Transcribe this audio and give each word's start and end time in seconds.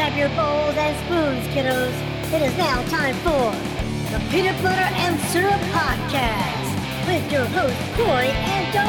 grab 0.00 0.16
your 0.16 0.30
bowls 0.30 0.74
and 0.78 0.96
spoons, 1.04 1.46
kiddos. 1.54 1.92
It 2.32 2.40
is 2.40 2.56
now 2.56 2.82
time 2.88 3.14
for 3.16 3.52
the 4.10 4.18
Peanut 4.30 4.56
Butter 4.62 4.80
and 4.80 5.20
Syrup 5.28 5.60
Podcast 5.74 7.06
with 7.06 7.30
your 7.30 7.44
hosts, 7.44 7.76
Cory 7.96 8.28
and 8.30 8.72
Da 8.72 8.86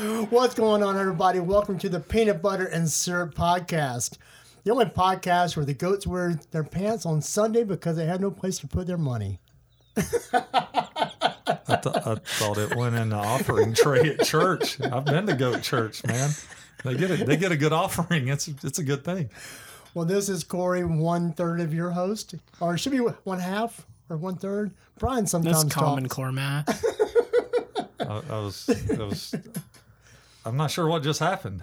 Ruut. 0.00 0.30
What's 0.30 0.54
going 0.54 0.82
on, 0.82 0.96
everybody? 0.96 1.38
Welcome 1.40 1.78
to 1.80 1.90
the 1.90 2.00
Peanut 2.00 2.40
Butter 2.40 2.64
and 2.64 2.90
Syrup 2.90 3.34
Podcast. 3.34 4.16
The 4.64 4.70
only 4.70 4.86
podcast 4.86 5.56
where 5.56 5.66
the 5.66 5.74
goats 5.74 6.06
wear 6.06 6.40
their 6.50 6.64
pants 6.64 7.04
on 7.04 7.20
Sunday 7.20 7.64
because 7.64 7.96
they 7.96 8.06
had 8.06 8.20
no 8.20 8.30
place 8.30 8.58
to 8.60 8.66
put 8.66 8.86
their 8.86 8.96
money. 8.98 9.38
I, 9.96 11.76
th- 11.76 11.96
I 11.96 12.14
thought 12.14 12.58
it 12.58 12.74
went 12.74 12.94
in 12.96 13.10
the 13.10 13.16
offering 13.16 13.74
tray 13.74 14.14
at 14.14 14.24
church. 14.24 14.80
I've 14.80 15.04
been 15.04 15.26
to 15.26 15.34
goat 15.34 15.62
church, 15.62 16.04
man. 16.06 16.30
They 16.82 16.94
get 16.94 17.10
a 17.10 17.24
they 17.24 17.36
get 17.36 17.52
a 17.52 17.56
good 17.56 17.72
offering. 17.72 18.28
It's 18.28 18.48
it's 18.48 18.78
a 18.78 18.84
good 18.84 19.04
thing. 19.04 19.30
Well, 19.92 20.04
this 20.04 20.28
is 20.28 20.42
Cory, 20.44 20.84
one 20.84 21.32
third 21.32 21.60
of 21.60 21.72
your 21.72 21.90
host, 21.90 22.34
or 22.60 22.74
it 22.74 22.78
should 22.78 22.92
be 22.92 22.98
one 22.98 23.38
half 23.38 23.86
or 24.10 24.16
one 24.16 24.36
third. 24.36 24.72
Brian 24.98 25.26
sometimes 25.26 25.62
That's 25.62 25.74
common 25.74 26.04
talks. 26.04 26.14
core 26.14 26.32
math. 26.32 26.84
I, 28.00 28.22
I 28.30 28.38
was 28.38 28.68
I 28.68 29.02
was 29.02 29.34
I'm 30.44 30.56
not 30.56 30.70
sure 30.70 30.86
what 30.88 31.02
just 31.02 31.20
happened. 31.20 31.62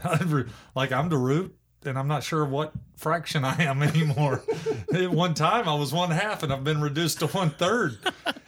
like 0.75 0.91
I'm 0.91 1.09
the 1.09 1.17
root, 1.17 1.55
and 1.85 1.97
I'm 1.97 2.07
not 2.07 2.23
sure 2.23 2.45
what 2.45 2.71
fraction 2.95 3.43
I 3.43 3.63
am 3.63 3.81
anymore. 3.83 4.43
At 4.93 5.11
one 5.11 5.33
time 5.33 5.67
I 5.67 5.75
was 5.75 5.91
one 5.93 6.11
half, 6.11 6.43
and 6.43 6.51
I've 6.53 6.63
been 6.63 6.81
reduced 6.81 7.19
to 7.19 7.27
one 7.27 7.49
third. 7.51 7.97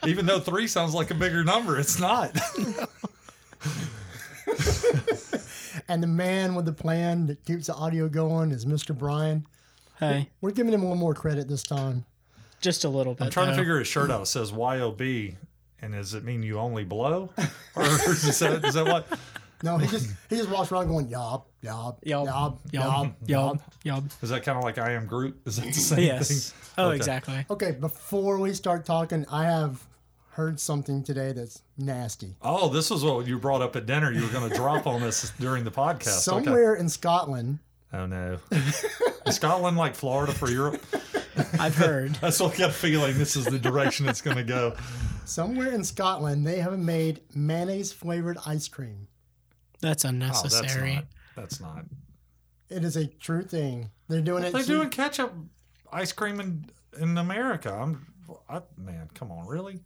Even 0.06 0.26
though 0.26 0.40
three 0.40 0.66
sounds 0.66 0.94
like 0.94 1.10
a 1.10 1.14
bigger 1.14 1.42
number, 1.44 1.78
it's 1.78 1.98
not. 1.98 2.36
And 5.88 6.02
the 6.02 6.06
man 6.06 6.54
with 6.54 6.64
the 6.64 6.72
plan 6.72 7.26
that 7.26 7.44
keeps 7.44 7.66
the 7.66 7.74
audio 7.74 8.08
going 8.08 8.52
is 8.52 8.64
Mr. 8.64 8.96
Brian. 8.96 9.46
hey, 9.98 10.30
We're 10.40 10.52
giving 10.52 10.72
him 10.72 10.82
one 10.88 10.96
more 10.98 11.12
credit 11.14 11.46
this 11.48 11.62
time. 11.62 12.06
just 12.62 12.84
a 12.84 12.88
little 12.88 13.14
bit. 13.14 13.24
I'm 13.24 13.30
trying 13.30 13.50
to 13.50 13.56
figure 13.56 13.78
his 13.78 13.88
shirt 13.88 14.10
out. 14.10 14.22
It 14.22 14.26
says 14.26 14.50
YOB. 14.50 15.00
And 15.82 15.92
does 15.92 16.14
it 16.14 16.24
mean 16.24 16.42
you 16.42 16.58
only 16.58 16.84
blow? 16.84 17.30
Or 17.76 17.82
is 17.84 18.38
that, 18.38 18.64
is 18.64 18.74
that 18.74 18.86
what? 18.86 19.06
No, 19.64 19.78
he 19.78 19.86
just 19.88 20.10
he 20.30 20.36
just 20.36 20.50
walks 20.50 20.70
around 20.70 20.88
going 20.88 21.08
yob 21.08 21.46
yob 21.62 21.98
Yob, 22.04 22.26
yob 22.26 22.60
yob, 22.70 22.72
yob 22.72 23.14
yob, 23.26 23.60
yob. 23.82 24.10
Is 24.22 24.28
that 24.30 24.42
kind 24.44 24.58
of 24.58 24.62
like 24.64 24.78
I 24.78 24.92
am 24.92 25.06
Groot? 25.06 25.40
Is 25.46 25.56
that 25.56 25.66
the 25.66 25.72
same 25.72 25.98
Yes. 26.00 26.28
thing? 26.28 26.60
Oh, 26.78 26.86
Okay. 26.88 26.96
exactly. 26.96 27.46
Okay, 27.50 27.72
before 27.72 28.38
we 28.38 28.52
start 28.52 28.84
talking, 28.84 29.24
I 29.30 29.44
have 29.44 29.82
heard 30.32 30.60
something 30.60 31.02
today 31.02 31.32
that's 31.32 31.62
nasty. 31.78 32.34
Oh, 32.42 32.68
this 32.68 32.90
was 32.90 33.02
what 33.04 33.26
you 33.26 33.38
brought 33.38 33.62
up 33.62 33.74
at 33.76 33.86
dinner. 33.86 34.12
You 34.12 34.22
were 34.22 34.28
going 34.32 34.50
to 34.50 34.54
drop 34.56 34.86
on 34.86 35.00
this 35.00 35.32
during 35.40 35.64
the 35.64 35.70
podcast. 35.70 36.28
Okay. 36.28 36.44
Somewhere 36.44 36.74
in 36.74 36.88
Scotland, 36.88 37.60
Oh, 37.92 38.06
no. 38.06 38.38
Is 38.50 39.36
Scotland 39.36 39.76
like 39.76 39.94
Florida 39.94 40.32
for 40.32 40.50
Europe? 40.50 40.84
I've 41.60 41.76
heard. 41.76 42.14
That's 42.20 42.40
what 42.40 42.54
I 42.54 42.58
got 42.58 42.70
a 42.70 42.72
feeling 42.72 43.16
this 43.16 43.36
is 43.36 43.44
the 43.44 43.58
direction 43.60 44.08
it's 44.08 44.20
going 44.20 44.36
to 44.36 44.42
go. 44.42 44.74
somewhere 45.24 45.70
in 45.70 45.84
Scotland, 45.84 46.44
they 46.44 46.58
have 46.58 46.76
made 46.78 47.20
mayonnaise 47.34 47.92
flavored 47.92 48.36
ice 48.44 48.66
cream. 48.68 49.06
That's 49.84 50.04
Oh, 50.04 50.08
that's 50.08 50.44
unnecessary. 50.44 50.94
not. 50.96 51.04
That's 51.36 51.60
not. 51.60 51.84
It 52.70 52.84
is 52.84 52.96
a 52.96 53.06
true 53.06 53.42
thing. 53.42 53.90
They're 54.08 54.20
doing 54.20 54.44
it. 54.44 54.52
They're 54.52 54.62
to- 54.62 54.66
doing 54.66 54.90
ketchup 54.90 55.32
ice 55.92 56.12
cream 56.12 56.40
in, 56.40 56.66
in 56.98 57.16
America. 57.18 57.72
I'm, 57.72 58.06
I, 58.48 58.62
man, 58.76 59.08
come 59.14 59.30
on, 59.30 59.46
really? 59.46 59.80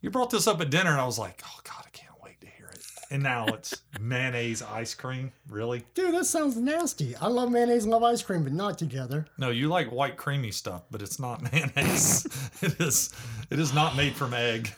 You 0.00 0.10
brought 0.10 0.30
this 0.30 0.46
up 0.46 0.60
at 0.60 0.70
dinner, 0.70 0.90
and 0.90 1.00
I 1.00 1.06
was 1.06 1.18
like, 1.18 1.40
oh, 1.46 1.60
God, 1.64 1.82
I 1.86 1.88
can't 1.90 2.12
wait 2.22 2.40
to 2.42 2.46
hear 2.46 2.66
it. 2.66 2.84
And 3.10 3.22
now 3.22 3.46
it's 3.46 3.74
mayonnaise 4.00 4.62
ice 4.62 4.94
cream. 4.94 5.32
Really? 5.48 5.84
Dude, 5.94 6.14
that 6.14 6.26
sounds 6.26 6.56
nasty. 6.56 7.16
I 7.16 7.28
love 7.28 7.50
mayonnaise 7.50 7.84
and 7.84 7.92
love 7.92 8.02
ice 8.02 8.22
cream, 8.22 8.44
but 8.44 8.52
not 8.52 8.76
together. 8.76 9.26
No, 9.38 9.48
you 9.50 9.68
like 9.68 9.90
white 9.90 10.16
creamy 10.18 10.50
stuff, 10.50 10.82
but 10.90 11.00
it's 11.00 11.18
not 11.18 11.40
mayonnaise. 11.52 12.26
it 12.60 12.78
is. 12.80 13.14
It 13.50 13.58
is 13.58 13.72
not 13.72 13.96
made 13.96 14.14
from 14.14 14.34
egg. 14.34 14.72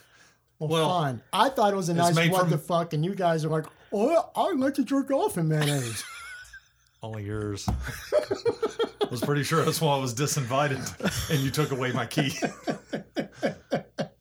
Well, 0.60 0.70
Well, 0.70 0.88
fine. 0.88 1.20
I 1.32 1.48
thought 1.50 1.72
it 1.72 1.76
was 1.76 1.88
a 1.88 1.94
nice 1.94 2.14
made 2.14 2.30
what 2.30 2.42
from- 2.42 2.50
the 2.50 2.58
fuck, 2.58 2.92
and 2.92 3.04
you 3.04 3.14
guys 3.16 3.44
are 3.44 3.48
like, 3.48 3.66
oh, 3.92 4.30
I 4.34 4.52
like 4.52 4.74
to 4.74 4.84
jerk 4.84 5.10
off 5.10 5.38
in 5.38 5.48
mayonnaise. 5.48 6.04
Only 7.02 7.24
yours. 7.26 7.68
I 7.68 9.06
was 9.10 9.20
pretty 9.20 9.42
sure 9.44 9.64
that's 9.64 9.80
why 9.80 9.94
I 9.96 9.98
was 10.00 10.14
disinvited, 10.14 11.30
and 11.30 11.40
you 11.40 11.50
took 11.50 11.70
away 11.72 11.92
my 11.92 12.06
key. 12.06 12.32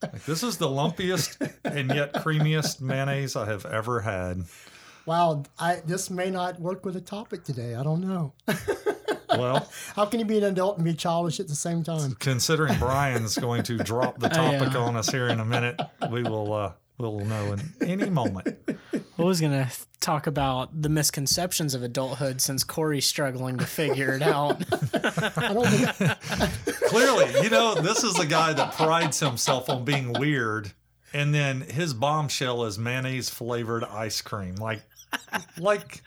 Like, 0.01 0.23
this 0.25 0.43
is 0.43 0.57
the 0.57 0.67
lumpiest 0.67 1.51
and 1.65 1.89
yet 1.93 2.13
creamiest 2.13 2.79
mayonnaise 2.79 3.35
I 3.35 3.45
have 3.45 3.65
ever 3.65 3.99
had. 4.01 4.43
wow, 5.05 5.43
I 5.59 5.81
this 5.85 6.09
may 6.09 6.29
not 6.29 6.59
work 6.59 6.85
with 6.85 6.93
the 6.93 7.01
topic 7.01 7.43
today. 7.43 7.75
I 7.75 7.83
don't 7.83 8.01
know. 8.01 8.33
Well, 9.29 9.69
How 9.95 10.05
can 10.05 10.19
you 10.21 10.25
be 10.25 10.37
an 10.37 10.45
adult 10.45 10.77
and 10.77 10.85
be 10.85 10.93
childish 10.93 11.39
at 11.41 11.49
the 11.49 11.55
same 11.55 11.83
time? 11.83 12.15
considering 12.19 12.77
Brian's 12.79 13.37
going 13.37 13.63
to 13.63 13.77
drop 13.77 14.19
the 14.19 14.27
Oh, 14.39 14.51
yeah. 14.51 14.59
topic 14.59 14.75
on 14.79 14.95
us 14.95 15.09
here 15.09 15.27
in 15.27 15.39
a 15.41 15.45
minute, 15.45 15.79
we 16.09 16.23
will 16.23 16.53
uh, 16.53 16.71
we'll 16.97 17.19
know 17.19 17.51
in 17.53 17.61
any 17.81 18.09
moment. 18.09 18.47
I 19.17 19.23
was 19.23 19.39
gonna 19.39 19.69
talk 20.01 20.27
about 20.27 20.81
the 20.81 20.89
misconceptions 20.89 21.73
of 21.73 21.83
adulthood 21.83 22.41
since 22.41 22.63
Cory's 22.63 23.05
struggling 23.05 23.57
to 23.57 23.65
figure 23.65 24.13
it 24.13 24.21
out. 24.21 24.61
I 25.37 25.53
don't 25.53 25.67
think 25.67 26.65
Clearly, 26.89 27.43
you 27.43 27.49
know, 27.49 27.75
this 27.75 28.03
is 28.03 28.19
a 28.19 28.25
guy 28.25 28.53
that 28.53 28.73
prides 28.73 29.19
himself 29.19 29.69
on 29.69 29.85
being 29.85 30.13
weird, 30.13 30.71
and 31.13 31.33
then 31.33 31.61
his 31.61 31.93
bombshell 31.93 32.65
is 32.65 32.77
mayonnaise 32.77 33.29
flavored 33.29 33.83
ice 33.83 34.21
cream. 34.21 34.55
Like, 34.55 34.81
like 35.57 36.03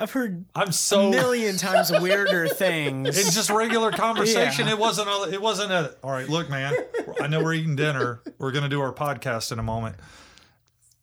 I've 0.00 0.10
heard 0.10 0.44
I'm 0.54 0.68
a 0.68 0.72
so 0.72 1.10
million 1.10 1.56
times 1.56 1.92
weirder 1.92 2.48
things. 2.54 3.16
It's 3.16 3.34
just 3.34 3.48
regular 3.50 3.92
conversation. 3.92 4.66
Yeah. 4.66 4.72
It 4.72 4.78
wasn't. 4.78 5.08
A, 5.08 5.32
it 5.32 5.40
wasn't 5.40 5.70
a. 5.70 5.94
All 6.02 6.10
right, 6.10 6.28
look, 6.28 6.50
man. 6.50 6.74
I 7.20 7.28
know 7.28 7.42
we're 7.42 7.54
eating 7.54 7.76
dinner. 7.76 8.22
We're 8.38 8.52
gonna 8.52 8.68
do 8.68 8.80
our 8.80 8.92
podcast 8.92 9.52
in 9.52 9.58
a 9.58 9.62
moment. 9.62 9.96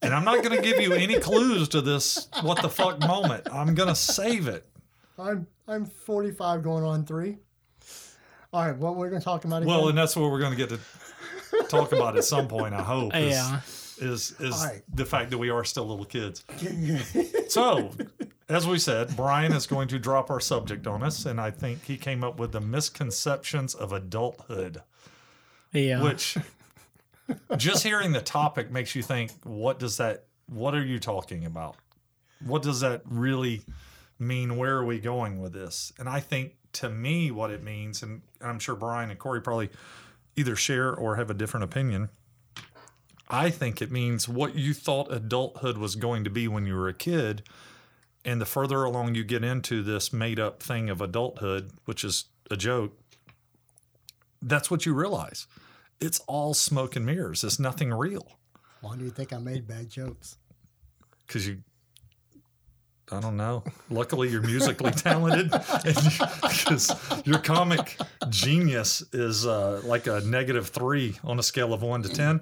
And 0.01 0.13
I'm 0.13 0.23
not 0.25 0.43
going 0.43 0.55
to 0.55 0.61
give 0.61 0.79
you 0.79 0.93
any 0.93 1.19
clues 1.19 1.69
to 1.69 1.81
this 1.81 2.27
what 2.41 2.61
the 2.61 2.69
fuck 2.69 2.99
moment. 2.99 3.47
I'm 3.51 3.75
going 3.75 3.89
to 3.89 3.95
save 3.95 4.47
it. 4.47 4.67
I'm 5.19 5.45
I'm 5.67 5.85
45 5.85 6.63
going 6.63 6.83
on 6.83 7.05
three. 7.05 7.37
All 8.53 8.65
right, 8.65 8.75
what 8.75 8.95
we're 8.97 9.09
going 9.09 9.21
to 9.21 9.25
talk 9.25 9.45
about 9.45 9.61
again? 9.61 9.67
Well, 9.73 9.87
and 9.89 9.97
that's 9.97 10.15
what 10.15 10.29
we're 10.31 10.39
going 10.39 10.51
to 10.51 10.57
get 10.57 10.69
to 10.69 10.79
talk 11.69 11.91
about 11.93 12.17
at 12.17 12.23
some 12.25 12.47
point, 12.47 12.73
I 12.73 12.81
hope. 12.81 13.15
Is, 13.15 13.31
yeah. 13.31 13.59
is 13.99 14.35
is 14.39 14.55
All 14.55 14.65
right. 14.67 14.81
the 14.93 15.05
fact 15.05 15.29
that 15.31 15.37
we 15.37 15.49
are 15.49 15.63
still 15.63 15.85
little 15.87 16.05
kids. 16.05 16.43
So, 17.51 17.91
as 18.47 18.65
we 18.65 18.79
said, 18.79 19.13
Brian 19.17 19.51
is 19.51 19.67
going 19.67 19.89
to 19.89 19.99
drop 19.99 20.29
our 20.31 20.39
subject 20.39 20.87
on 20.87 21.03
us, 21.03 21.25
and 21.25 21.39
I 21.39 21.51
think 21.51 21.83
he 21.83 21.97
came 21.97 22.23
up 22.23 22.39
with 22.39 22.53
the 22.53 22.61
misconceptions 22.61 23.75
of 23.75 23.91
adulthood, 23.91 24.81
Yeah. 25.73 26.01
which 26.01 26.37
just 27.57 27.83
hearing 27.83 28.11
the 28.11 28.21
topic 28.21 28.71
makes 28.71 28.95
you 28.95 29.03
think, 29.03 29.31
what 29.43 29.79
does 29.79 29.97
that, 29.97 30.25
what 30.47 30.75
are 30.75 30.83
you 30.83 30.99
talking 30.99 31.45
about? 31.45 31.75
What 32.45 32.61
does 32.61 32.79
that 32.81 33.01
really 33.05 33.61
mean? 34.19 34.57
Where 34.57 34.77
are 34.77 34.85
we 34.85 34.99
going 34.99 35.41
with 35.41 35.53
this? 35.53 35.93
And 35.99 36.09
I 36.09 36.19
think 36.19 36.55
to 36.73 36.89
me, 36.89 37.31
what 37.31 37.51
it 37.51 37.63
means, 37.63 38.03
and 38.03 38.21
I'm 38.41 38.59
sure 38.59 38.75
Brian 38.75 39.09
and 39.09 39.19
Cory 39.19 39.41
probably 39.41 39.69
either 40.35 40.55
share 40.55 40.93
or 40.93 41.17
have 41.17 41.29
a 41.29 41.33
different 41.33 41.63
opinion. 41.65 42.09
I 43.29 43.49
think 43.49 43.81
it 43.81 43.91
means 43.91 44.27
what 44.27 44.55
you 44.55 44.73
thought 44.73 45.11
adulthood 45.11 45.77
was 45.77 45.95
going 45.95 46.23
to 46.23 46.29
be 46.29 46.47
when 46.47 46.65
you 46.65 46.75
were 46.75 46.87
a 46.87 46.93
kid. 46.93 47.43
And 48.23 48.39
the 48.39 48.45
further 48.45 48.83
along 48.83 49.15
you 49.15 49.23
get 49.23 49.43
into 49.43 49.81
this 49.81 50.13
made 50.13 50.39
up 50.39 50.61
thing 50.61 50.89
of 50.89 51.01
adulthood, 51.01 51.71
which 51.85 52.03
is 52.03 52.25
a 52.49 52.57
joke, 52.57 52.97
that's 54.41 54.69
what 54.69 54.85
you 54.85 54.93
realize. 54.93 55.47
It's 56.01 56.19
all 56.27 56.53
smoke 56.55 56.95
and 56.95 57.05
mirrors. 57.05 57.43
It's 57.43 57.59
nothing 57.59 57.93
real. 57.93 58.27
Why 58.81 58.97
do 58.97 59.03
you 59.03 59.11
think 59.11 59.31
I 59.31 59.37
made 59.37 59.67
bad 59.67 59.89
jokes? 59.89 60.37
Because 61.27 61.47
you, 61.47 61.59
I 63.11 63.19
don't 63.19 63.37
know. 63.37 63.63
Luckily, 63.89 64.29
you're 64.29 64.41
musically 64.41 64.91
talented. 64.91 65.51
Because 66.63 66.95
your 67.25 67.39
comic 67.39 67.97
genius 68.29 69.03
is 69.13 69.45
uh, 69.45 69.81
like 69.83 70.07
a 70.07 70.21
negative 70.21 70.69
three 70.69 71.17
on 71.23 71.37
a 71.39 71.43
scale 71.43 71.73
of 71.73 71.81
one 71.81 72.01
to 72.03 72.09
10. 72.09 72.41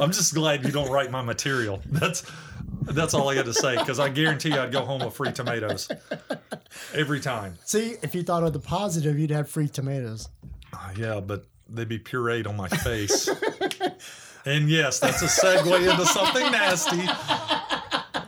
I'm 0.00 0.10
just 0.12 0.34
glad 0.34 0.64
you 0.64 0.72
don't 0.72 0.90
write 0.90 1.10
my 1.10 1.22
material. 1.22 1.80
That's 1.86 2.24
that's 2.82 3.14
all 3.14 3.28
I 3.28 3.34
got 3.34 3.44
to 3.44 3.54
say 3.54 3.76
because 3.76 4.00
I 4.00 4.08
guarantee 4.08 4.50
you 4.50 4.58
I'd 4.58 4.72
go 4.72 4.84
home 4.84 5.04
with 5.04 5.14
free 5.14 5.32
tomatoes 5.32 5.88
every 6.94 7.20
time. 7.20 7.54
See, 7.64 7.96
if 8.02 8.14
you 8.14 8.22
thought 8.22 8.42
of 8.42 8.52
the 8.52 8.58
positive, 8.58 9.18
you'd 9.18 9.30
have 9.30 9.48
free 9.48 9.68
tomatoes. 9.68 10.28
Uh, 10.72 10.90
yeah, 10.96 11.20
but 11.20 11.46
they'd 11.68 11.88
be 11.88 11.98
pureed 11.98 12.46
on 12.46 12.56
my 12.56 12.68
face. 12.68 13.28
and 14.46 14.68
yes, 14.68 14.98
that's 14.98 15.22
a 15.22 15.26
segue 15.26 15.90
into 15.90 16.06
something 16.06 16.50
nasty. 16.52 17.02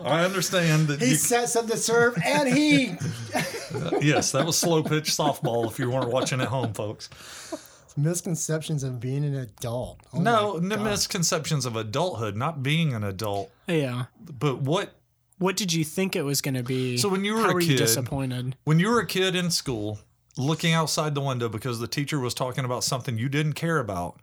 I 0.07 0.23
understand 0.25 0.89
that 0.89 1.01
He 1.01 1.11
you, 1.11 1.15
set 1.15 1.49
some 1.49 1.67
to 1.69 1.77
serve, 1.77 2.17
and 2.25 2.49
he 2.55 2.87
yes, 4.03 4.33
that 4.33 4.45
was 4.45 4.59
slow 4.59 4.83
pitch 4.83 5.11
softball. 5.11 5.71
If 5.71 5.79
you 5.79 5.91
weren't 5.91 6.11
watching 6.11 6.41
at 6.41 6.49
home, 6.49 6.75
folks. 6.75 7.09
Misconceptions 7.97 8.83
of 8.83 8.99
being 9.01 9.25
an 9.25 9.35
adult. 9.37 10.01
Oh 10.13 10.21
No, 10.21 10.55
my 10.61 10.77
the 10.77 10.83
misconceptions 10.83 11.65
of 11.65 11.77
adulthood, 11.77 12.37
not 12.37 12.63
being 12.63 12.93
an 12.93 13.05
adult, 13.05 13.51
Yeah. 13.69 14.07
but 14.21 14.61
what 14.61 14.95
What 15.39 15.57
did 15.57 15.73
you 15.73 15.85
think 15.85 16.17
it 16.17 16.23
was 16.23 16.41
going 16.41 16.55
to 16.55 16.63
be? 16.65 16.97
So 16.99 17.09
when 17.09 17.25
you 17.25 17.35
were 17.35 17.43
How 17.43 17.51
a 17.51 17.55
were 17.55 17.61
you 17.61 17.69
kid- 17.77 17.79
disappointed? 17.79 18.57
when 18.65 18.79
you 18.81 18.89
were 18.91 18.99
a 19.01 19.07
kid 19.07 19.37
in 19.37 19.51
school, 19.51 20.01
looking 20.37 20.73
outside 20.73 21.15
the 21.15 21.21
window 21.21 21.49
because 21.49 21.79
the 21.79 21.87
teacher 21.87 22.19
was 22.19 22.35
talking 22.35 22.65
about 22.65 22.85
something 22.85 23.19
you 23.19 23.29
didn't 23.29 23.53
care 23.55 23.79
about, 23.79 24.21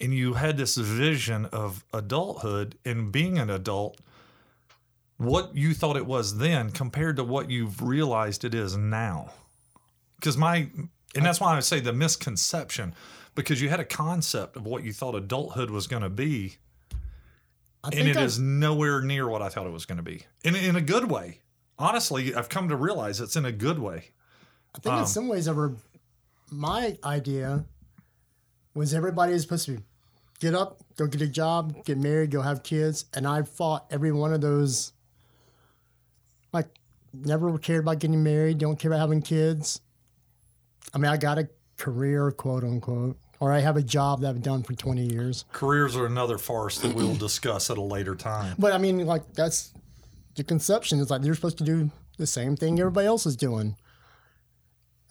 and 0.00 0.12
you 0.12 0.34
had 0.34 0.56
this 0.56 0.76
vision 0.76 1.46
of 1.46 1.84
adulthood 1.92 2.76
and 2.84 3.12
being 3.12 3.38
an 3.38 3.50
adult, 3.50 4.00
what 5.16 5.56
you 5.56 5.72
thought 5.74 5.96
it 5.96 6.06
was 6.06 6.38
then 6.38 6.70
compared 6.70 7.16
to 7.16 7.24
what 7.24 7.50
you've 7.50 7.82
realized 7.82 8.44
it 8.44 8.54
is 8.54 8.76
now. 8.76 9.30
Because 10.16 10.36
my, 10.36 10.68
and 11.14 11.24
that's 11.24 11.40
why 11.40 11.56
I 11.56 11.60
say 11.60 11.80
the 11.80 11.92
misconception, 11.92 12.94
because 13.34 13.62
you 13.62 13.68
had 13.68 13.80
a 13.80 13.84
concept 13.84 14.56
of 14.56 14.66
what 14.66 14.82
you 14.82 14.92
thought 14.92 15.14
adulthood 15.14 15.70
was 15.70 15.86
going 15.86 16.02
to 16.02 16.10
be, 16.10 16.56
and 17.84 18.08
it 18.08 18.16
I- 18.16 18.24
is 18.24 18.38
nowhere 18.38 19.00
near 19.02 19.28
what 19.28 19.42
I 19.42 19.48
thought 19.48 19.66
it 19.66 19.72
was 19.72 19.86
going 19.86 19.98
to 19.98 20.02
be. 20.02 20.26
In, 20.42 20.56
in 20.56 20.74
a 20.74 20.80
good 20.80 21.10
way. 21.10 21.40
Honestly, 21.78 22.34
I've 22.34 22.48
come 22.48 22.68
to 22.68 22.76
realize 22.76 23.20
it's 23.20 23.36
in 23.36 23.44
a 23.44 23.52
good 23.52 23.78
way. 23.78 24.10
I 24.74 24.78
think 24.80 24.92
Um, 24.94 25.00
in 25.00 25.06
some 25.06 25.28
ways, 25.28 25.46
ever 25.48 25.74
my 26.50 26.98
idea 27.04 27.64
was 28.74 28.92
everybody 28.94 29.32
is 29.32 29.42
supposed 29.42 29.66
to 29.66 29.82
get 30.40 30.54
up, 30.54 30.80
go 30.96 31.06
get 31.06 31.22
a 31.22 31.26
job, 31.28 31.84
get 31.84 31.96
married, 31.98 32.30
go 32.30 32.42
have 32.42 32.62
kids, 32.62 33.04
and 33.14 33.26
I 33.26 33.42
fought 33.42 33.86
every 33.90 34.12
one 34.12 34.32
of 34.32 34.40
those. 34.40 34.92
Like, 36.52 36.68
never 37.12 37.56
cared 37.58 37.84
about 37.84 37.98
getting 37.98 38.22
married, 38.22 38.58
don't 38.58 38.78
care 38.78 38.90
about 38.90 39.00
having 39.00 39.22
kids. 39.22 39.80
I 40.92 40.98
mean, 40.98 41.10
I 41.10 41.16
got 41.16 41.38
a 41.38 41.48
career, 41.78 42.30
quote 42.30 42.62
unquote, 42.62 43.16
or 43.40 43.52
I 43.52 43.60
have 43.60 43.76
a 43.76 43.82
job 43.82 44.20
that 44.20 44.28
I've 44.28 44.42
done 44.42 44.62
for 44.62 44.74
twenty 44.74 45.06
years. 45.06 45.44
Careers 45.52 45.96
are 45.96 46.06
another 46.06 46.38
farce 46.38 46.78
that 46.80 46.94
we'll 46.94 47.14
discuss 47.16 47.70
at 47.70 47.78
a 47.78 47.82
later 47.82 48.14
time. 48.14 48.54
But 48.58 48.72
I 48.72 48.78
mean, 48.78 49.06
like 49.06 49.32
that's 49.34 49.72
the 50.34 50.44
conception. 50.44 51.00
It's 51.00 51.10
like 51.10 51.24
you're 51.24 51.34
supposed 51.34 51.58
to 51.58 51.64
do 51.64 51.90
the 52.18 52.26
same 52.26 52.56
thing 52.56 52.78
everybody 52.78 53.06
else 53.06 53.26
is 53.26 53.36
doing. 53.36 53.76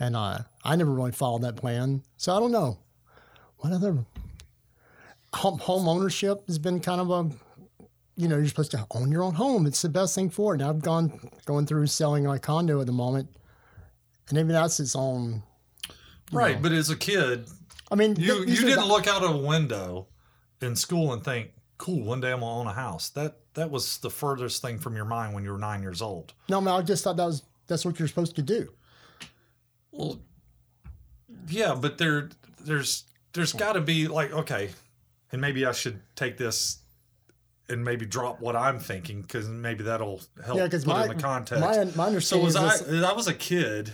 And 0.03 0.17
uh, 0.17 0.39
I 0.65 0.75
never 0.75 0.91
really 0.91 1.13
followed 1.13 1.44
that 1.44 1.55
plan, 1.55 2.03
so 2.17 2.35
I 2.35 2.39
don't 2.41 2.51
know. 2.51 2.77
What 3.59 3.71
other 3.71 4.00
home, 5.33 5.59
home 5.59 5.88
ownership 5.88 6.45
has 6.47 6.59
been 6.59 6.81
kind 6.81 7.00
of 7.00 7.09
a, 7.09 7.29
you 8.17 8.27
know, 8.27 8.35
you're 8.35 8.50
supposed 8.50 8.71
to 8.71 8.85
own 8.91 9.13
your 9.13 9.23
own 9.23 9.35
home. 9.35 9.65
It's 9.65 9.81
the 9.81 9.88
best 9.88 10.13
thing 10.13 10.29
for 10.29 10.53
it. 10.53 10.59
And 10.59 10.69
I've 10.69 10.81
gone 10.81 11.29
going 11.45 11.65
through 11.65 11.88
selling 11.88 12.25
my 12.25 12.38
condo 12.38 12.81
at 12.81 12.85
the 12.85 12.91
moment, 12.91 13.29
and 14.27 14.38
even 14.38 14.50
that's 14.50 14.81
its 14.81 14.94
own. 14.94 15.41
Right, 16.33 16.61
but 16.61 16.73
as 16.73 16.89
a 16.89 16.97
kid, 16.97 17.47
I 17.89 17.95
mean, 17.95 18.17
you 18.17 18.39
you 18.39 18.57
didn't 18.57 18.81
the- 18.81 18.85
look 18.85 19.07
out 19.07 19.23
of 19.23 19.33
a 19.33 19.38
window 19.38 20.07
in 20.61 20.75
school 20.75 21.13
and 21.13 21.23
think, 21.23 21.51
"Cool, 21.77 22.03
one 22.03 22.19
day 22.19 22.33
I'm 22.33 22.41
gonna 22.41 22.59
own 22.59 22.67
a 22.67 22.73
house." 22.73 23.07
That 23.11 23.38
that 23.53 23.71
was 23.71 24.00
the 24.00 24.09
furthest 24.09 24.61
thing 24.61 24.79
from 24.79 24.97
your 24.97 25.05
mind 25.05 25.33
when 25.33 25.45
you 25.45 25.51
were 25.53 25.57
nine 25.57 25.81
years 25.81 26.01
old. 26.01 26.33
No, 26.50 26.59
man, 26.59 26.73
I 26.73 26.81
just 26.81 27.05
thought 27.05 27.15
that 27.15 27.25
was 27.25 27.44
that's 27.67 27.85
what 27.85 28.00
you're 28.00 28.09
supposed 28.09 28.35
to 28.35 28.41
do. 28.41 28.67
Well, 29.93 30.19
yeah, 31.47 31.75
but 31.79 31.97
there 31.97 32.29
there's 32.59 33.03
there's 33.33 33.53
got 33.53 33.73
to 33.73 33.81
be 33.81 34.07
like 34.07 34.31
okay, 34.33 34.71
and 35.31 35.39
maybe 35.39 35.65
I 35.65 35.71
should 35.71 36.01
take 36.15 36.37
this 36.37 36.79
and 37.69 37.83
maybe 37.85 38.05
drop 38.05 38.41
what 38.41 38.55
I'm 38.55 38.79
thinking 38.79 39.21
because 39.21 39.47
maybe 39.47 39.83
that'll 39.85 40.21
help 40.43 40.57
Yeah, 40.57 40.63
put 40.65 40.71
because 40.71 40.83
it 40.85 41.11
in 41.11 41.17
the 41.17 41.23
context. 41.23 41.61
my 41.61 41.85
my 41.95 42.07
understanding 42.07 42.51
So 42.51 42.59
was 42.61 42.81
is 42.81 43.03
I? 43.03 43.09
I 43.09 43.13
was 43.13 43.27
a 43.27 43.33
kid, 43.33 43.93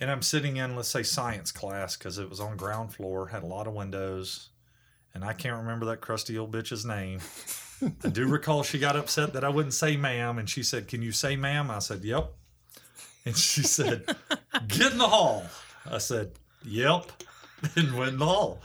and 0.00 0.10
I'm 0.10 0.22
sitting 0.22 0.56
in, 0.56 0.76
let's 0.76 0.88
say, 0.88 1.02
science 1.02 1.52
class 1.52 1.96
because 1.96 2.18
it 2.18 2.30
was 2.30 2.40
on 2.40 2.56
ground 2.56 2.94
floor, 2.94 3.28
had 3.28 3.42
a 3.42 3.46
lot 3.46 3.66
of 3.66 3.74
windows, 3.74 4.50
and 5.14 5.24
I 5.24 5.32
can't 5.32 5.56
remember 5.58 5.86
that 5.86 6.00
crusty 6.00 6.38
old 6.38 6.52
bitch's 6.52 6.84
name. 6.86 7.20
I 8.04 8.08
do 8.08 8.26
recall 8.26 8.62
she 8.62 8.78
got 8.78 8.96
upset 8.96 9.32
that 9.34 9.44
I 9.44 9.48
wouldn't 9.48 9.74
say 9.74 9.96
ma'am, 9.96 10.38
and 10.38 10.48
she 10.48 10.62
said, 10.62 10.86
"Can 10.88 11.02
you 11.02 11.12
say 11.12 11.36
ma'am?" 11.36 11.70
I 11.70 11.80
said, 11.80 12.04
"Yep," 12.04 12.32
and 13.24 13.36
she 13.36 13.62
said, 13.64 14.04
"Get 14.68 14.92
in 14.92 14.98
the 14.98 15.08
hall." 15.08 15.44
I 15.90 15.98
said, 15.98 16.32
"Yep," 16.64 17.10
and 17.76 17.96
went 17.96 18.12
in 18.12 18.18
the 18.18 18.26
hall. 18.26 18.60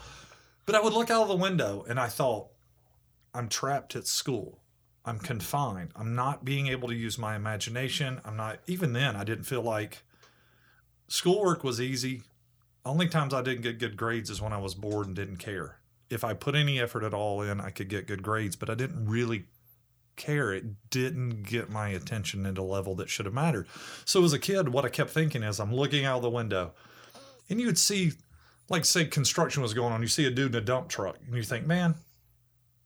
But 0.65 0.75
I 0.75 0.81
would 0.81 0.93
look 0.93 1.09
out 1.09 1.23
of 1.23 1.27
the 1.29 1.35
window, 1.35 1.85
and 1.89 1.99
I 1.99 2.07
thought, 2.07 2.49
I'm 3.33 3.49
trapped 3.49 3.95
at 3.95 4.07
school. 4.07 4.59
I'm 5.05 5.17
confined. 5.17 5.91
I'm 5.95 6.13
not 6.13 6.45
being 6.45 6.67
able 6.67 6.89
to 6.89 6.95
use 6.95 7.17
my 7.17 7.35
imagination. 7.35 8.21
I'm 8.25 8.37
not, 8.37 8.59
even 8.67 8.93
then, 8.93 9.15
I 9.15 9.23
didn't 9.23 9.45
feel 9.45 9.61
like 9.61 10.03
schoolwork 11.07 11.63
was 11.63 11.81
easy. 11.81 12.21
Only 12.85 13.07
times 13.07 13.33
I 13.33 13.41
didn't 13.41 13.61
get 13.61 13.79
good 13.79 13.97
grades 13.97 14.29
is 14.29 14.41
when 14.41 14.53
I 14.53 14.57
was 14.57 14.75
bored 14.75 15.07
and 15.07 15.15
didn't 15.15 15.37
care. 15.37 15.77
If 16.09 16.23
I 16.23 16.33
put 16.33 16.55
any 16.55 16.79
effort 16.79 17.03
at 17.03 17.13
all 17.13 17.41
in, 17.41 17.59
I 17.59 17.69
could 17.69 17.87
get 17.87 18.07
good 18.07 18.23
grades, 18.23 18.55
but 18.55 18.69
I 18.69 18.75
didn't 18.75 19.07
really 19.07 19.45
care. 20.19 20.53
It 20.53 20.89
didn't 20.91 21.43
get 21.43 21.71
my 21.71 21.89
attention 21.89 22.45
at 22.45 22.59
a 22.59 22.63
level 22.63 22.93
that 22.95 23.09
should 23.09 23.25
have 23.25 23.33
mattered. 23.33 23.67
So 24.05 24.23
as 24.23 24.33
a 24.33 24.39
kid, 24.39 24.69
what 24.69 24.85
I 24.85 24.89
kept 24.89 25.09
thinking 25.09 25.41
is 25.41 25.59
I'm 25.59 25.73
looking 25.73 26.05
out 26.05 26.21
the 26.21 26.29
window 26.29 26.73
and 27.49 27.59
you 27.59 27.65
would 27.65 27.79
see, 27.79 28.11
like, 28.69 28.85
say, 28.85 29.05
construction 29.05 29.63
was 29.63 29.73
going 29.73 29.91
on. 29.91 30.03
You 30.03 30.07
see 30.07 30.25
a 30.25 30.29
dude 30.31 30.53
in 30.53 30.61
a 30.61 30.65
dump 30.65 30.89
truck 30.89 31.17
and 31.25 31.35
you 31.35 31.41
think, 31.41 31.65
man, 31.65 31.95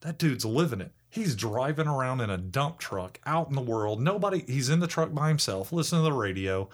that 0.01 0.17
dude's 0.17 0.45
living 0.45 0.79
it. 0.79 0.93
He's 1.09 1.35
driving 1.35 1.87
around 1.87 2.21
in 2.21 2.29
a 2.29 2.37
dump 2.37 2.79
truck 2.79 3.19
out 3.25 3.49
in 3.49 3.55
the 3.55 3.61
world. 3.61 4.01
Nobody, 4.01 4.43
he's 4.47 4.69
in 4.69 4.79
the 4.79 4.87
truck 4.87 5.13
by 5.13 5.27
himself, 5.27 5.71
listening 5.71 6.01
to 6.01 6.05
the 6.05 6.13
radio, 6.13 6.69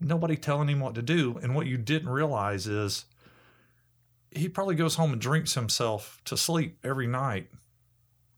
nobody 0.00 0.36
telling 0.36 0.68
him 0.68 0.80
what 0.80 0.94
to 0.96 1.02
do. 1.02 1.38
And 1.42 1.54
what 1.54 1.66
you 1.66 1.78
didn't 1.78 2.08
realize 2.08 2.66
is 2.66 3.04
he 4.30 4.48
probably 4.48 4.74
goes 4.74 4.96
home 4.96 5.12
and 5.12 5.20
drinks 5.20 5.54
himself 5.54 6.20
to 6.26 6.36
sleep 6.36 6.78
every 6.84 7.06
night 7.06 7.48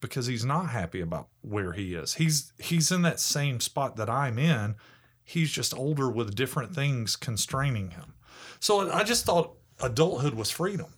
because 0.01 0.27
he's 0.27 0.45
not 0.45 0.71
happy 0.71 1.01
about 1.01 1.29
where 1.43 1.73
he 1.73 1.95
is. 1.95 2.15
He's 2.15 2.53
he's 2.59 2.91
in 2.91 3.03
that 3.03 3.21
same 3.21 3.61
spot 3.61 3.97
that 3.97 4.09
I'm 4.09 4.39
in. 4.39 4.77
He's 5.23 5.51
just 5.51 5.75
older 5.77 6.11
with 6.11 6.35
different 6.35 6.75
things 6.75 7.17
constraining 7.17 7.91
him. 7.91 8.15
So 8.59 8.91
I 8.91 9.05
just 9.05 9.25
thought 9.25 9.55
adulthood 9.81 10.35
was 10.35 10.51
freedom. 10.51 10.95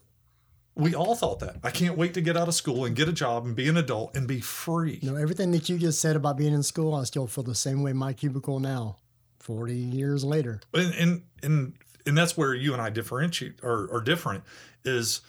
We 0.75 0.95
all 0.95 1.15
thought 1.15 1.41
that. 1.41 1.57
I 1.63 1.71
can't 1.71 1.99
wait 1.99 2.15
to 2.15 2.23
get 2.23 2.37
out 2.37 2.49
of 2.49 2.55
school 2.55 2.87
and 2.87 2.97
get 2.97 3.09
a 3.09 3.13
job 3.13 3.45
and 3.45 3.55
be 3.55 3.69
an 3.69 3.77
adult 3.77 4.17
and 4.17 4.27
be 4.27 4.41
free. 4.41 5.01
You 5.03 5.11
know, 5.11 5.19
everything 5.19 5.51
that 5.51 5.69
you 5.69 5.77
just 5.77 6.01
said 6.01 6.17
about 6.17 6.39
being 6.39 6.55
in 6.55 6.63
school, 6.63 6.95
I 6.95 7.05
still 7.05 7.27
feel 7.27 7.45
the 7.45 7.55
same 7.55 7.83
way 7.83 7.91
in 7.91 7.99
my 7.99 8.15
cubicle 8.15 8.59
now, 8.59 8.97
40 9.41 9.75
years 9.75 10.25
later. 10.25 10.61
And, 10.73 10.95
and 10.95 11.23
and 11.43 11.73
and 12.07 12.17
that's 12.17 12.37
where 12.37 12.55
you 12.55 12.73
and 12.73 12.81
I 12.81 12.91
differentiate 12.91 13.57
or 13.63 13.93
are 13.93 14.01
different 14.01 14.45
is 14.85 15.21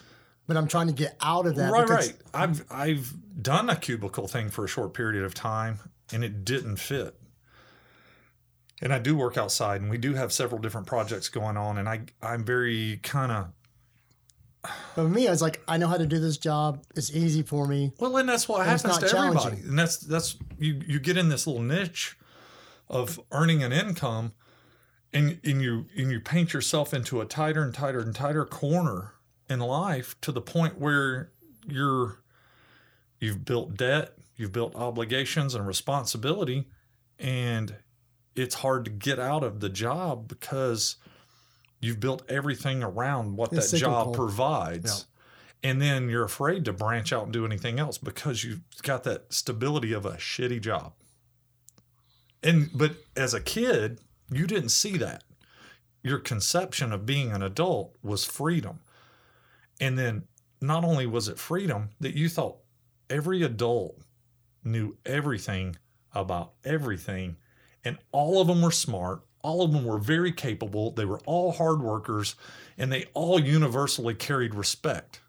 But 0.45 0.57
I'm 0.57 0.67
trying 0.67 0.87
to 0.87 0.93
get 0.93 1.15
out 1.21 1.45
of 1.47 1.55
that. 1.55 1.71
right 1.71 1.87
because- 1.87 2.07
right. 2.11 2.17
I've 2.33 2.65
I've 2.69 3.13
done 3.41 3.69
a 3.69 3.75
cubicle 3.75 4.27
thing 4.27 4.49
for 4.49 4.65
a 4.65 4.67
short 4.67 4.93
period 4.93 5.23
of 5.23 5.33
time 5.33 5.79
and 6.11 6.23
it 6.23 6.43
didn't 6.45 6.77
fit. 6.77 7.15
And 8.81 8.93
I 8.93 8.99
do 8.99 9.15
work 9.15 9.37
outside 9.37 9.81
and 9.81 9.89
we 9.89 9.97
do 9.97 10.13
have 10.15 10.33
several 10.33 10.59
different 10.61 10.87
projects 10.87 11.29
going 11.29 11.55
on 11.57 11.77
and 11.77 11.87
I 11.87 12.01
I'm 12.21 12.43
very 12.43 12.99
kind 13.03 13.31
of 13.31 13.47
But 14.95 15.03
for 15.03 15.09
me, 15.09 15.27
I 15.27 15.31
was 15.31 15.41
like, 15.41 15.61
I 15.67 15.77
know 15.77 15.87
how 15.87 15.97
to 15.97 16.05
do 16.05 16.19
this 16.19 16.37
job. 16.37 16.83
It's 16.95 17.13
easy 17.15 17.41
for 17.41 17.65
me. 17.67 17.93
Well, 17.99 18.17
and 18.17 18.27
that's 18.27 18.47
what 18.49 18.61
And 18.61 18.69
happens 18.69 18.97
to 18.97 19.17
everybody. 19.17 19.57
And 19.61 19.79
that's 19.79 19.97
that's 19.97 20.35
you 20.59 20.81
you 20.85 20.99
get 20.99 21.17
in 21.17 21.29
this 21.29 21.47
little 21.47 21.61
niche 21.61 22.17
of 22.89 23.19
earning 23.31 23.63
an 23.63 23.71
income 23.71 24.33
and 25.13 25.39
and 25.45 25.61
you 25.61 25.85
and 25.95 26.11
you 26.11 26.19
paint 26.19 26.53
yourself 26.53 26.93
into 26.93 27.21
a 27.21 27.25
tighter 27.25 27.63
and 27.63 27.73
tighter 27.73 27.99
and 28.01 28.13
tighter 28.13 28.45
corner 28.45 29.12
in 29.49 29.59
life 29.59 30.19
to 30.21 30.31
the 30.31 30.41
point 30.41 30.79
where 30.79 31.31
you're 31.67 32.19
you've 33.19 33.45
built 33.45 33.75
debt, 33.75 34.17
you've 34.35 34.51
built 34.51 34.75
obligations 34.75 35.55
and 35.55 35.65
responsibility 35.65 36.65
and 37.19 37.75
it's 38.35 38.55
hard 38.55 38.85
to 38.85 38.91
get 38.91 39.19
out 39.19 39.43
of 39.43 39.59
the 39.59 39.69
job 39.69 40.27
because 40.27 40.97
you've 41.79 41.99
built 41.99 42.23
everything 42.29 42.81
around 42.83 43.37
what 43.37 43.53
It's 43.53 43.71
that 43.71 43.77
job 43.77 44.07
cyclical. 44.07 44.13
provides 44.25 45.05
and 45.63 45.81
then 45.81 46.09
you're 46.09 46.25
afraid 46.25 46.65
to 46.65 46.73
branch 46.73 47.13
out 47.13 47.23
and 47.23 47.31
do 47.31 47.45
anything 47.45 47.79
else 47.79 47.97
because 47.97 48.43
you've 48.43 48.61
got 48.81 49.03
that 49.05 49.31
stability 49.31 49.93
of 49.93 50.05
a 50.05 50.13
shitty 50.13 50.59
job. 50.59 50.93
And 52.43 52.69
but 52.73 52.97
as 53.15 53.33
a 53.33 53.39
kid, 53.39 54.01
you 54.29 54.45
didn't 54.45 54.69
see 54.69 54.97
that. 54.97 55.23
Your 56.01 56.19
conception 56.19 56.91
of 56.91 57.05
being 57.05 57.31
an 57.31 57.41
adult 57.41 57.95
was 58.03 58.25
freedom. 58.25 58.79
And 59.79 59.97
then 59.97 60.23
not 60.61 60.83
only 60.83 61.05
was 61.05 61.27
it 61.27 61.39
freedom 61.39 61.89
that 61.99 62.15
you 62.15 62.29
thought 62.29 62.57
every 63.09 63.43
adult 63.43 63.99
knew 64.63 64.97
everything 65.05 65.75
about 66.13 66.53
everything 66.63 67.37
and 67.83 67.97
all 68.11 68.39
of 68.39 68.47
them 68.47 68.61
were 68.61 68.71
smart, 68.71 69.23
all 69.41 69.61
of 69.61 69.73
them 69.73 69.83
were 69.83 69.97
very 69.97 70.31
capable, 70.31 70.91
they 70.91 71.05
were 71.05 71.19
all 71.25 71.51
hard 71.51 71.81
workers 71.81 72.35
and 72.77 72.91
they 72.91 73.05
all 73.13 73.39
universally 73.39 74.13
carried 74.13 74.55
respect 74.55 75.19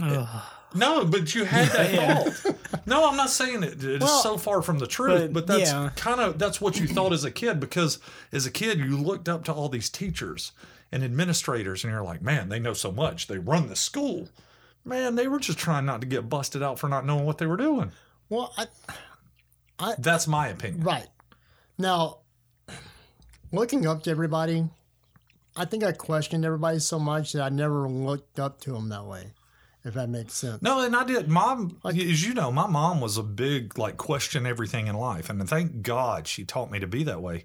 Ugh. 0.00 0.42
No, 0.74 1.04
but 1.04 1.34
you 1.34 1.44
had 1.44 1.68
that 1.68 2.42
thought. 2.42 2.56
No, 2.86 3.08
I'm 3.08 3.16
not 3.16 3.30
saying 3.30 3.62
it. 3.62 3.84
It 3.84 3.84
is 3.84 4.00
Well, 4.00 4.22
so 4.22 4.36
far 4.36 4.62
from 4.62 4.78
the 4.78 4.86
truth, 4.86 5.32
but, 5.32 5.32
but, 5.32 5.46
that's 5.46 5.70
yeah. 5.70 5.90
kind 5.96 6.20
of 6.20 6.38
that's 6.38 6.60
what 6.60 6.78
you 6.78 6.86
thought 6.86 7.12
as 7.12 7.24
a 7.24 7.30
kid 7.30 7.58
because 7.58 7.98
as 8.32 8.46
a 8.46 8.50
kid 8.50 8.78
you 8.78 8.96
looked 8.96 9.28
up 9.28 9.44
to 9.44 9.52
all 9.52 9.68
these 9.68 9.88
teachers 9.90 10.52
and 10.90 11.04
administrators 11.04 11.84
and 11.84 11.92
you're 11.92 12.02
like, 12.02 12.22
man, 12.22 12.48
they 12.48 12.58
know 12.58 12.72
so 12.72 12.90
much. 12.90 13.26
They 13.26 13.38
run 13.38 13.68
the 13.68 13.76
school. 13.76 14.28
Man, 14.84 15.16
they 15.16 15.28
were 15.28 15.38
just 15.38 15.58
trying 15.58 15.84
not 15.84 16.00
to 16.00 16.06
get 16.06 16.28
busted 16.28 16.62
out 16.62 16.78
for 16.78 16.88
not 16.88 17.04
knowing 17.04 17.26
what 17.26 17.38
they 17.38 17.46
were 17.46 17.56
doing. 17.56 17.92
Well, 18.28 18.52
I, 18.56 18.66
I 19.78 19.94
that's 19.98 20.26
my 20.26 20.48
opinion. 20.48 20.82
right 20.82 21.08
now, 21.76 22.18
looking 23.52 23.86
up 23.86 24.02
to 24.04 24.10
everybody, 24.10 24.68
I 25.56 25.64
think 25.64 25.84
I 25.84 25.92
questioned 25.92 26.44
everybody 26.44 26.78
so 26.78 26.98
much 26.98 27.32
that 27.32 27.42
I 27.42 27.48
never 27.48 27.88
looked 27.88 28.38
up 28.38 28.60
to 28.62 28.72
them 28.72 28.88
that 28.90 29.04
way. 29.04 29.32
If 29.84 29.94
that 29.94 30.08
makes 30.08 30.34
sense. 30.34 30.60
No, 30.60 30.80
and 30.80 30.94
I 30.94 31.04
did. 31.04 31.28
Mom, 31.28 31.78
as 31.84 32.26
you 32.26 32.34
know, 32.34 32.50
my 32.50 32.66
mom 32.66 33.00
was 33.00 33.16
a 33.16 33.22
big 33.22 33.78
like 33.78 33.96
question 33.96 34.44
everything 34.44 34.86
in 34.86 34.96
life, 34.96 35.30
and 35.30 35.48
thank 35.48 35.82
God 35.82 36.26
she 36.26 36.44
taught 36.44 36.70
me 36.70 36.78
to 36.80 36.86
be 36.86 37.04
that 37.04 37.22
way 37.22 37.44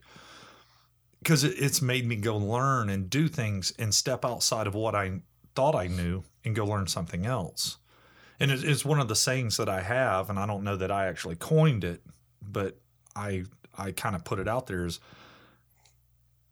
because 1.23 1.45
it, 1.45 1.55
it's 1.57 1.81
made 1.81 2.05
me 2.05 2.17
go 2.17 2.35
learn 2.35 2.89
and 2.89 3.09
do 3.09 3.29
things 3.29 3.73
and 3.79 3.93
step 3.93 4.25
outside 4.25 4.67
of 4.67 4.75
what 4.75 4.93
I 4.93 5.21
thought 5.55 5.73
I 5.73 5.87
knew 5.87 6.23
and 6.43 6.53
go 6.53 6.65
learn 6.65 6.87
something 6.87 7.25
else. 7.25 7.77
And 8.41 8.51
it, 8.51 8.63
it's 8.63 8.83
one 8.83 8.99
of 8.99 9.07
the 9.07 9.15
sayings 9.15 9.55
that 9.55 9.69
I 9.69 9.81
have, 9.81 10.29
and 10.29 10.37
I 10.37 10.45
don't 10.45 10.65
know 10.65 10.75
that 10.75 10.91
I 10.91 11.07
actually 11.07 11.35
coined 11.35 11.85
it, 11.85 12.01
but 12.41 12.77
I 13.15 13.45
I 13.75 13.91
kind 13.91 14.15
of 14.15 14.25
put 14.25 14.37
it 14.37 14.47
out 14.47 14.67
there 14.67 14.85
is 14.85 14.99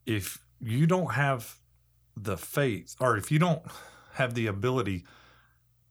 if 0.05 0.39
you 0.61 0.87
don't 0.87 1.13
have 1.13 1.57
the 2.15 2.37
faith 2.37 2.95
or 2.99 3.17
if 3.17 3.31
you 3.31 3.39
don't 3.39 3.61
have 4.13 4.33
the 4.33 4.47
ability 4.47 5.03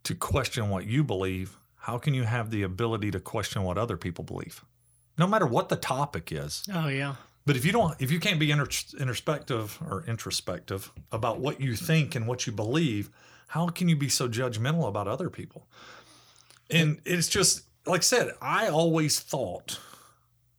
to 0.04 0.14
question 0.14 0.70
what 0.70 0.86
you 0.86 1.04
believe, 1.04 1.58
how 1.76 1.98
can 1.98 2.14
you 2.14 2.24
have 2.24 2.50
the 2.50 2.62
ability 2.62 3.10
to 3.10 3.20
question 3.20 3.62
what 3.62 3.78
other 3.78 3.96
people 3.96 4.24
believe? 4.24 4.64
No 5.18 5.26
matter 5.26 5.46
what 5.46 5.68
the 5.68 5.76
topic 5.76 6.32
is. 6.32 6.64
Oh 6.72 6.88
yeah. 6.88 7.16
But 7.46 7.56
if 7.56 7.64
you 7.64 7.72
don't, 7.72 8.00
if 8.00 8.10
you 8.10 8.20
can't 8.20 8.38
be 8.38 8.50
inter- 8.50 8.68
introspective 8.98 9.78
or 9.82 10.04
introspective 10.06 10.92
about 11.10 11.40
what 11.40 11.60
you 11.60 11.74
think 11.74 12.14
and 12.14 12.26
what 12.26 12.46
you 12.46 12.52
believe, 12.52 13.10
how 13.48 13.68
can 13.68 13.88
you 13.88 13.96
be 13.96 14.08
so 14.08 14.28
judgmental 14.28 14.86
about 14.88 15.08
other 15.08 15.30
people? 15.30 15.66
And 16.70 17.00
it's 17.04 17.28
just 17.28 17.62
like 17.86 18.00
I 18.00 18.02
said, 18.02 18.32
I 18.40 18.68
always 18.68 19.20
thought 19.20 19.80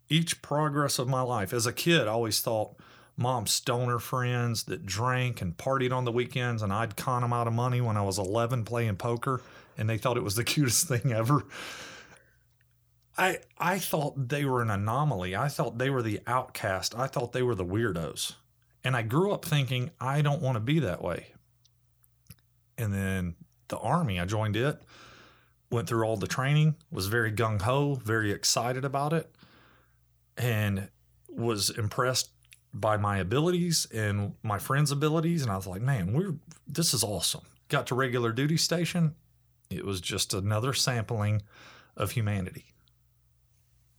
each 0.09 0.41
progress 0.41 0.99
of 0.99 1.07
my 1.07 1.21
life 1.21 1.53
as 1.53 1.65
a 1.65 1.73
kid, 1.73 2.07
I 2.07 2.11
always 2.11 2.41
thought 2.41 2.75
mom's 3.15 3.51
stoner 3.51 3.99
friends 3.99 4.63
that 4.63 4.85
drank 4.85 5.41
and 5.41 5.55
partied 5.55 5.93
on 5.93 6.05
the 6.05 6.11
weekends, 6.11 6.61
and 6.61 6.73
I'd 6.73 6.97
con 6.97 7.21
them 7.21 7.33
out 7.33 7.47
of 7.47 7.53
money 7.53 7.79
when 7.81 7.97
I 7.97 8.01
was 8.01 8.17
11 8.17 8.65
playing 8.65 8.97
poker, 8.97 9.41
and 9.77 9.89
they 9.89 9.97
thought 9.97 10.17
it 10.17 10.23
was 10.23 10.35
the 10.35 10.43
cutest 10.53 10.87
thing 10.87 11.13
ever. 11.13 11.43
I 13.17 13.39
I 13.57 13.79
thought 13.79 14.29
they 14.29 14.45
were 14.45 14.61
an 14.61 14.69
anomaly. 14.69 15.35
I 15.35 15.47
thought 15.47 15.77
they 15.77 15.89
were 15.89 16.01
the 16.01 16.21
outcast. 16.27 16.95
I 16.97 17.07
thought 17.07 17.33
they 17.33 17.43
were 17.43 17.55
the 17.55 17.65
weirdos. 17.65 18.33
And 18.83 18.95
I 18.95 19.01
grew 19.03 19.31
up 19.31 19.45
thinking 19.45 19.91
I 19.99 20.21
don't 20.21 20.41
want 20.41 20.55
to 20.55 20.59
be 20.59 20.79
that 20.79 21.03
way. 21.03 21.27
And 22.77 22.93
then 22.93 23.35
the 23.67 23.77
army, 23.77 24.19
I 24.19 24.25
joined 24.25 24.55
it, 24.55 24.81
went 25.69 25.87
through 25.87 26.03
all 26.03 26.17
the 26.17 26.27
training, 26.27 26.75
was 26.89 27.07
very 27.07 27.31
gung 27.31 27.61
ho, 27.61 27.95
very 27.95 28.31
excited 28.31 28.83
about 28.83 29.13
it, 29.13 29.29
and 30.35 30.89
was 31.29 31.69
impressed 31.69 32.31
by 32.73 32.97
my 32.97 33.17
abilities 33.17 33.85
and 33.93 34.33
my 34.41 34.57
friends' 34.57 34.91
abilities. 34.91 35.43
And 35.43 35.51
I 35.51 35.57
was 35.57 35.67
like, 35.67 35.81
man, 35.81 36.13
we're 36.13 36.35
this 36.67 36.93
is 36.93 37.03
awesome. 37.03 37.41
Got 37.67 37.87
to 37.87 37.95
regular 37.95 38.31
duty 38.31 38.57
station. 38.57 39.15
It 39.69 39.85
was 39.85 40.01
just 40.01 40.33
another 40.33 40.73
sampling 40.73 41.41
of 41.95 42.11
humanity 42.11 42.70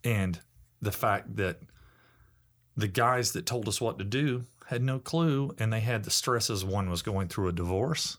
and 0.04 0.40
the 0.80 0.92
fact 0.92 1.36
that 1.36 1.60
the 2.76 2.88
guys 2.88 3.32
that 3.32 3.46
told 3.46 3.68
us 3.68 3.80
what 3.80 3.98
to 3.98 4.04
do 4.04 4.44
had 4.66 4.82
no 4.82 4.98
clue 4.98 5.54
and 5.58 5.72
they 5.72 5.80
had 5.80 6.04
the 6.04 6.10
stresses 6.10 6.64
one 6.64 6.88
was 6.88 7.02
going 7.02 7.28
through 7.28 7.48
a 7.48 7.52
divorce 7.52 8.18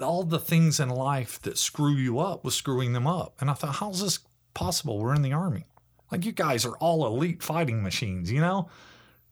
all 0.00 0.22
the 0.22 0.38
things 0.38 0.80
in 0.80 0.88
life 0.88 1.40
that 1.42 1.58
screw 1.58 1.92
you 1.92 2.18
up 2.18 2.42
was 2.42 2.54
screwing 2.54 2.92
them 2.94 3.06
up 3.06 3.34
and 3.40 3.50
i 3.50 3.52
thought 3.52 3.76
how's 3.76 4.00
this 4.00 4.20
possible 4.54 4.98
we're 4.98 5.14
in 5.14 5.22
the 5.22 5.32
army 5.32 5.66
like 6.10 6.24
you 6.24 6.32
guys 6.32 6.64
are 6.64 6.76
all 6.78 7.06
elite 7.06 7.42
fighting 7.42 7.82
machines 7.82 8.32
you 8.32 8.40
know 8.40 8.68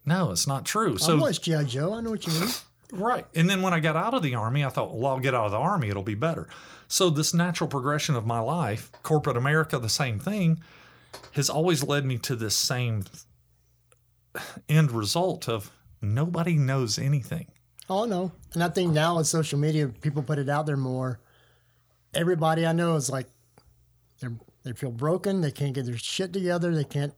no 0.05 0.31
it's 0.31 0.47
not 0.47 0.67
true 0.67 0.95
I 0.95 0.99
so 0.99 1.17
watched 1.17 1.43
G.I. 1.43 1.65
Joe. 1.65 1.95
I 1.95 2.01
know 2.01 2.11
what 2.11 2.27
you 2.27 2.33
mean. 2.39 2.51
Right. 2.91 3.27
And 3.35 3.51
then 3.51 3.61
when 3.61 3.75
I 3.75 3.81
got 3.81 3.97
out 3.97 4.15
of 4.15 4.23
the 4.23 4.35
army, 4.35 4.65
I 4.65 4.71
thought, 4.71 4.95
well, 4.97 5.13
I'll 5.13 5.21
get 5.21 5.35
out 5.35 5.45
of 5.45 5.53
the 5.53 5.59
army, 5.59 5.91
it'll 5.91 6.03
be 6.03 6.15
better. 6.15 6.49
So 6.87 7.11
this 7.11 7.35
natural 7.35 7.69
progression 7.69 8.17
of 8.17 8.25
my 8.25 8.41
life, 8.41 8.91
corporate 9.03 9.37
America, 9.37 9.79
the 9.79 9.91
same 9.91 10.19
thing, 10.19 10.61
has 11.33 11.49
always 11.51 11.83
led 11.85 12.05
me 12.05 12.19
to 12.19 12.37
this 12.37 12.55
same 12.57 13.05
end 14.69 14.91
result 14.93 15.49
of 15.49 15.71
nobody 16.01 16.55
knows 16.55 16.99
anything. 16.99 17.47
Oh 17.91 18.05
no, 18.05 18.33
and 18.55 18.63
I 18.63 18.69
think 18.69 18.93
now 18.93 19.17
with 19.17 19.27
social 19.27 19.59
media, 19.59 19.89
people 19.89 20.23
put 20.23 20.39
it 20.39 20.49
out 20.49 20.67
there 20.67 20.77
more. 20.77 21.21
Everybody 22.15 22.67
I 22.67 22.73
know 22.73 22.97
is 22.97 23.09
like, 23.09 23.27
they 24.21 24.29
they 24.65 24.73
feel 24.73 24.91
broken. 24.91 25.41
They 25.41 25.51
can't 25.51 25.75
get 25.75 25.87
their 25.87 25.97
shit 25.97 26.33
together. 26.33 26.75
They 26.75 26.85
can't. 26.85 27.15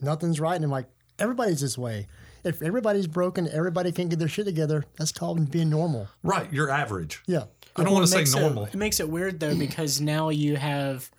Nothing's 0.00 0.40
right. 0.40 0.56
And 0.56 0.64
I'm 0.64 0.70
like, 0.70 0.88
everybody's 1.18 1.60
this 1.60 1.78
way. 1.78 2.08
If 2.44 2.60
everybody's 2.60 3.06
broken, 3.06 3.48
everybody 3.52 3.92
can't 3.92 4.10
get 4.10 4.18
their 4.18 4.28
shit 4.28 4.46
together. 4.46 4.84
That's 4.98 5.12
called 5.12 5.50
being 5.50 5.70
normal. 5.70 6.08
Right. 6.24 6.52
You're 6.52 6.70
average. 6.70 7.22
Yeah. 7.26 7.44
I 7.76 7.84
don't 7.84 7.92
want 7.94 8.04
to 8.04 8.10
say 8.10 8.18
makes 8.18 8.34
it- 8.34 8.40
normal. 8.40 8.64
It, 8.64 8.74
makes 8.74 9.00
it 9.00 9.08
weird 9.08 9.40
though 9.40 9.56
because 9.56 10.00
now 10.00 10.28
you 10.28 10.56
have 10.56 11.10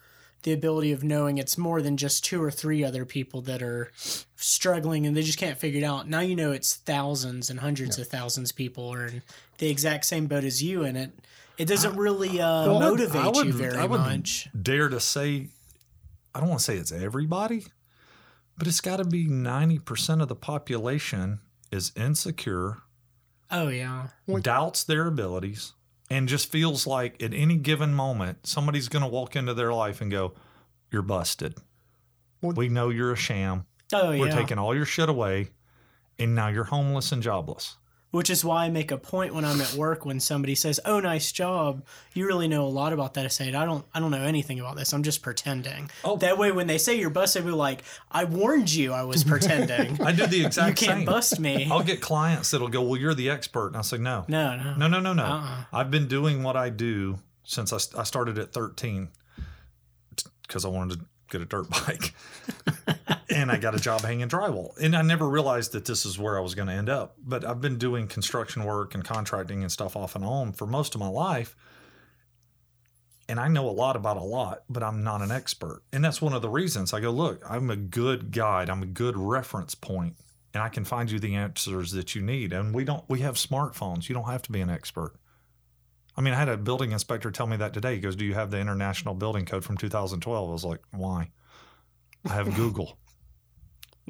the 0.44 0.54
ability 0.54 0.92
of 0.92 1.04
knowing 1.04 1.38
it's 1.38 1.58
more 1.58 1.82
than 1.82 1.98
just 1.98 2.24
two 2.24 2.42
or 2.44 2.52
three 2.52 2.84
other 2.84 3.06
people 3.06 3.42
that 3.42 3.62
are 3.64 3.92
struggling 4.36 5.06
and 5.08 5.16
they 5.16 5.24
just 5.24 5.38
can't 5.40 5.58
figure 5.58 5.80
it 5.82 5.84
out. 5.86 6.08
Now 6.08 6.20
you 6.20 6.36
know 6.36 6.52
it's 6.52 6.76
thousands 6.76 7.50
and 7.50 7.60
hundreds 7.60 7.98
of 7.98 8.08
thousands 8.08 8.52
of 8.52 8.56
people 8.58 8.90
are 8.94 9.08
in 9.08 9.22
the 9.58 9.70
exact 9.70 10.06
same 10.06 10.28
boat 10.28 10.44
as 10.44 10.62
you, 10.62 10.84
and 10.84 10.98
it 10.98 11.12
it 11.58 11.66
doesn't 11.66 11.96
really 11.96 12.42
uh, 12.42 12.66
Well, 12.66 12.80
motivate 12.80 13.36
would- 13.36 13.46
you 13.48 13.54
very 13.54 13.78
I 13.78 13.86
would 13.86 14.00
much. 14.02 14.50
Dare 14.60 14.90
to 14.90 15.00
say, 15.00 15.48
I 16.36 16.40
don't 16.40 16.50
want 16.50 16.60
to 16.60 16.66
say 16.66 16.78
it's 16.78 16.92
everybody, 16.92 17.66
but 18.58 18.68
it's 18.68 18.82
got 18.82 18.98
to 18.98 19.06
be 19.06 19.28
90% 19.28 20.22
of 20.22 20.28
the 20.28 20.36
population 20.36 21.40
is 21.72 21.92
insecure 21.96 22.80
Oh 23.52 23.68
yeah, 23.70 24.08
doubts 24.42 24.84
their 24.84 25.06
abilities 25.08 25.74
and 26.14 26.28
just 26.28 26.52
feels 26.52 26.86
like 26.86 27.22
at 27.24 27.34
any 27.34 27.56
given 27.58 27.94
moment 27.94 28.46
somebody's 28.46 28.88
going 28.88 29.02
to 29.02 29.10
walk 29.10 29.36
into 29.36 29.54
their 29.54 29.74
life 29.74 30.00
and 30.00 30.12
go 30.12 30.34
you're 30.92 31.02
busted. 31.02 31.56
Well- 32.42 32.54
we 32.54 32.70
know 32.70 32.90
you're 32.90 33.12
a 33.14 33.18
sham. 33.18 33.66
Oh 33.92 34.10
we're 34.10 34.28
yeah. 34.28 34.36
taking 34.36 34.58
all 34.60 34.76
your 34.76 34.86
shit 34.86 35.10
away 35.10 35.50
and 36.20 36.36
now 36.36 36.48
you're 36.50 36.66
homeless 36.66 37.12
and 37.12 37.22
jobless 37.22 37.78
Which 38.14 38.30
is 38.30 38.46
why 38.46 38.66
I 38.66 38.70
make 38.70 38.92
a 38.92 38.98
point 38.98 39.34
when 39.34 39.44
I'm 39.44 39.60
at 39.60 39.74
work 39.74 40.06
when 40.06 40.20
somebody 40.20 40.54
says, 40.54 40.80
"Oh, 40.86 41.00
nice 41.00 41.32
job." 41.32 41.84
You 42.14 42.28
really 42.28 42.48
know 42.48 42.64
a 42.64 42.70
lot 42.70 42.94
about 42.94 43.16
that. 43.16 43.26
I 43.26 43.28
say, 43.30 43.52
"I 43.52 43.66
don't. 43.66 43.84
I 43.92 44.00
don't 44.00 44.12
know 44.12 44.22
anything 44.22 44.60
about 44.60 44.76
this. 44.76 44.94
I'm 44.94 45.02
just 45.02 45.24
pretending." 45.24 45.90
Oh. 46.04 46.18
That 46.18 46.38
way, 46.38 46.52
when 46.52 46.68
they 46.68 46.78
say 46.78 47.00
you're 47.00 47.10
busted, 47.10 47.44
we're 47.44 47.54
like, 47.54 47.84
"I 48.12 48.26
warned 48.26 48.72
you. 48.72 48.94
I 48.94 49.02
was 49.04 49.24
pretending. 49.24 50.00
i 50.06 50.12
do 50.12 50.28
the 50.28 50.46
exact. 50.46 50.78
Same. 50.78 50.90
You 50.90 50.94
can't 50.94 51.00
same 51.00 51.06
bust 51.06 51.40
me." 51.40 51.68
i'll 51.72 51.82
get 51.82 52.02
clients 52.02 52.52
that'll 52.52 52.68
go 52.68 52.84
well 52.84 53.00
you're 53.00 53.16
the 53.16 53.30
expert 53.32 53.68
and 53.70 53.78
i 53.78 53.82
say 53.82 53.98
no 53.98 54.26
No, 54.28 54.56
no. 54.58 54.76
no 54.76 54.88
no 54.88 55.00
no 55.00 55.14
no 55.14 55.24
Uh-uh. 55.24 55.64
i've 55.74 55.90
been 55.90 56.08
doing 56.08 56.44
what 56.44 56.56
i 56.56 56.70
do 56.70 57.18
since 57.44 57.74
i, 57.74 57.78
I 58.00 58.04
started 58.04 58.38
at 58.38 58.54
13 58.54 59.10
because 60.48 60.66
i 60.66 60.68
wanted 60.70 61.00
to 61.00 61.06
get 61.32 61.42
a 61.42 61.46
dirt 61.46 61.68
bike 61.70 62.14
and 63.34 63.52
I 63.52 63.58
got 63.58 63.76
a 63.76 63.80
job 63.80 64.02
hanging 64.02 64.28
drywall. 64.28 64.78
And 64.82 64.96
I 64.96 65.02
never 65.02 65.28
realized 65.28 65.72
that 65.74 65.86
this 65.86 66.06
is 66.06 66.20
where 66.20 66.38
I 66.38 66.42
was 66.42 66.56
going 66.56 66.68
to 66.68 66.74
end 66.74 66.90
up. 66.90 67.16
But 67.18 67.46
I've 67.46 67.62
been 67.62 67.78
doing 67.78 68.08
construction 68.08 68.64
work 68.64 68.94
and 68.94 69.04
contracting 69.04 69.62
and 69.62 69.72
stuff 69.72 69.96
off 69.96 70.16
and 70.16 70.24
on 70.24 70.54
for 70.54 70.66
most 70.66 70.96
of 70.96 71.02
my 71.02 71.08
life. 71.08 71.56
And 73.30 73.40
I 73.40 73.48
know 73.48 73.70
a 73.70 73.72
lot 73.72 73.96
about 73.96 74.18
a 74.18 74.24
lot, 74.24 74.64
but 74.70 74.84
I'm 74.84 75.04
not 75.04 75.22
an 75.22 75.32
expert. 75.32 75.82
And 75.92 76.04
that's 76.04 76.22
one 76.22 76.34
of 76.34 76.42
the 76.42 76.50
reasons 76.50 76.94
I 76.94 77.00
go, 77.00 77.10
look, 77.10 77.42
I'm 77.50 77.70
a 77.70 77.76
good 77.76 78.32
guide, 78.32 78.70
I'm 78.70 78.84
a 78.84 78.88
good 78.88 79.16
reference 79.18 79.76
point, 79.76 80.16
and 80.54 80.62
I 80.62 80.68
can 80.68 80.84
find 80.84 81.10
you 81.10 81.20
the 81.20 81.36
answers 81.36 81.92
that 81.92 82.16
you 82.16 82.22
need. 82.22 82.52
And 82.52 82.76
we 82.76 82.84
don't, 82.84 83.04
we 83.10 83.20
have 83.20 83.36
smartphones. 83.36 84.10
You 84.10 84.16
don't 84.16 84.30
have 84.30 84.42
to 84.44 84.52
be 84.52 84.60
an 84.60 84.70
expert. 84.70 85.16
I 86.16 86.22
mean, 86.22 86.34
I 86.34 86.38
had 86.38 86.50
a 86.50 86.58
building 86.58 86.92
inspector 86.92 87.32
tell 87.32 87.48
me 87.48 87.58
that 87.58 87.74
today. 87.74 87.96
He 87.96 88.02
goes, 88.02 88.16
Do 88.16 88.26
you 88.26 88.34
have 88.34 88.52
the 88.52 88.60
International 88.60 89.16
Building 89.16 89.46
Code 89.46 89.64
from 89.64 89.78
2012? 89.78 90.50
I 90.50 90.52
was 90.52 90.66
like, 90.66 90.82
Why? 90.92 91.32
I 92.26 92.34
have 92.34 92.56
Google. 92.56 92.98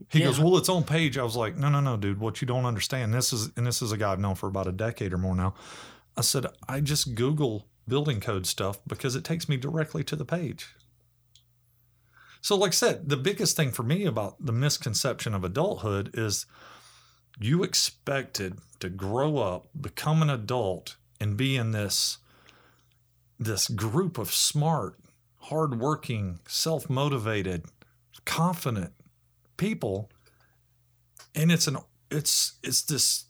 He 0.09 0.19
Yeah. 0.19 0.25
goes, 0.25 0.39
Well, 0.39 0.57
it's 0.57 0.69
on 0.69 0.83
page. 0.83 1.17
I 1.17 1.23
was 1.23 1.35
like, 1.35 1.55
No, 1.57 1.69
no, 1.69 1.79
no, 1.79 1.97
dude. 1.97 2.19
What 2.19 2.41
you 2.41 2.47
don't 2.47 2.65
understand, 2.65 3.13
this 3.13 3.33
is, 3.33 3.51
and 3.55 3.65
this 3.65 3.81
is 3.81 3.91
a 3.91 3.97
guy 3.97 4.11
I've 4.11 4.19
known 4.19 4.35
for 4.35 4.47
about 4.47 4.67
a 4.67 4.71
decade 4.71 5.13
or 5.13 5.17
more 5.17 5.35
now. 5.35 5.53
I 6.15 6.21
said, 6.21 6.45
I 6.67 6.79
just 6.79 7.15
Google 7.15 7.67
building 7.87 8.19
code 8.19 8.45
stuff 8.45 8.79
because 8.87 9.15
it 9.15 9.23
takes 9.23 9.49
me 9.49 9.57
directly 9.57 10.03
to 10.05 10.15
the 10.15 10.25
page. 10.25 10.75
So, 12.41 12.55
like 12.57 12.69
I 12.69 12.73
said, 12.73 13.09
the 13.09 13.17
biggest 13.17 13.55
thing 13.55 13.71
for 13.71 13.83
me 13.83 14.05
about 14.05 14.35
the 14.45 14.51
misconception 14.51 15.33
of 15.33 15.43
adulthood 15.43 16.11
is 16.13 16.45
you 17.39 17.63
expected 17.63 18.59
to 18.79 18.89
grow 18.89 19.37
up, 19.37 19.67
become 19.79 20.21
an 20.21 20.29
adult, 20.29 20.97
and 21.19 21.37
be 21.37 21.55
in 21.55 21.71
this 21.71 22.17
this 23.39 23.67
group 23.67 24.17
of 24.17 24.31
smart, 24.31 24.99
hardworking, 25.37 26.39
self 26.47 26.89
motivated, 26.89 27.65
confident 28.25 28.93
people, 29.57 30.09
and 31.35 31.51
it's 31.51 31.67
an 31.67 31.77
it's 32.11 32.53
it's 32.63 32.83
this 32.83 33.25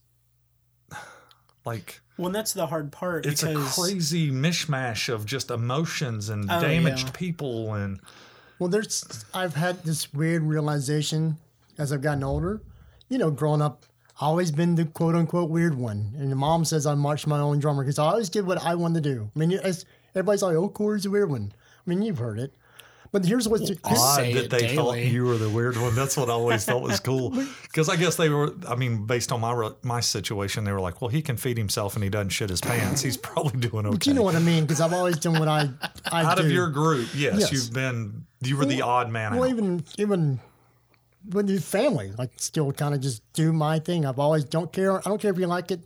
like 1.66 2.02
Well, 2.18 2.28
and 2.28 2.36
that's 2.36 2.54
the 2.54 2.68
hard 2.68 2.92
part 2.92 3.26
it's 3.26 3.42
because 3.44 3.78
a 3.78 3.82
crazy 3.82 4.32
mishmash 4.32 5.12
of 5.14 5.26
just 5.26 5.50
emotions 5.52 6.30
and 6.30 6.50
Oh, 6.52 6.60
damaged 6.62 7.08
yeah. 7.08 7.14
people 7.14 7.74
and 7.74 8.00
Well, 8.60 8.70
there's 8.70 9.26
I've 9.34 9.56
had 9.56 9.84
this 9.84 10.14
weird 10.14 10.44
realization 10.44 11.38
as 11.78 11.92
I've 11.92 12.02
gotten 12.02 12.24
older. 12.24 12.62
You 13.10 13.18
know, 13.18 13.32
growing 13.32 13.62
up, 13.62 13.86
I 14.20 14.26
always 14.26 14.52
been 14.52 14.76
the 14.76 14.86
quote 14.86 15.16
unquote 15.16 15.50
weird 15.50 15.76
one, 15.76 16.14
and 16.18 16.32
the 16.32 16.36
mom 16.36 16.66
says 16.66 16.86
I 16.86 16.96
marched 16.96 17.28
my 17.28 17.40
own 17.40 17.60
drummer 17.60 17.84
because 17.84 18.00
I 18.00 18.06
always 18.06 18.30
did 18.30 18.46
what 18.46 18.64
I 18.66 18.76
wanted 18.76 19.04
to 19.04 19.14
do. 19.14 19.32
I 19.36 19.40
mean, 19.40 19.52
it's, 19.52 19.86
everybody's 20.16 20.42
like, 20.44 20.56
"Oh, 20.56 20.70
Cory's 20.70 21.06
a 21.06 21.10
weird 21.12 21.30
one." 21.30 21.54
I 21.86 21.90
mean, 21.90 22.02
you've 22.02 22.18
heard 22.20 22.40
it, 22.40 22.54
but 23.14 23.24
here's 23.24 23.48
what's 23.48 23.70
here's, 23.70 23.80
odd 23.86 24.34
that 24.34 24.50
they 24.50 24.76
thought 24.76 24.98
you 24.98 25.24
were 25.24 25.38
the 25.38 25.48
weird 25.48 25.78
one. 25.78 25.94
That's 25.96 26.18
what 26.18 26.30
I 26.30 26.34
always 26.34 26.66
thought 26.66 26.82
was 26.82 27.00
cool. 27.00 27.32
Because 27.64 27.88
I 27.88 27.96
guess 27.96 28.16
they 28.18 28.30
were. 28.30 28.54
I 28.68 28.76
mean, 28.76 29.06
based 29.06 29.32
on 29.32 29.40
my 29.42 29.72
my 29.84 30.00
situation, 30.00 30.64
they 30.64 30.72
were 30.72 30.82
like, 30.82 31.00
"Well, 31.02 31.10
he 31.10 31.22
can 31.22 31.38
feed 31.38 31.58
himself 31.58 31.96
and 31.96 32.04
he 32.04 32.10
doesn't 32.10 32.30
shit 32.30 32.50
his 32.50 32.62
pants. 32.62 33.02
He's 33.02 33.18
probably 33.18 33.60
doing 33.60 33.86
okay." 33.86 33.98
but 33.98 34.08
you 34.08 34.14
know 34.14 34.24
what 34.24 34.36
I 34.36 34.40
mean 34.40 34.64
because 34.64 34.82
I've 34.82 34.94
always 34.94 35.18
done 35.18 35.40
what 35.40 35.48
I 35.48 35.70
I 36.12 36.24
Out 36.24 36.38
do. 36.38 36.44
of 36.44 36.52
your 36.52 36.70
group, 36.70 37.08
yes, 37.16 37.40
Yes. 37.40 37.52
you've 37.52 37.74
been. 37.74 38.26
You 38.42 38.58
were 38.58 38.66
the 38.66 38.82
odd 38.82 39.10
man 39.10 39.34
well, 39.36 39.44
out. 39.44 39.50
even 39.50 39.84
even 39.98 40.40
with 41.30 41.50
your 41.50 41.62
family, 41.62 42.12
like 42.18 42.32
still 42.38 42.72
kind 42.74 42.94
of 42.94 43.02
just 43.02 43.22
do 43.34 43.54
my 43.54 43.80
thing. 43.80 44.06
I've 44.06 44.20
always 44.20 44.44
don't 44.44 44.74
care. 44.74 44.98
I 45.00 45.10
don't 45.10 45.22
care 45.22 45.32
if 45.32 45.38
you 45.40 45.48
like 45.48 45.72
it, 45.72 45.82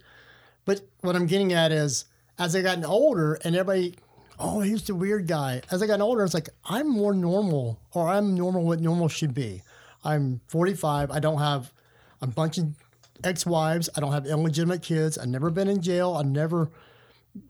but 0.66 0.82
what 1.02 1.16
I'm 1.16 1.28
getting 1.28 1.54
at 1.54 1.72
is 1.72 2.06
as 2.40 2.56
I 2.56 2.62
gotten 2.62 2.86
older 2.86 3.36
and 3.44 3.56
everybody, 3.56 3.96
oh, 4.40 4.62
he's 4.62 4.84
the 4.84 4.96
weird 4.96 5.28
guy. 5.28 5.62
As 5.72 5.82
I 5.82 5.88
got 5.88 6.02
older, 6.02 6.24
it's 6.24 6.34
like 6.34 6.50
I'm 6.66 6.90
more 6.90 7.14
normal, 7.14 7.80
or 7.94 8.08
I'm 8.08 8.36
normal 8.36 8.64
what 8.64 8.80
normal 8.80 9.08
should 9.08 9.34
be. 9.34 9.62
I'm 10.04 10.42
45. 10.48 11.12
I 11.12 11.20
don't 11.20 11.40
have 11.40 11.74
a 12.22 12.28
bunch 12.28 12.58
of 12.58 12.68
ex-wives. 13.24 13.90
I 13.96 14.00
don't 14.00 14.14
have 14.14 14.26
illegitimate 14.26 14.82
kids. 14.82 15.18
I've 15.18 15.28
never 15.28 15.50
been 15.50 15.68
in 15.68 15.82
jail. 15.82 16.16
I've 16.16 16.28
never 16.28 16.70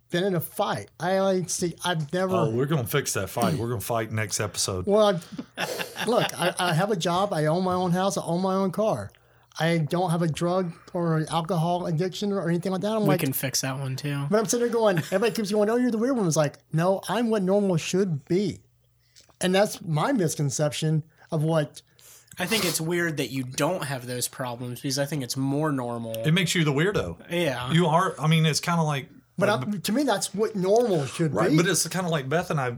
been 0.09 0.23
in 0.23 0.35
a 0.35 0.39
fight. 0.41 0.89
I 0.99 1.19
like 1.19 1.49
see. 1.49 1.75
I've 1.83 2.11
never. 2.13 2.35
Oh, 2.35 2.49
we're 2.49 2.65
gonna 2.65 2.85
fix 2.85 3.13
that 3.13 3.29
fight. 3.29 3.55
We're 3.55 3.69
gonna 3.69 3.81
fight 3.81 4.11
next 4.11 4.39
episode. 4.39 4.85
Well, 4.85 5.19
I, 5.57 5.67
look, 6.07 6.39
I, 6.39 6.53
I 6.57 6.73
have 6.73 6.91
a 6.91 6.95
job. 6.95 7.33
I 7.33 7.45
own 7.45 7.63
my 7.63 7.73
own 7.73 7.91
house. 7.91 8.17
I 8.17 8.23
own 8.23 8.41
my 8.41 8.55
own 8.55 8.71
car. 8.71 9.11
I 9.59 9.79
don't 9.79 10.11
have 10.11 10.21
a 10.21 10.27
drug 10.27 10.71
or 10.93 11.25
alcohol 11.31 11.87
addiction 11.87 12.31
or 12.31 12.47
anything 12.47 12.71
like 12.71 12.81
that. 12.81 12.91
I'm 12.91 13.01
we 13.03 13.07
like, 13.09 13.19
can 13.21 13.33
fix 13.33 13.61
that 13.61 13.79
one 13.79 13.95
too. 13.95 14.25
but 14.29 14.37
I'm 14.39 14.45
sitting 14.45 14.65
there 14.67 14.73
going, 14.73 14.97
everybody 14.97 15.31
keeps 15.31 15.51
going, 15.51 15.69
oh, 15.69 15.77
you're 15.77 15.91
the 15.91 15.97
weird 15.97 16.15
one. 16.15 16.27
It's 16.27 16.35
like, 16.37 16.57
no, 16.73 17.01
I'm 17.09 17.29
what 17.29 17.41
normal 17.43 17.77
should 17.77 18.25
be. 18.25 18.59
And 19.41 19.53
that's 19.53 19.81
my 19.81 20.11
misconception 20.11 21.03
of 21.31 21.43
what, 21.43 21.81
I 22.39 22.45
think 22.45 22.65
it's 22.65 22.79
weird 22.79 23.17
that 23.17 23.31
you 23.31 23.43
don't 23.43 23.83
have 23.83 24.05
those 24.05 24.27
problems 24.27 24.81
because 24.81 24.99
I 24.99 25.05
think 25.05 25.23
it's 25.23 25.35
more 25.37 25.71
normal. 25.71 26.13
It 26.23 26.33
makes 26.33 26.53
you 26.53 26.63
the 26.63 26.71
weirdo. 26.73 27.17
yeah. 27.31 27.71
You 27.71 27.87
are. 27.87 28.15
I 28.19 28.27
mean, 28.27 28.45
it's 28.45 28.59
kind 28.59 28.79
of 28.79 28.85
like. 28.85 29.09
but 29.39 29.49
I, 29.49 29.63
to 29.77 29.91
me, 29.91 30.03
that's 30.03 30.33
what 30.35 30.55
normal 30.55 31.05
should 31.07 31.33
Right, 31.33 31.49
be. 31.49 31.57
but 31.57 31.65
it's 31.67 31.87
kind 31.87 32.05
of 32.05 32.11
like 32.11 32.29
Beth 32.29 32.51
and 32.51 32.59
I. 32.59 32.75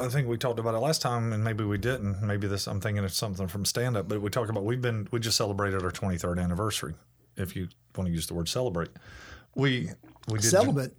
I 0.00 0.08
think 0.08 0.28
we 0.28 0.38
talked 0.38 0.60
about 0.60 0.74
it 0.74 0.78
last 0.78 1.02
time, 1.02 1.32
and 1.32 1.42
maybe 1.42 1.64
we 1.64 1.76
didn't. 1.76 2.22
Maybe 2.22 2.46
this 2.46 2.66
I'm 2.68 2.80
thinking 2.80 3.04
of 3.04 3.12
something 3.12 3.48
from 3.48 3.64
stand 3.64 3.96
up, 3.96 4.08
but 4.08 4.20
we 4.20 4.30
talked 4.30 4.50
about 4.50 4.64
we've 4.64 4.80
been 4.80 5.08
we 5.10 5.18
just 5.20 5.36
celebrated 5.36 5.82
our 5.82 5.90
23rd 5.90 6.42
anniversary. 6.42 6.94
If 7.36 7.56
you 7.56 7.68
want 7.96 8.08
to 8.08 8.14
use 8.14 8.26
the 8.26 8.34
word 8.34 8.48
celebrate, 8.48 8.90
we 9.54 9.90
we 10.28 10.38
did 10.38 10.50
Celibate. 10.50 10.96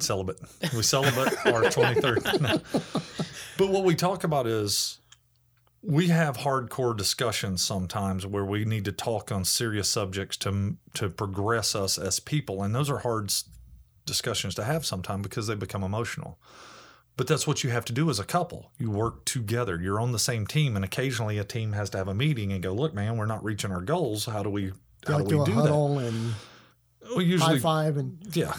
celibate. 0.00 0.40
We 0.74 0.82
celebrate 0.82 1.46
our 1.46 1.62
23rd. 1.64 2.40
No. 2.40 2.60
But 3.58 3.68
what 3.68 3.84
we 3.84 3.94
talk 3.94 4.24
about 4.24 4.46
is 4.46 5.00
we 5.82 6.08
have 6.08 6.38
hardcore 6.38 6.96
discussions 6.96 7.60
sometimes 7.60 8.26
where 8.26 8.44
we 8.44 8.64
need 8.64 8.86
to 8.86 8.92
talk 8.92 9.30
on 9.30 9.44
serious 9.44 9.88
subjects 9.88 10.38
to 10.38 10.76
to 10.94 11.10
progress 11.10 11.74
us 11.74 11.98
as 11.98 12.20
people, 12.20 12.62
and 12.62 12.74
those 12.74 12.88
are 12.88 12.98
hard 12.98 13.32
discussions 14.06 14.54
to 14.54 14.64
have 14.64 14.86
sometimes 14.86 15.22
because 15.22 15.46
they 15.46 15.54
become 15.54 15.82
emotional. 15.82 16.38
But 17.20 17.26
that's 17.26 17.46
what 17.46 17.62
you 17.62 17.68
have 17.68 17.84
to 17.84 17.92
do 17.92 18.08
as 18.08 18.18
a 18.18 18.24
couple. 18.24 18.70
You 18.78 18.90
work 18.90 19.26
together. 19.26 19.78
You're 19.78 20.00
on 20.00 20.12
the 20.12 20.18
same 20.18 20.46
team, 20.46 20.74
and 20.74 20.82
occasionally 20.82 21.36
a 21.36 21.44
team 21.44 21.72
has 21.72 21.90
to 21.90 21.98
have 21.98 22.08
a 22.08 22.14
meeting 22.14 22.50
and 22.50 22.62
go, 22.62 22.72
"Look, 22.72 22.94
man, 22.94 23.18
we're 23.18 23.26
not 23.26 23.44
reaching 23.44 23.70
our 23.70 23.82
goals. 23.82 24.24
How 24.24 24.42
do 24.42 24.48
we? 24.48 24.72
How 25.06 25.18
Like 25.18 25.28
do 25.28 25.36
we 25.36 25.36
do 25.36 25.42
a 25.42 25.44
do 25.44 25.52
that?" 25.56 25.60
huddle 25.60 25.98
and 25.98 26.32
Well, 27.14 27.38
high 27.38 27.58
five. 27.58 27.98
And 27.98 28.16
yeah. 28.32 28.54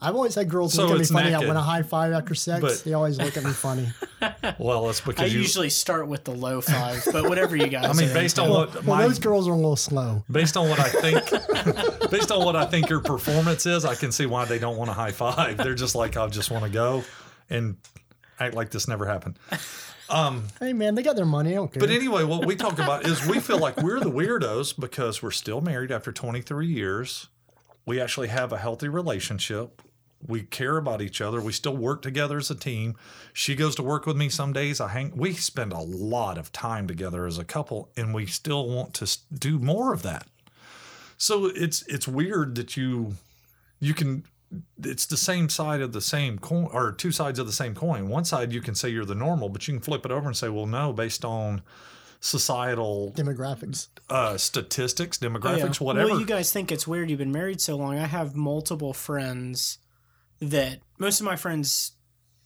I've 0.00 0.14
always 0.14 0.34
had 0.34 0.48
girls 0.48 0.72
So 0.72 0.84
look 0.86 0.92
at 0.94 1.00
me 1.00 1.04
funny. 1.06 1.30
naked. 1.32 1.48
When 1.48 1.56
I 1.58 1.60
high 1.62 1.82
five 1.82 2.12
after 2.14 2.34
sex, 2.34 2.62
But- 2.62 2.82
they 2.82 2.94
always 2.94 3.18
look 3.18 3.36
at 3.36 3.44
me 3.44 3.50
funny. 3.50 3.88
Well, 4.58 4.86
that's 4.86 5.02
I 5.02 5.04
because 5.04 5.34
you. 5.34 5.40
usually 5.40 5.68
start 5.68 6.08
with 6.08 6.24
the 6.24 6.32
low 6.32 6.60
five, 6.62 7.06
but 7.12 7.28
whatever 7.28 7.54
you 7.56 7.68
guys. 7.68 7.84
I 7.84 7.92
mean, 7.92 8.10
are 8.10 8.14
based 8.14 8.38
into. 8.38 8.50
on 8.50 8.56
what 8.56 8.74
Well, 8.86 8.96
my 8.96 9.02
those 9.06 9.18
girls 9.18 9.46
are 9.46 9.52
a 9.52 9.56
little 9.56 9.76
slow. 9.76 10.24
based 10.30 10.56
on 10.56 10.68
what 10.70 10.80
I 10.80 10.88
think, 10.88 12.10
based 12.10 12.32
on 12.32 12.42
what 12.44 12.56
I 12.56 12.64
think 12.64 12.88
your 12.88 13.00
performance 13.00 13.66
is, 13.66 13.84
I 13.84 13.94
can 13.94 14.10
see 14.12 14.24
why 14.26 14.46
they 14.46 14.58
don't 14.58 14.76
want 14.78 14.88
a 14.90 14.94
high 14.94 15.12
five. 15.12 15.58
They're 15.58 15.74
just 15.74 15.94
like, 15.94 16.16
I 16.16 16.26
just 16.28 16.50
want 16.50 16.64
to 16.64 16.70
go 16.70 17.04
and 17.50 17.76
act 18.40 18.54
like 18.54 18.70
this 18.70 18.88
never 18.88 19.06
happened. 19.06 19.38
Um, 20.10 20.44
hey, 20.58 20.72
man, 20.72 20.94
they 20.94 21.02
got 21.02 21.16
their 21.16 21.26
money. 21.26 21.50
I 21.50 21.56
don't 21.56 21.72
care. 21.72 21.80
But 21.80 21.90
anyway, 21.90 22.24
what 22.24 22.46
we 22.46 22.56
talk 22.56 22.78
about 22.78 23.06
is 23.06 23.26
we 23.26 23.40
feel 23.40 23.58
like 23.58 23.76
we're 23.76 24.00
the 24.00 24.10
weirdos 24.10 24.78
because 24.78 25.22
we're 25.22 25.30
still 25.30 25.60
married 25.60 25.92
after 25.92 26.12
23 26.12 26.66
years. 26.66 27.28
We 27.84 28.00
actually 28.00 28.28
have 28.28 28.52
a 28.52 28.58
healthy 28.58 28.88
relationship. 28.88 29.82
We 30.26 30.42
care 30.42 30.78
about 30.78 31.00
each 31.00 31.20
other. 31.20 31.40
We 31.40 31.52
still 31.52 31.76
work 31.76 32.02
together 32.02 32.38
as 32.38 32.50
a 32.50 32.54
team. 32.54 32.96
She 33.32 33.54
goes 33.54 33.74
to 33.76 33.82
work 33.82 34.04
with 34.04 34.16
me 34.16 34.28
some 34.28 34.52
days. 34.52 34.80
I 34.80 34.88
hang. 34.88 35.12
We 35.14 35.34
spend 35.34 35.72
a 35.72 35.80
lot 35.80 36.38
of 36.38 36.52
time 36.52 36.88
together 36.88 37.24
as 37.26 37.38
a 37.38 37.44
couple, 37.44 37.90
and 37.96 38.12
we 38.12 38.26
still 38.26 38.68
want 38.68 38.94
to 38.94 39.18
do 39.32 39.58
more 39.58 39.92
of 39.92 40.02
that. 40.02 40.26
So 41.18 41.46
it's 41.46 41.82
it's 41.82 42.08
weird 42.08 42.56
that 42.56 42.76
you 42.76 43.14
you 43.78 43.94
can 43.94 44.24
it's 44.82 45.06
the 45.06 45.16
same 45.16 45.48
side 45.48 45.80
of 45.80 45.92
the 45.92 46.00
same 46.00 46.38
coin 46.38 46.68
or 46.72 46.92
two 46.92 47.12
sides 47.12 47.38
of 47.38 47.46
the 47.46 47.52
same 47.52 47.74
coin. 47.74 48.08
One 48.08 48.24
side 48.24 48.52
you 48.52 48.60
can 48.60 48.74
say 48.74 48.88
you're 48.88 49.04
the 49.04 49.14
normal, 49.14 49.48
but 49.48 49.66
you 49.68 49.74
can 49.74 49.82
flip 49.82 50.04
it 50.06 50.10
over 50.12 50.26
and 50.26 50.36
say, 50.36 50.48
well, 50.48 50.66
no, 50.66 50.92
based 50.92 51.24
on 51.24 51.62
societal 52.20 53.12
Demographics. 53.16 53.88
uh, 54.10 54.36
statistics, 54.36 55.18
Oh, 55.22 55.26
yeah. 55.26 55.32
demographics, 55.32 55.80
whatever. 55.80 56.08
Well, 56.10 56.20
you 56.20 56.26
guys 56.26 56.52
think 56.52 56.72
it's 56.72 56.86
weird 56.86 57.10
you've 57.10 57.18
been 57.18 57.32
married 57.32 57.60
so 57.60 57.76
long. 57.76 57.98
I 57.98 58.06
have 58.06 58.34
multiple 58.34 58.92
friends 58.92 59.78
that 60.40 60.80
most 60.98 61.20
of 61.20 61.26
my 61.26 61.36
friends 61.36 61.92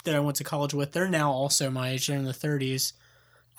that 0.04 0.14
I 0.14 0.20
went 0.20 0.36
to 0.38 0.44
college 0.44 0.74
with, 0.74 0.92
they're 0.92 1.08
now 1.08 1.30
also 1.30 1.70
my 1.70 1.90
age. 1.90 2.06
They're 2.06 2.18
in 2.18 2.24
the 2.24 2.32
30s. 2.32 2.92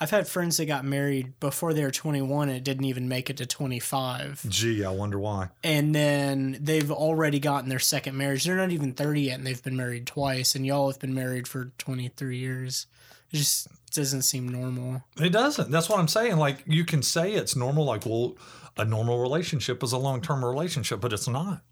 I've 0.04 0.10
had 0.10 0.28
friends 0.28 0.58
that 0.58 0.66
got 0.66 0.84
married 0.84 1.40
before 1.40 1.72
they 1.72 1.82
were 1.82 1.90
21 1.90 2.50
and 2.50 2.58
it 2.58 2.62
didn't 2.62 2.84
even 2.84 3.08
make 3.08 3.30
it 3.30 3.38
to 3.38 3.46
25. 3.46 4.44
Gee, 4.50 4.84
I 4.84 4.90
wonder 4.90 5.18
why. 5.18 5.48
And 5.62 5.94
then 5.94 6.58
they've 6.60 6.92
already 6.92 7.40
gotten 7.40 7.70
their 7.70 7.78
second 7.78 8.14
marriage. 8.14 8.44
They're 8.44 8.58
not 8.58 8.70
even 8.70 8.92
30 8.92 9.22
yet 9.22 9.38
and 9.38 9.46
they've 9.46 9.62
been 9.62 9.78
married 9.78 10.06
twice. 10.06 10.54
And 10.54 10.66
y'all 10.66 10.90
have 10.90 11.00
been 11.00 11.14
married 11.14 11.48
for 11.48 11.72
23 11.78 12.36
years. 12.36 12.86
It 13.30 13.38
just 13.38 13.66
doesn't 13.94 14.22
seem 14.22 14.46
normal. 14.46 15.04
It 15.18 15.30
doesn't. 15.30 15.70
That's 15.70 15.88
what 15.88 15.98
I'm 15.98 16.08
saying. 16.08 16.36
Like 16.36 16.58
you 16.66 16.84
can 16.84 17.02
say 17.02 17.32
it's 17.32 17.56
normal, 17.56 17.86
like, 17.86 18.04
well, 18.04 18.36
a 18.76 18.84
normal 18.84 19.22
relationship 19.22 19.82
is 19.82 19.92
a 19.92 19.98
long 19.98 20.20
term 20.20 20.44
relationship, 20.44 21.00
but 21.00 21.14
it's 21.14 21.28
not. 21.28 21.62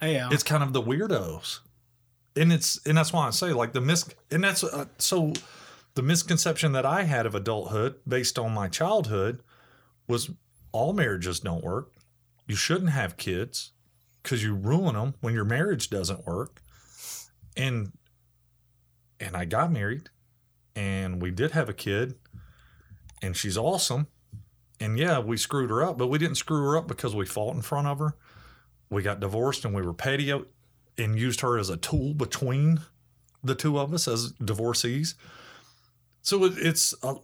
Oh, 0.00 0.06
yeah. 0.06 0.30
It's 0.32 0.42
kind 0.42 0.62
of 0.62 0.72
the 0.72 0.80
weirdos. 0.80 1.58
And 2.36 2.54
it's 2.54 2.80
and 2.86 2.96
that's 2.96 3.12
why 3.12 3.26
I 3.26 3.30
say 3.32 3.52
like 3.52 3.74
the 3.74 3.82
mis 3.82 4.08
and 4.30 4.42
that's 4.42 4.64
uh, 4.64 4.86
so 4.96 5.34
the 5.94 6.02
misconception 6.02 6.72
that 6.72 6.86
I 6.86 7.04
had 7.04 7.26
of 7.26 7.34
adulthood 7.34 7.96
based 8.06 8.38
on 8.38 8.52
my 8.52 8.68
childhood 8.68 9.42
was 10.08 10.30
all 10.72 10.92
marriages 10.92 11.40
don't 11.40 11.62
work. 11.62 11.92
You 12.46 12.56
shouldn't 12.56 12.90
have 12.90 13.16
kids 13.16 13.72
because 14.22 14.42
you 14.42 14.54
ruin 14.54 14.94
them 14.94 15.14
when 15.20 15.34
your 15.34 15.44
marriage 15.44 15.90
doesn't 15.90 16.26
work. 16.26 16.62
And 17.56 17.92
and 19.20 19.36
I 19.36 19.44
got 19.44 19.70
married 19.70 20.08
and 20.74 21.20
we 21.22 21.30
did 21.30 21.52
have 21.52 21.68
a 21.68 21.74
kid 21.74 22.14
and 23.22 23.36
she's 23.36 23.56
awesome. 23.56 24.08
And 24.80 24.98
yeah, 24.98 25.20
we 25.20 25.36
screwed 25.36 25.70
her 25.70 25.84
up, 25.84 25.96
but 25.96 26.08
we 26.08 26.18
didn't 26.18 26.36
screw 26.36 26.64
her 26.64 26.76
up 26.76 26.88
because 26.88 27.14
we 27.14 27.24
fought 27.24 27.54
in 27.54 27.62
front 27.62 27.86
of 27.86 28.00
her. 28.00 28.16
We 28.90 29.02
got 29.02 29.20
divorced 29.20 29.64
and 29.64 29.74
we 29.74 29.82
were 29.82 29.94
petty 29.94 30.32
and 30.98 31.18
used 31.18 31.40
her 31.42 31.56
as 31.56 31.70
a 31.70 31.76
tool 31.76 32.14
between 32.14 32.80
the 33.44 33.54
two 33.54 33.78
of 33.78 33.94
us 33.94 34.08
as 34.08 34.32
divorcees. 34.32 35.14
So 36.22 36.44
it's 36.44 36.94
a, 37.02 37.16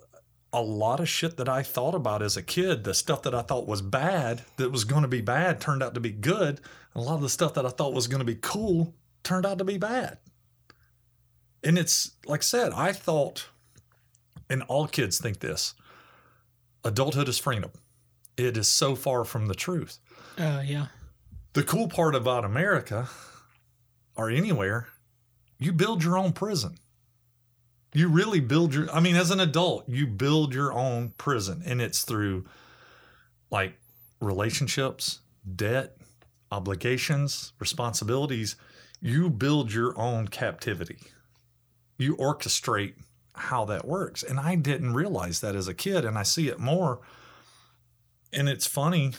a 0.53 0.61
lot 0.61 1.01
of 1.01 1.09
shit 1.09 1.37
that 1.37 1.49
I 1.49 1.63
thought 1.63 1.95
about 1.95 2.23
as 2.23 2.37
a 2.37 2.43
kid. 2.43 2.85
The 2.85 2.95
stuff 2.95 3.23
that 3.23 3.35
I 3.35 3.43
thought 3.43 3.67
was 3.67 3.81
bad, 3.81 4.43
that 4.57 4.73
was 4.73 4.85
going 4.85 5.03
to 5.03 5.09
be 5.09 5.21
bad, 5.21 5.61
turned 5.61 5.83
out 5.83 5.95
to 5.95 6.01
be 6.01 6.11
good. 6.11 6.61
A 6.95 7.01
lot 7.01 7.15
of 7.15 7.23
the 7.23 7.29
stuff 7.29 7.55
that 7.55 7.65
I 7.65 7.71
thought 7.71 7.95
was 7.95 8.09
going 8.09 8.21
to 8.21 8.25
be 8.25 8.35
cool 8.35 8.95
turned 9.23 9.47
out 9.47 9.59
to 9.59 9.65
be 9.65 9.79
bad. 9.79 10.19
And 11.63 11.79
it's 11.79 12.13
like 12.27 12.41
I 12.41 12.43
said, 12.43 12.73
I 12.73 12.93
thought, 12.93 13.47
and 14.51 14.63
all 14.65 14.87
kids 14.87 15.19
think 15.19 15.41
this 15.41 15.75
adulthood 16.85 17.29
is 17.29 17.39
freedom. 17.39 17.71
It 18.37 18.57
is 18.57 18.69
so 18.69 18.95
far 18.95 19.25
from 19.25 19.47
the 19.47 19.55
truth. 19.55 19.99
Oh, 20.39 20.61
yeah. 20.61 20.87
The 21.53 21.65
cool 21.65 21.89
part 21.89 22.15
about 22.15 22.45
America 22.45 23.09
or 24.17 24.31
anywhere, 24.31 24.89
you 25.59 25.73
build 25.73 26.05
your 26.05 26.17
own 26.17 26.33
prison. 26.33 26.79
You 27.99 28.07
really 28.07 28.39
build 28.39 28.75
your. 28.75 28.89
I 28.93 29.01
mean, 29.01 29.17
as 29.17 29.33
an 29.33 29.41
adult, 29.41 29.89
you 29.89 30.07
build 30.07 30.55
your 30.55 30.73
own 30.73 31.15
prison, 31.19 31.65
and 31.67 31.83
it's 31.83 32.03
through 32.03 32.45
like 33.51 33.77
relationships, 34.21 35.19
debt, 35.57 35.97
obligations, 36.53 37.55
responsibilities. 37.59 38.55
You 39.01 39.29
build 39.29 39.73
your 39.73 39.99
own 39.99 40.29
captivity. 40.29 40.99
You 41.97 42.15
orchestrate 42.19 42.95
how 43.33 43.65
that 43.65 43.85
works. 43.85 44.23
And 44.23 44.39
I 44.39 44.55
didn't 44.55 44.95
realize 44.95 45.41
that 45.41 45.57
as 45.57 45.67
a 45.67 45.75
kid, 45.75 46.05
and 46.05 46.17
I 46.17 46.23
see 46.23 46.47
it 46.47 46.61
more. 46.61 47.01
And 48.33 48.49
it's 48.49 48.69
funny 48.69 49.15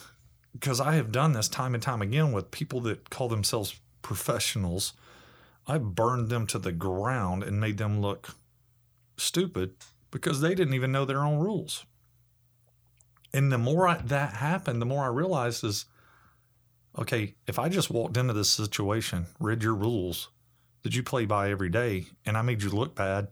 because 0.54 0.80
I 0.80 0.96
have 0.96 1.12
done 1.12 1.34
this 1.34 1.50
time 1.50 1.74
and 1.74 1.84
time 1.84 2.02
again 2.02 2.32
with 2.32 2.50
people 2.50 2.80
that 2.84 3.10
call 3.10 3.28
themselves 3.28 3.78
professionals. 4.02 4.94
I've 5.68 5.96
burned 5.96 6.30
them 6.30 6.48
to 6.48 6.58
the 6.58 6.72
ground 6.72 7.44
and 7.44 7.60
made 7.60 7.78
them 7.78 8.00
look 8.00 8.36
stupid 9.20 9.74
because 10.12 10.42
they 10.42 10.56
didn't 10.56 10.74
even 10.74 10.92
know 10.92 11.06
their 11.06 11.24
own 11.24 11.40
rules. 11.40 11.86
And 13.34 13.52
the 13.52 13.58
more 13.58 13.88
I, 13.88 13.98
that 13.98 14.34
happened, 14.34 14.82
the 14.82 14.86
more 14.88 15.04
I 15.04 15.10
realized 15.10 15.64
is 15.64 15.86
okay, 16.98 17.36
if 17.48 17.60
I 17.60 17.70
just 17.70 17.92
walked 17.92 18.18
into 18.18 18.34
this 18.34 18.50
situation, 18.50 19.28
read 19.40 19.64
your 19.64 19.76
rules 19.76 20.30
that 20.84 20.96
you 20.96 21.04
play 21.04 21.26
by 21.26 21.52
every 21.52 21.70
day, 21.70 22.08
and 22.26 22.38
I 22.38 22.42
made 22.42 22.64
you 22.64 22.70
look 22.70 22.96
bad, 22.96 23.28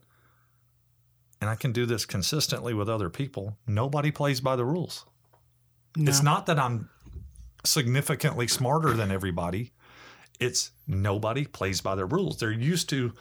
and 1.42 1.50
I 1.50 1.56
can 1.56 1.72
do 1.72 1.86
this 1.86 2.06
consistently 2.06 2.74
with 2.74 2.90
other 2.90 3.10
people, 3.10 3.58
nobody 3.66 4.12
plays 4.12 4.42
by 4.42 4.56
the 4.56 4.66
rules. 4.66 5.06
It's 5.98 6.22
not 6.22 6.46
that 6.46 6.60
I'm 6.60 6.90
significantly 7.64 8.48
smarter 8.48 8.94
than 8.94 9.12
everybody. 9.12 9.72
It's 10.40 10.72
nobody 10.86 11.46
plays 11.46 11.82
by 11.82 11.96
their 11.96 12.06
rules. 12.06 12.38
They're 12.38 12.52
used 12.52 12.90
to 12.90 13.14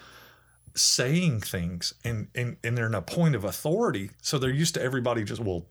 saying 0.76 1.40
things 1.40 1.94
and, 2.04 2.28
and, 2.34 2.56
and 2.62 2.76
they're 2.76 2.86
in 2.86 2.94
a 2.94 3.02
point 3.02 3.34
of 3.34 3.44
authority. 3.44 4.10
So 4.22 4.38
they're 4.38 4.50
used 4.50 4.74
to 4.74 4.82
everybody 4.82 5.24
just, 5.24 5.40
well, 5.40 5.66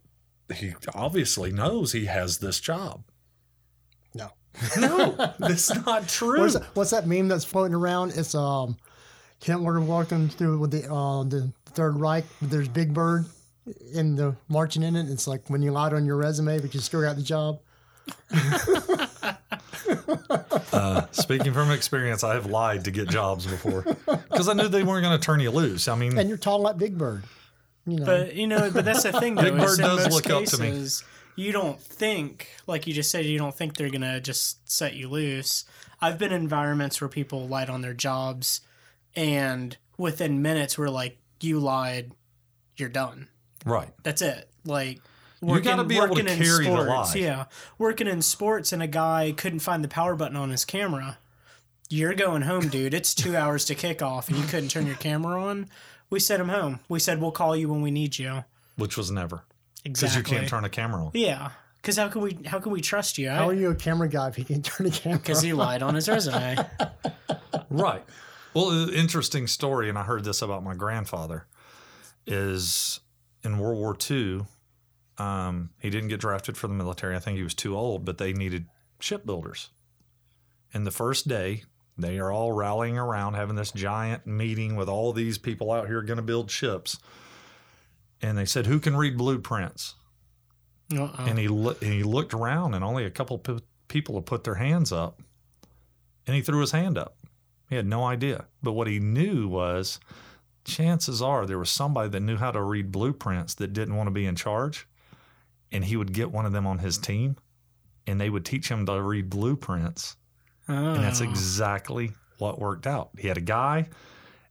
he 0.54 0.74
obviously 0.94 1.52
knows 1.52 1.92
he 1.92 2.06
has 2.06 2.40
this 2.40 2.60
job. 2.60 3.04
No. 4.14 4.32
No, 4.78 5.34
that's 5.40 5.74
not 5.86 6.08
true. 6.08 6.40
What's 6.40 6.54
that, 6.54 6.64
what's 6.76 6.92
that 6.92 7.08
meme 7.08 7.28
that's 7.28 7.44
floating 7.44 7.76
around? 7.76 8.14
It's 8.16 8.34
um, 8.36 8.78
Hitler 9.44 9.80
walking 9.82 10.30
through 10.30 10.60
with 10.60 10.72
the 10.72 10.92
uh, 10.92 11.24
the 11.24 11.52
Third 11.66 12.00
Reich. 12.00 12.24
There's 12.42 12.70
Big 12.70 12.94
Bird 12.94 13.26
in 13.94 14.16
the 14.16 14.36
marching 14.48 14.84
in 14.84 14.96
it. 14.96 15.10
It's 15.10 15.28
like 15.28 15.50
when 15.50 15.62
you 15.62 15.72
lied 15.72 15.94
on 15.94 16.06
your 16.06 16.16
resume, 16.16 16.60
but 16.60 16.74
you 16.74 16.80
still 16.80 17.02
got 17.02 17.16
the 17.16 17.22
job. 17.22 17.60
Uh, 20.74 21.06
speaking 21.12 21.54
from 21.54 21.72
experience, 21.72 22.24
I 22.24 22.34
have 22.34 22.46
lied 22.48 22.86
to 22.86 22.92
get 22.92 23.10
jobs 23.10 23.46
before 23.46 23.84
because 24.06 24.50
I 24.50 24.54
knew 24.54 24.68
they 24.68 24.84
weren't 24.84 25.04
going 25.04 25.18
to 25.18 25.24
turn 25.24 25.40
you 25.40 25.52
loose. 25.52 25.88
I 25.88 25.96
mean, 25.96 26.18
And 26.18 26.28
you're 26.28 26.38
tall 26.38 26.60
like 26.60 26.78
Big 26.78 26.98
Bird. 26.98 27.24
You 27.86 27.98
know, 28.00 28.06
But 28.06 28.36
you 28.36 28.48
know, 28.48 28.72
but 28.72 28.84
that's 28.86 29.04
the 29.04 29.14
thing 29.14 29.36
though. 29.36 29.44
Big 29.44 29.58
Bird 29.58 29.80
in 29.80 29.86
does 29.86 30.10
most 30.10 30.28
look 30.28 30.30
up 30.30 30.46
to 30.46 30.58
me. 30.62 30.72
cases, 30.72 31.04
You 31.36 31.52
don't 31.52 31.80
think, 31.80 32.50
like 32.68 32.88
you 32.88 32.94
just 32.94 33.12
said, 33.12 33.26
you 33.26 33.38
don't 33.38 33.56
think 33.56 33.76
they're 33.78 33.90
gonna 33.90 34.20
just 34.20 34.70
set 34.70 34.96
you 34.96 35.08
loose. 35.08 35.66
I've 36.02 36.18
been 36.18 36.32
in 36.32 36.42
environments 36.42 37.00
where 37.00 37.10
people 37.10 37.48
lied 37.48 37.70
on 37.70 37.82
their 37.82 37.94
jobs, 37.94 38.62
and 39.16 39.78
within 39.98 40.42
minutes, 40.42 40.78
we're 40.78 40.90
like, 40.90 41.18
"You 41.42 41.60
lied, 41.60 42.12
you're 42.76 42.90
done." 42.90 43.28
right. 43.66 43.90
That's 44.04 44.22
it. 44.22 44.50
Like 44.66 45.00
You 45.42 45.60
gotta 45.60 45.84
be 45.84 45.98
able 45.98 46.08
to 46.08 46.12
working 46.14 46.28
in 46.28 46.38
carry 46.38 46.66
the 46.66 46.72
sports, 46.72 47.16
lie. 47.16 47.22
Yeah, 47.22 47.46
working 47.78 48.08
in 48.08 48.22
sports, 48.22 48.72
and 48.74 48.82
a 48.82 48.88
guy 48.88 49.34
couldn't 49.36 49.60
find 49.60 49.84
the 49.84 49.88
power 49.88 50.16
button 50.16 50.38
on 50.38 50.50
his 50.50 50.66
camera. 50.66 51.18
You're 51.90 52.14
going 52.16 52.42
home, 52.44 52.68
dude. 52.70 52.94
It's 52.94 53.14
two 53.14 53.36
hours 53.38 53.66
to 53.66 53.76
kickoff, 53.76 54.28
and 54.30 54.38
you 54.38 54.46
couldn't 54.46 54.70
turn 54.70 54.88
your 54.88 54.96
camera 54.96 55.42
on. 55.44 55.68
We 56.10 56.20
sent 56.20 56.42
him 56.42 56.50
home. 56.50 56.80
We 56.90 57.00
said 57.00 57.22
we'll 57.22 57.32
call 57.32 57.56
you 57.56 57.70
when 57.70 57.82
we 57.82 57.92
need 57.92 58.18
you. 58.18 58.44
Which 58.78 58.98
was 58.98 59.12
never 59.12 59.44
Exactly. 59.84 60.22
because 60.22 60.32
you 60.32 60.38
can't 60.38 60.50
turn 60.50 60.66
a 60.66 60.70
camera 60.70 61.06
on. 61.06 61.12
Yeah, 61.14 61.52
because 61.82 61.98
how 61.98 62.08
can 62.10 62.22
we 62.22 62.38
how 62.46 62.60
can 62.60 62.72
we 62.72 62.82
trust 62.82 63.18
you? 63.18 63.30
how 63.30 63.50
are 63.50 63.54
you 63.54 63.70
a 63.70 63.76
camera 63.76 64.08
guy 64.10 64.28
if 64.30 64.38
you 64.40 64.46
can't 64.46 64.66
turn 64.66 64.88
a 64.88 64.92
camera? 64.92 65.20
Because 65.22 65.42
he 65.42 65.54
lied 65.54 65.84
on 65.84 65.96
his 65.96 66.08
resume. 66.10 66.58
Right. 67.70 68.04
Well, 68.54 68.90
interesting 68.90 69.48
story, 69.48 69.90
and 69.90 69.98
I 69.98 70.04
heard 70.04 70.24
this 70.24 70.42
about 70.42 70.64
my 70.64 70.76
grandfather, 70.76 71.46
is 72.26 73.02
in 73.44 73.58
World 73.58 73.78
War 73.80 73.98
II, 74.10 74.46
um, 75.18 75.70
he 75.80 75.90
didn't 75.90 76.10
get 76.10 76.20
drafted 76.20 76.58
for 76.58 76.68
the 76.68 76.74
military. 76.74 77.16
I 77.16 77.20
think 77.20 77.38
he 77.38 77.44
was 77.44 77.54
too 77.54 77.76
old, 77.78 78.06
but 78.06 78.18
they 78.18 78.34
needed 78.34 78.68
shipbuilders. 79.00 79.70
And 80.74 80.86
the 80.86 80.92
first 80.92 81.28
day, 81.28 81.64
they 81.98 82.20
are 82.20 82.32
all 82.32 82.52
rallying 82.52 82.98
around 82.98 83.36
having 83.36 83.56
this 83.56 83.72
giant 83.72 84.28
meeting 84.28 84.76
with 84.76 84.90
all 84.90 85.14
these 85.14 85.38
people 85.38 85.72
out 85.72 85.88
here 85.88 86.02
going 86.02 86.18
to 86.18 86.24
build 86.24 86.52
ships. 86.52 86.98
And 88.22 88.38
they 88.38 88.46
said, 88.46 88.66
Who 88.66 88.80
can 88.80 88.98
read 88.98 89.18
blueprints? 89.18 89.96
Uh-oh. 90.94 91.26
And 91.26 91.40
he 91.40 91.48
loo- 91.48 91.76
and 91.82 91.94
he 91.94 92.04
looked 92.04 92.34
around, 92.34 92.74
and 92.74 92.84
only 92.84 93.06
a 93.06 93.10
couple 93.10 93.38
pe- 93.40 93.60
people 93.88 94.16
had 94.16 94.26
put 94.26 94.44
their 94.44 94.56
hands 94.56 94.92
up, 94.92 95.22
and 96.28 96.36
he 96.36 96.42
threw 96.42 96.60
his 96.60 96.72
hand 96.72 96.98
up. 96.98 97.18
He 97.70 97.76
had 97.76 97.88
no 97.88 98.04
idea, 98.04 98.46
but 98.62 98.74
what 98.74 98.88
he 98.88 99.00
knew 99.00 99.48
was, 99.48 100.00
chances 100.64 101.22
are 101.22 101.46
there 101.46 101.58
was 101.58 101.70
somebody 101.70 102.10
that 102.10 102.20
knew 102.20 102.38
how 102.38 102.52
to 102.52 102.62
read 102.62 102.92
blueprints 102.92 103.56
that 103.56 103.74
didn't 103.74 103.96
want 103.96 104.08
to 104.08 104.12
be 104.12 104.26
in 104.26 104.36
charge, 104.36 104.88
and 105.72 105.84
he 105.86 105.96
would 105.98 106.14
get 106.14 106.32
one 106.32 106.46
of 106.46 106.52
them 106.52 106.66
on 106.68 106.80
his 106.80 106.98
team, 106.98 107.38
and 108.08 108.20
they 108.20 108.30
would 108.30 108.46
teach 108.46 108.70
him 108.70 108.86
to 108.86 109.02
read 109.02 109.30
blueprints, 109.30 110.16
and 110.68 111.04
that's 111.04 111.22
Oh. 111.22 111.26
exactly 111.30 112.12
what 112.38 112.60
worked 112.60 112.88
out. 112.88 113.10
He 113.18 113.28
had 113.28 113.38
a 113.38 113.42
guy, 113.42 113.90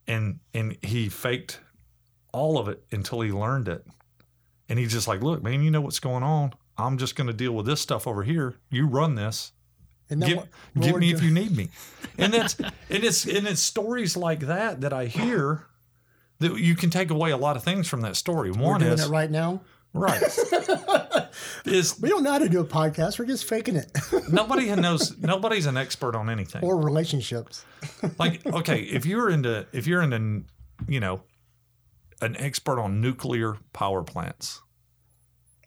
and 0.07 0.39
and 0.53 0.77
he 0.83 1.09
faked 1.09 1.61
all 2.33 2.59
of 2.59 2.69
it 2.69 2.85
until 2.93 3.21
he 3.21 3.31
learned 3.33 3.69
it. 3.69 3.87
And 4.69 4.79
he's 4.79 4.93
just 4.93 5.07
like, 5.07 5.23
look, 5.23 5.43
man, 5.43 5.63
you 5.63 5.71
know 5.71 5.83
what's 5.83 6.01
going 6.01 6.23
on. 6.23 6.53
I'm 6.79 6.97
just 6.99 7.17
going 7.17 7.27
to 7.27 7.33
deal 7.35 7.53
with 7.53 7.67
this 7.67 7.81
stuff 7.81 8.07
over 8.07 8.23
here. 8.23 8.57
You 8.71 8.87
run 8.89 9.15
this. 9.15 9.53
Isn't 10.09 10.21
that 10.21 10.27
Get, 10.29 10.37
what- 10.39 10.49
get 10.81 10.97
me 10.97 11.11
we're 11.13 11.17
if 11.19 11.23
you 11.23 11.31
need 11.31 11.57
me. 11.57 11.69
And 12.19 12.33
that's 12.33 12.55
and 12.55 12.73
it's 13.05 13.25
and 13.27 13.47
it's 13.47 13.61
stories 13.61 14.17
like 14.17 14.41
that 14.41 14.81
that 14.83 14.93
I 14.93 15.07
hear 15.07 15.67
that 16.39 16.59
you 16.59 16.75
can 16.77 16.89
take 16.91 17.11
away 17.11 17.31
a 17.33 17.37
lot 17.37 17.57
of 17.57 17.63
things 17.65 17.89
from 17.89 18.01
that 18.03 18.15
story. 18.17 18.51
We're 18.53 18.63
One 18.63 18.81
doing 18.81 18.93
is 18.93 19.05
it 19.07 19.11
right 19.11 19.31
now. 19.31 19.63
Right. 19.95 20.21
is 21.65 21.99
We 22.01 22.09
don't 22.11 22.23
know 22.23 22.33
how 22.33 22.39
to 22.39 22.49
do 22.49 22.61
a 22.61 22.65
podcast. 22.65 23.19
We're 23.19 23.25
just 23.27 23.47
faking 23.49 23.77
it. 23.77 23.91
nobody 24.31 24.75
knows 24.75 25.17
nobody's 25.19 25.67
an 25.67 25.77
expert 25.77 26.15
on 26.15 26.29
anything. 26.29 26.63
or 26.63 26.77
relationships. 26.81 27.65
like 28.19 28.45
okay 28.47 28.81
if 28.81 29.07
you're 29.07 29.31
into 29.31 29.67
if 29.73 29.87
you're 29.87 30.03
into 30.03 30.43
you 30.89 31.01
know 31.01 31.23
an 32.21 32.37
expert 32.39 32.81
on 32.81 33.01
nuclear 33.01 33.59
power 33.75 34.03
plants 34.03 34.63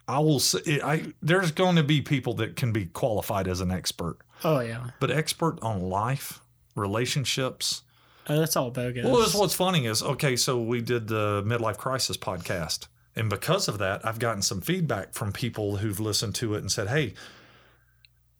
i 0.07 0.17
will 0.17 0.39
say 0.39 0.81
i 0.83 1.05
there's 1.21 1.51
going 1.51 1.75
to 1.75 1.83
be 1.83 2.01
people 2.01 2.33
that 2.33 2.55
can 2.55 2.71
be 2.71 2.85
qualified 2.87 3.47
as 3.47 3.61
an 3.61 3.69
expert 3.71 4.17
Oh 4.43 4.59
yeah. 4.61 4.89
but 4.99 5.11
expert 5.11 5.59
on 5.61 5.79
life 5.81 6.41
relationships 6.75 7.83
Oh, 8.29 8.37
that's 8.39 8.55
all 8.55 8.71
bogus. 8.71 9.05
well 9.05 9.19
that's 9.19 9.35
what's 9.35 9.53
funny 9.53 9.85
is 9.85 10.01
okay 10.01 10.35
so 10.35 10.59
we 10.59 10.81
did 10.81 11.07
the 11.07 11.43
midlife 11.45 11.77
crisis 11.77 12.17
podcast 12.17 12.87
and 13.17 13.29
because 13.29 13.67
of 13.67 13.77
that 13.79 14.05
i've 14.05 14.19
gotten 14.19 14.41
some 14.41 14.61
feedback 14.61 15.13
from 15.13 15.33
people 15.33 15.77
who've 15.77 15.99
listened 15.99 16.33
to 16.35 16.53
it 16.53 16.59
and 16.59 16.71
said 16.71 16.87
hey 16.87 17.13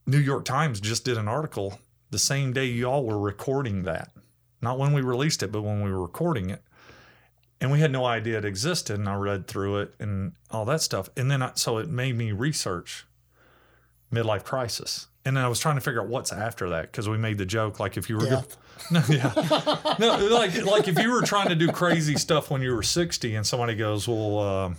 new 0.06 0.18
york 0.18 0.46
times 0.46 0.80
just 0.80 1.04
did 1.04 1.18
an 1.18 1.28
article 1.28 1.80
the 2.10 2.20
same 2.20 2.54
day 2.54 2.66
y'all 2.66 3.04
were 3.04 3.20
recording 3.20 3.84
that. 3.84 4.12
Not 4.62 4.80
when 4.80 4.94
we 4.94 5.02
released 5.02 5.44
it 5.44 5.52
but 5.52 5.62
when 5.62 5.82
we 5.82 5.92
were 5.92 6.02
recording 6.02 6.50
it. 6.50 6.62
And 7.60 7.72
we 7.72 7.80
had 7.80 7.92
no 7.92 8.06
idea 8.06 8.38
it 8.38 8.46
existed 8.46 9.00
and 9.00 9.10
i 9.10 9.16
read 9.16 9.48
through 9.48 9.80
it 9.80 9.96
and 10.00 10.34
all 10.52 10.66
that 10.66 10.82
stuff. 10.82 11.10
And 11.18 11.30
then 11.30 11.42
I, 11.42 11.52
so 11.56 11.78
it 11.78 11.90
made 11.90 12.16
me 12.16 12.32
research 12.32 13.06
midlife 14.14 14.44
crisis 14.44 15.08
and 15.26 15.36
then 15.36 15.44
i 15.44 15.48
was 15.48 15.60
trying 15.60 15.76
to 15.76 15.82
figure 15.82 16.02
out 16.02 16.08
what's 16.08 16.32
after 16.32 16.70
that 16.70 16.84
because 16.84 17.10
we 17.10 17.18
made 17.18 17.38
the 17.38 17.46
joke 17.46 17.80
like 17.80 17.98
if 17.98 18.10
you 18.10 18.18
were 18.18 18.26
go- 18.26 18.44
no, 18.92 19.02
yeah. 19.10 19.34
No, 20.00 20.18
like 20.32 20.56
like 20.64 20.88
if 20.88 21.00
you 21.00 21.12
were 21.12 21.24
trying 21.24 21.50
to 21.50 21.56
do 21.56 21.72
crazy 21.72 22.16
stuff 22.16 22.52
when 22.52 22.62
you 22.62 22.74
were 22.76 22.84
60 22.84 23.34
and 23.36 23.46
somebody 23.46 23.74
goes, 23.74 24.08
"Well, 24.08 24.38
um, 24.40 24.78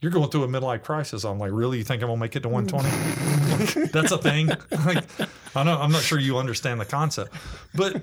you're 0.00 0.10
going 0.10 0.28
through 0.30 0.42
a 0.42 0.48
midlife 0.48 0.82
crisis." 0.82 1.22
I'm 1.24 1.38
like, 1.38 1.52
"Really? 1.52 1.78
You 1.78 1.84
think 1.84 2.02
I'm 2.02 2.08
going 2.08 2.18
to 2.18 2.20
make 2.20 2.34
it 2.34 2.40
to 2.40 2.48
120?" 2.48 3.86
That's 3.92 4.10
a 4.10 4.18
thing. 4.18 4.50
Like 4.84 5.04
I 5.54 5.62
know 5.62 5.78
I'm 5.80 5.92
not 5.92 6.02
sure 6.02 6.18
you 6.18 6.38
understand 6.38 6.80
the 6.80 6.84
concept. 6.84 7.32
But 7.72 8.02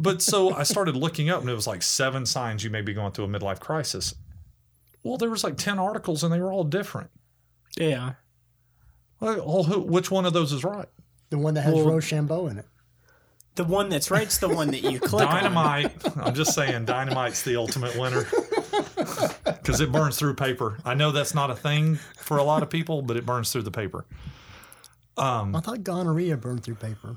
but 0.00 0.22
so 0.22 0.54
I 0.54 0.62
started 0.62 0.94
looking 0.96 1.30
up 1.30 1.40
and 1.40 1.50
it 1.50 1.54
was 1.54 1.66
like 1.66 1.82
seven 1.82 2.24
signs 2.24 2.62
you 2.62 2.70
may 2.70 2.80
be 2.80 2.94
going 2.94 3.10
through 3.10 3.24
a 3.24 3.28
midlife 3.28 3.58
crisis. 3.58 4.14
Well, 5.02 5.16
there 5.18 5.30
was 5.30 5.42
like 5.42 5.56
10 5.56 5.80
articles 5.80 6.22
and 6.22 6.32
they 6.32 6.38
were 6.40 6.52
all 6.52 6.64
different. 6.64 7.10
yeah. 7.76 8.12
Well, 9.20 9.36
well, 9.46 9.62
who, 9.64 9.80
which 9.80 10.10
one 10.10 10.24
of 10.26 10.32
those 10.32 10.52
is 10.52 10.64
right? 10.64 10.88
The 11.30 11.38
one 11.38 11.54
that 11.54 11.62
has 11.62 11.74
Well- 11.74 11.86
Rochambeau 11.86 12.48
in 12.48 12.58
it. 12.58 12.66
The 13.56 13.64
one 13.64 13.88
that's 13.90 14.10
right's 14.10 14.38
the 14.38 14.48
one 14.48 14.68
that 14.70 14.82
you 14.84 14.98
click 15.00 15.26
on. 15.28 15.34
Dynamite. 15.34 15.92
I'm 16.16 16.34
just 16.34 16.54
saying, 16.54 16.84
dynamite's 16.86 17.42
the 17.42 17.56
ultimate 17.56 17.94
winner 17.98 18.22
because 19.44 19.80
it 19.80 19.90
burns 19.92 20.16
through 20.18 20.34
paper. 20.34 20.78
I 20.84 20.94
know 20.94 21.10
that's 21.10 21.34
not 21.34 21.50
a 21.50 21.56
thing 21.56 21.96
for 22.16 22.38
a 22.38 22.42
lot 22.44 22.62
of 22.62 22.70
people, 22.70 23.02
but 23.02 23.16
it 23.18 23.26
burns 23.26 23.52
through 23.52 23.62
the 23.62 23.70
paper. 23.72 24.06
Um, 25.18 25.54
I 25.54 25.60
thought 25.60 25.82
gonorrhea 25.82 26.36
burned 26.38 26.62
through 26.62 26.76
paper. 26.76 27.16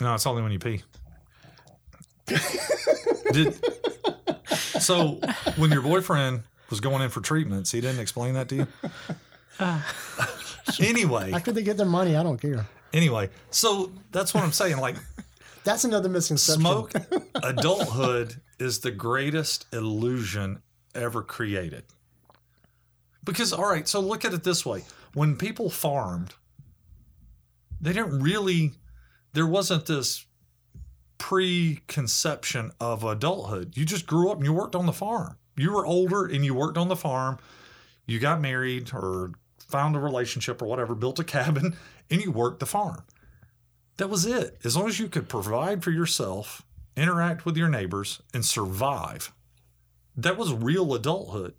no, 0.00 0.14
it's 0.14 0.26
only 0.26 0.42
when 0.42 0.50
you 0.52 0.58
pee. 0.58 0.82
Did, 3.32 3.54
So 4.80 5.20
when 5.56 5.70
your 5.70 5.82
boyfriend 5.82 6.42
was 6.70 6.80
going 6.80 7.02
in 7.02 7.10
for 7.10 7.20
treatments, 7.20 7.70
he 7.70 7.80
didn't 7.80 8.00
explain 8.00 8.34
that 8.34 8.48
to 8.48 8.56
you. 8.56 8.66
anyway, 10.80 11.32
After 11.32 11.52
they 11.52 11.62
get 11.62 11.76
their 11.76 11.86
money, 11.86 12.16
I 12.16 12.22
don't 12.22 12.40
care. 12.40 12.66
anyway, 12.92 13.30
so 13.50 13.92
that's 14.10 14.32
what 14.34 14.42
I'm 14.44 14.52
saying. 14.52 14.78
Like 14.78 14.96
That's 15.64 15.84
another 15.84 16.08
misconception. 16.08 16.60
smoke, 16.60 16.92
adulthood 17.42 18.40
is 18.58 18.80
the 18.80 18.90
greatest 18.90 19.66
illusion 19.72 20.60
ever 20.94 21.22
created. 21.22 21.84
Because 23.24 23.52
all 23.52 23.70
right, 23.70 23.86
so 23.86 24.00
look 24.00 24.24
at 24.24 24.34
it 24.34 24.42
this 24.42 24.66
way: 24.66 24.84
when 25.14 25.36
people 25.36 25.70
farmed, 25.70 26.34
they 27.80 27.92
didn't 27.92 28.20
really. 28.20 28.72
There 29.34 29.46
wasn't 29.46 29.86
this 29.86 30.26
preconception 31.18 32.72
of 32.80 33.04
adulthood. 33.04 33.76
You 33.76 33.84
just 33.84 34.06
grew 34.06 34.30
up 34.30 34.36
and 34.38 34.44
you 34.44 34.52
worked 34.52 34.74
on 34.76 34.86
the 34.86 34.92
farm. 34.92 35.36
You 35.56 35.72
were 35.72 35.86
older 35.86 36.26
and 36.26 36.44
you 36.44 36.52
worked 36.54 36.76
on 36.76 36.88
the 36.88 36.96
farm. 36.96 37.38
You 38.06 38.18
got 38.18 38.40
married 38.40 38.90
or 38.92 39.30
found 39.72 39.96
a 39.96 39.98
relationship 39.98 40.62
or 40.62 40.66
whatever, 40.66 40.94
built 40.94 41.18
a 41.18 41.24
cabin, 41.24 41.76
and 42.10 42.22
you 42.22 42.30
worked 42.30 42.60
the 42.60 42.66
farm. 42.66 43.02
That 43.96 44.08
was 44.08 44.24
it. 44.24 44.58
As 44.64 44.76
long 44.76 44.88
as 44.88 45.00
you 45.00 45.08
could 45.08 45.28
provide 45.28 45.82
for 45.82 45.90
yourself, 45.90 46.62
interact 46.96 47.44
with 47.44 47.56
your 47.56 47.68
neighbors, 47.68 48.22
and 48.32 48.44
survive, 48.44 49.32
that 50.16 50.36
was 50.36 50.52
real 50.52 50.94
adulthood. 50.94 51.54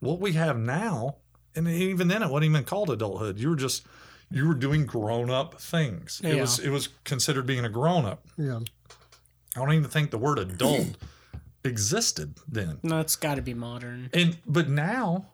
What 0.00 0.20
we 0.20 0.32
have 0.32 0.58
now, 0.58 1.16
and 1.54 1.68
even 1.68 2.08
then, 2.08 2.22
it 2.22 2.30
wasn't 2.30 2.50
even 2.50 2.64
called 2.64 2.90
adulthood. 2.90 3.38
You 3.38 3.50
were 3.50 3.56
just 3.56 3.84
you 4.30 4.46
were 4.46 4.54
doing 4.54 4.86
grown 4.86 5.30
up 5.30 5.60
things. 5.60 6.20
It 6.22 6.40
was 6.40 6.58
it 6.58 6.70
was 6.70 6.88
considered 7.04 7.46
being 7.46 7.64
a 7.64 7.68
grown 7.68 8.04
up. 8.04 8.26
Yeah. 8.36 8.60
I 9.56 9.60
don't 9.60 9.72
even 9.72 9.90
think 9.90 10.10
the 10.10 10.18
word 10.18 10.38
adult 10.38 10.96
existed 11.64 12.34
then. 12.46 12.78
No, 12.82 13.00
it's 13.00 13.16
got 13.16 13.36
to 13.36 13.42
be 13.42 13.54
modern. 13.54 14.10
And 14.12 14.38
but 14.46 14.68
now 14.68 15.26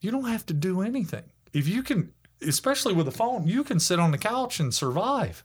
you 0.00 0.10
don't 0.10 0.28
have 0.28 0.46
to 0.46 0.54
do 0.54 0.82
anything. 0.82 1.24
If 1.52 1.66
you 1.66 1.82
can 1.82 2.12
especially 2.46 2.94
with 2.94 3.08
a 3.08 3.12
phone, 3.12 3.46
you 3.46 3.64
can 3.64 3.80
sit 3.80 3.98
on 3.98 4.10
the 4.10 4.18
couch 4.18 4.60
and 4.60 4.72
survive. 4.72 5.44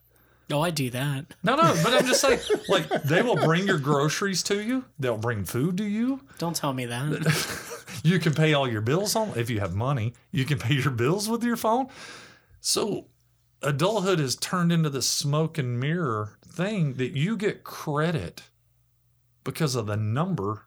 Oh, 0.52 0.62
I 0.62 0.70
do 0.70 0.90
that. 0.90 1.26
No, 1.42 1.56
no, 1.56 1.74
but 1.84 1.94
I'm 1.94 2.06
just 2.06 2.22
saying, 2.22 2.40
like, 2.70 2.90
they 3.04 3.22
will 3.22 3.38
bring 3.38 3.66
your 3.66 3.80
groceries 3.80 4.44
to 4.44 4.62
you. 4.62 4.86
They'll 5.00 5.18
bring 5.18 5.46
food 5.46 5.78
to 5.78 5.84
you. 5.84 6.22
Don't 6.38 6.56
tell 6.56 6.74
me 6.74 6.86
that. 6.86 7.70
You 8.04 8.20
can 8.20 8.34
pay 8.34 8.54
all 8.54 8.70
your 8.70 8.82
bills 8.82 9.16
on 9.16 9.32
if 9.38 9.50
you 9.50 9.62
have 9.62 9.76
money. 9.76 10.14
You 10.32 10.44
can 10.44 10.58
pay 10.60 10.74
your 10.74 10.92
bills 10.92 11.30
with 11.30 11.42
your 11.42 11.56
phone. 11.56 11.88
So, 12.60 13.06
adulthood 13.62 14.20
has 14.20 14.36
turned 14.36 14.74
into 14.74 14.90
this 14.90 15.08
smoke 15.08 15.58
and 15.58 15.80
mirror 15.80 16.38
thing 16.46 16.96
that 16.96 17.16
you 17.16 17.38
get 17.38 17.64
credit 17.64 18.44
because 19.46 19.76
of 19.76 19.86
the 19.86 19.96
number 19.96 20.66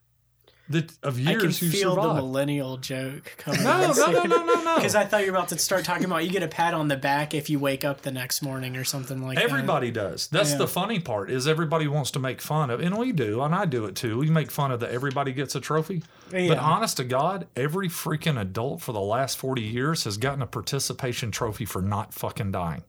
that 0.68 0.92
of 1.02 1.16
I 1.16 1.31
years 1.31 1.59
can 1.61 1.66
you 1.68 1.72
feel 1.72 1.94
the 1.94 2.14
millennial 2.14 2.76
joke 2.76 3.35
coming. 3.38 3.62
No, 3.62 3.92
no, 3.92 4.11
no, 4.11 4.22
no, 4.24 4.44
no, 4.44 4.62
no. 4.64 4.74
Because 4.76 4.94
I 4.94 5.05
thought 5.05 5.24
you 5.24 5.31
were 5.31 5.38
about 5.38 5.48
to 5.50 5.59
start 5.59 5.85
talking 5.85 6.05
about 6.05 6.24
you 6.24 6.31
get 6.31 6.42
a 6.42 6.48
pat 6.48 6.74
on 6.74 6.88
the 6.88 6.96
back 6.96 7.35
if 7.35 7.48
you 7.48 7.59
wake 7.59 7.85
up 7.85 8.02
the 8.02 8.11
next 8.11 8.42
morning 8.42 8.76
or 8.76 8.83
something 8.85 9.22
like 9.22 9.37
that. 9.37 9.44
Everybody 9.44 9.90
does. 9.90 10.26
That's 10.29 10.52
Yeah. 10.52 10.59
the 10.59 10.66
funny 10.68 10.98
part 10.98 11.31
is 11.31 11.46
everybody 11.46 11.87
wants 11.87 12.11
to 12.12 12.18
make 12.18 12.40
fun 12.40 12.70
of, 12.70 12.81
and 12.81 12.98
we 12.98 13.12
do, 13.12 13.40
and 13.42 13.55
I 13.55 13.64
do 13.64 13.85
it 13.85 13.94
too. 13.94 14.18
We 14.18 14.29
make 14.31 14.50
fun 14.50 14.72
of 14.72 14.81
that 14.81 14.90
everybody 14.90 15.33
gets 15.33 15.55
a 15.55 15.61
trophy. 15.61 16.02
But 16.31 16.59
honest 16.59 16.96
to 16.96 17.05
God, 17.05 17.46
every 17.55 17.88
freaking 17.88 18.40
adult 18.40 18.81
for 18.83 18.92
the 18.92 19.00
last 19.00 19.38
40 19.38 19.62
years 19.62 20.02
has 20.05 20.16
gotten 20.18 20.42
a 20.42 20.46
participation 20.46 21.31
trophy 21.31 21.64
for 21.64 21.81
not 21.81 22.12
fucking 22.12 22.50
dying. 22.50 22.83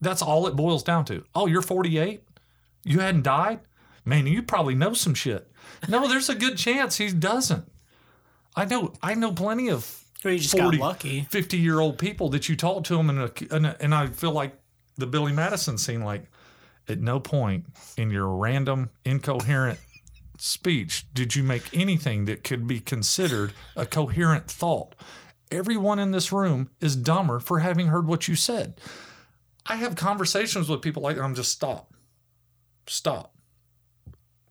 That's 0.00 0.22
all 0.22 0.46
it 0.46 0.56
boils 0.56 0.82
down 0.82 1.04
to. 1.04 1.24
Oh, 1.34 1.46
you're 1.46 1.62
48? 1.62 2.22
You 2.84 3.00
hadn't 3.00 3.22
died? 3.22 3.60
Man, 4.04 4.26
you 4.26 4.42
probably 4.42 4.74
know 4.74 4.94
some 4.94 5.14
shit. 5.14 5.48
No, 5.88 6.08
there's 6.08 6.28
a 6.28 6.34
good 6.34 6.56
chance 6.56 6.98
he 6.98 7.12
doesn't. 7.12 7.64
I 8.54 8.64
know 8.64 8.92
I 9.02 9.14
know 9.14 9.32
plenty 9.32 9.68
of 9.68 10.04
Or 10.24 10.30
you 10.30 10.38
just 10.38 10.56
40, 10.56 10.78
got 10.78 10.84
lucky. 10.84 11.22
50 11.30 11.58
year 11.58 11.80
old 11.80 11.98
people 11.98 12.28
that 12.30 12.48
you 12.48 12.56
talk 12.56 12.84
to 12.84 12.96
them 12.96 13.10
and, 13.10 13.30
and, 13.50 13.76
and 13.80 13.94
I 13.94 14.08
feel 14.08 14.32
like 14.32 14.58
the 14.96 15.06
Billy 15.06 15.32
Madison 15.32 15.78
scene, 15.78 16.02
like 16.02 16.30
at 16.88 17.00
no 17.00 17.18
point 17.20 17.66
in 17.96 18.10
your 18.10 18.28
random, 18.28 18.90
incoherent 19.04 19.78
speech 20.38 21.06
did 21.14 21.36
you 21.36 21.42
make 21.42 21.62
anything 21.72 22.24
that 22.24 22.42
could 22.42 22.66
be 22.66 22.80
considered 22.80 23.52
a 23.76 23.86
coherent 23.86 24.50
thought. 24.50 24.94
Everyone 25.50 25.98
in 25.98 26.10
this 26.10 26.32
room 26.32 26.70
is 26.80 26.96
dumber 26.96 27.38
for 27.38 27.60
having 27.60 27.88
heard 27.88 28.06
what 28.06 28.26
you 28.26 28.34
said. 28.34 28.80
I 29.66 29.76
have 29.76 29.94
conversations 29.94 30.68
with 30.68 30.82
people 30.82 31.02
like 31.02 31.18
I'm 31.18 31.34
just 31.34 31.52
stop. 31.52 31.94
Stop. 32.86 33.31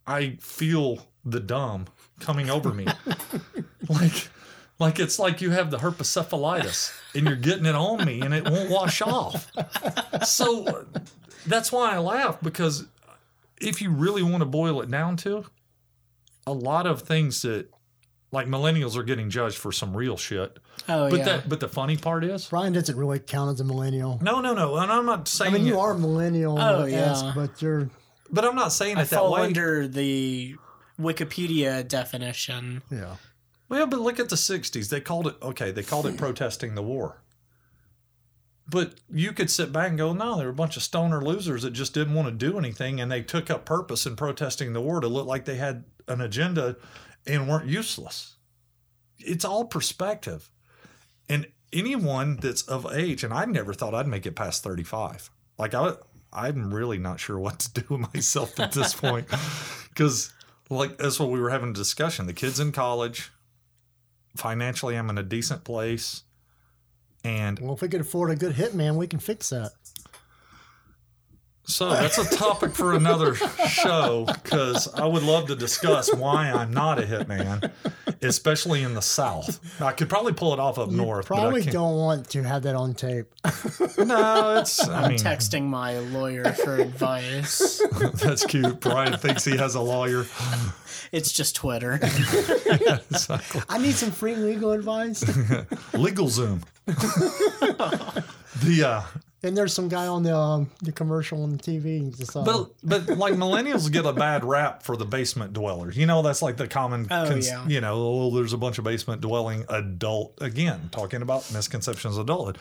I 0.07 0.37
feel 0.39 1.07
the 1.23 1.39
dumb 1.39 1.85
coming 2.19 2.49
over 2.49 2.73
me. 2.73 2.85
like 3.89 4.29
like 4.79 4.99
it's 4.99 5.19
like 5.19 5.41
you 5.41 5.51
have 5.51 5.69
the 5.71 5.77
herpetocephalitis 5.77 6.91
and 7.15 7.25
you're 7.27 7.35
getting 7.35 7.65
it 7.65 7.75
on 7.75 8.03
me 8.05 8.21
and 8.21 8.33
it 8.33 8.49
won't 8.49 8.69
wash 8.69 9.01
off. 9.01 9.51
So 10.25 10.85
that's 11.45 11.71
why 11.71 11.93
I 11.93 11.99
laugh 11.99 12.39
because 12.41 12.85
if 13.59 13.81
you 13.81 13.91
really 13.91 14.23
want 14.23 14.41
to 14.41 14.45
boil 14.45 14.81
it 14.81 14.89
down 14.89 15.17
to 15.17 15.45
a 16.47 16.53
lot 16.53 16.87
of 16.87 17.03
things 17.03 17.43
that 17.43 17.67
like 18.31 18.47
millennials 18.47 18.95
are 18.97 19.03
getting 19.03 19.29
judged 19.29 19.57
for 19.57 19.71
some 19.71 19.95
real 19.95 20.17
shit. 20.17 20.57
Oh 20.89 21.09
But 21.09 21.19
yeah. 21.19 21.25
that 21.25 21.49
but 21.49 21.59
the 21.59 21.67
funny 21.67 21.97
part 21.97 22.23
is 22.23 22.47
Brian 22.47 22.73
doesn't 22.73 22.95
really 22.97 23.19
count 23.19 23.51
as 23.51 23.59
a 23.59 23.63
millennial. 23.63 24.17
no, 24.21 24.41
no, 24.41 24.53
no. 24.55 24.77
And 24.77 24.91
I'm 24.91 25.05
not 25.05 25.27
saying 25.27 25.49
I 25.49 25.51
saying 25.53 25.63
mean, 25.65 25.73
you 25.73 25.77
it- 25.79 25.83
are 25.83 25.93
millennial, 25.93 26.57
Oh, 26.59 26.85
yeah. 26.85 27.33
but 27.35 27.61
you're 27.61 27.89
but 28.31 28.45
I'm 28.45 28.55
not 28.55 28.71
saying 28.71 28.97
I 28.97 29.01
it 29.01 29.09
that 29.09 29.19
fall 29.19 29.33
way. 29.33 29.41
under 29.41 29.87
the 29.87 30.55
Wikipedia 30.99 31.87
definition. 31.87 32.81
yeah. 32.89 33.15
Well, 33.69 33.87
but 33.87 33.99
look 34.01 34.19
at 34.19 34.29
the 34.29 34.35
'60s. 34.35 34.89
They 34.89 34.99
called 34.99 35.27
it 35.27 35.35
okay. 35.41 35.71
They 35.71 35.83
called 35.83 36.05
it 36.05 36.17
protesting 36.17 36.75
the 36.75 36.83
war. 36.83 37.21
But 38.69 38.95
you 39.11 39.33
could 39.33 39.49
sit 39.49 39.73
back 39.73 39.89
and 39.89 39.97
go, 39.97 40.13
no, 40.13 40.37
they 40.37 40.45
were 40.45 40.51
a 40.51 40.53
bunch 40.53 40.77
of 40.77 40.83
stoner 40.83 41.21
losers 41.21 41.63
that 41.63 41.71
just 41.71 41.93
didn't 41.93 42.13
want 42.13 42.27
to 42.27 42.31
do 42.51 42.57
anything, 42.57 43.01
and 43.01 43.11
they 43.11 43.21
took 43.21 43.49
up 43.49 43.65
purpose 43.65 44.05
in 44.05 44.15
protesting 44.15 44.71
the 44.71 44.79
war 44.81 45.01
to 45.01 45.09
look 45.09 45.27
like 45.27 45.43
they 45.43 45.57
had 45.57 45.83
an 46.07 46.21
agenda 46.21 46.77
and 47.27 47.49
weren't 47.49 47.67
useless. 47.67 48.35
It's 49.19 49.43
all 49.43 49.65
perspective, 49.65 50.49
and 51.27 51.47
anyone 51.73 52.37
that's 52.37 52.61
of 52.63 52.87
age, 52.93 53.23
and 53.23 53.33
I 53.33 53.45
never 53.45 53.73
thought 53.73 53.93
I'd 53.93 54.07
make 54.07 54.25
it 54.25 54.35
past 54.35 54.63
35. 54.63 55.29
Like 55.57 55.73
I, 55.73 55.93
I'm 56.33 56.73
really 56.73 56.97
not 56.97 57.19
sure 57.19 57.37
what 57.37 57.59
to 57.59 57.81
do 57.81 57.85
with 57.89 58.13
myself 58.13 58.59
at 58.59 58.71
this 58.71 58.93
point, 58.93 59.27
because 59.89 60.33
like 60.69 60.97
that's 60.97 61.19
what 61.19 61.29
we 61.29 61.39
were 61.39 61.49
having 61.49 61.69
a 61.69 61.73
discussion. 61.73 62.27
The 62.27 62.33
kids 62.33 62.59
in 62.59 62.71
college, 62.71 63.31
financially, 64.37 64.95
I'm 64.95 65.09
in 65.09 65.17
a 65.17 65.23
decent 65.23 65.63
place, 65.63 66.23
and 67.23 67.59
Well, 67.59 67.73
if 67.73 67.81
we 67.81 67.89
could 67.89 68.01
afford 68.01 68.31
a 68.31 68.35
good 68.35 68.55
hitman, 68.55 68.95
we 68.95 69.07
can 69.07 69.19
fix 69.19 69.49
that. 69.49 69.71
So 71.65 71.89
that's 71.89 72.17
a 72.17 72.25
topic 72.35 72.73
for 72.75 72.93
another 72.95 73.35
show 73.35 74.25
because 74.25 74.93
I 74.93 75.05
would 75.05 75.23
love 75.23 75.47
to 75.47 75.55
discuss 75.55 76.13
why 76.13 76.51
I'm 76.51 76.73
not 76.73 76.99
a 76.99 77.03
hitman, 77.03 77.71
especially 78.21 78.83
in 78.83 78.93
the 78.93 79.01
South. 79.01 79.59
I 79.81 79.93
could 79.93 80.09
probably 80.09 80.33
pull 80.33 80.53
it 80.53 80.59
off 80.59 80.77
up 80.79 80.89
north, 80.89 81.29
but 81.29 81.35
I 81.35 81.41
Probably 81.41 81.61
don't 81.63 81.95
want 81.97 82.29
to 82.31 82.43
have 82.43 82.63
that 82.63 82.75
on 82.75 82.93
tape. 82.93 83.27
No, 83.97 84.57
it's. 84.57 84.87
I 84.87 85.09
mean, 85.09 85.19
Texting 85.19 85.63
my 85.63 85.99
lawyer 85.99 86.51
for 86.53 86.77
advice. 86.77 87.81
that's 88.15 88.45
cute. 88.45 88.79
Brian 88.79 89.15
thinks 89.17 89.45
he 89.45 89.55
has 89.57 89.75
a 89.75 89.81
lawyer. 89.81 90.25
It's 91.11 91.31
just 91.31 91.55
Twitter. 91.55 91.99
I 93.69 93.77
need 93.79 93.93
some 93.93 94.11
free 94.11 94.35
legal 94.35 94.71
advice. 94.71 95.23
Legal 95.93 96.29
Zoom. 96.29 96.61
the 96.87 98.83
uh, 98.85 99.03
and 99.43 99.57
there's 99.57 99.73
some 99.73 99.89
guy 99.89 100.07
on 100.07 100.23
the 100.23 100.35
um, 100.35 100.69
the 100.81 100.91
commercial 100.91 101.43
on 101.43 101.51
the 101.51 101.57
TV. 101.57 102.15
Just, 102.15 102.35
uh, 102.35 102.43
but 102.43 102.71
but 102.83 103.17
like 103.17 103.33
millennials 103.33 103.91
get 103.91 104.05
a 104.05 104.13
bad 104.13 104.45
rap 104.45 104.83
for 104.83 104.95
the 104.95 105.05
basement 105.05 105.53
dwellers. 105.53 105.97
You 105.97 106.05
know, 106.05 106.21
that's 106.21 106.41
like 106.41 106.57
the 106.57 106.67
common. 106.67 107.07
Oh, 107.09 107.35
yeah. 107.35 107.67
You 107.67 107.81
know, 107.81 107.95
oh, 107.95 108.35
there's 108.35 108.53
a 108.53 108.57
bunch 108.57 108.77
of 108.77 108.83
basement 108.83 109.21
dwelling 109.21 109.65
adult. 109.69 110.37
Again, 110.41 110.89
talking 110.91 111.21
about 111.21 111.51
misconceptions 111.51 112.17
of 112.17 112.25
adulthood. 112.25 112.59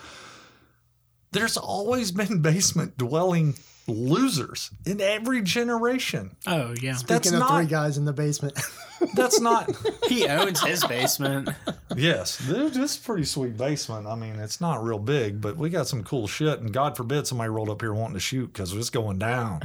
There's 1.31 1.55
always 1.57 2.11
been 2.11 2.41
basement 2.41 2.97
dwelling 2.97 3.55
losers 3.91 4.71
in 4.85 4.99
every 5.01 5.41
generation. 5.41 6.35
Oh 6.47 6.73
yeah. 6.81 6.91
That's 7.05 7.27
Speaking 7.27 7.33
of 7.33 7.39
not. 7.47 7.57
three 7.57 7.67
guys 7.67 7.97
in 7.97 8.05
the 8.05 8.13
basement. 8.13 8.59
That's 9.15 9.39
not. 9.39 9.69
He 10.07 10.27
owns 10.27 10.61
his 10.61 10.83
basement. 10.85 11.49
yes, 11.95 12.37
this 12.37 12.75
is 12.75 12.97
pretty 12.97 13.23
sweet 13.23 13.55
basement. 13.55 14.07
I 14.07 14.15
mean, 14.15 14.35
it's 14.35 14.59
not 14.59 14.83
real 14.83 14.99
big, 14.99 15.39
but 15.39 15.55
we 15.55 15.69
got 15.69 15.87
some 15.87 16.03
cool 16.03 16.27
shit. 16.27 16.59
And 16.59 16.73
God 16.73 16.97
forbid 16.97 17.25
somebody 17.27 17.49
rolled 17.49 17.69
up 17.69 17.81
here 17.81 17.93
wanting 17.93 18.15
to 18.15 18.19
shoot 18.19 18.51
because 18.51 18.73
it's 18.73 18.89
going 18.89 19.17
down. 19.17 19.61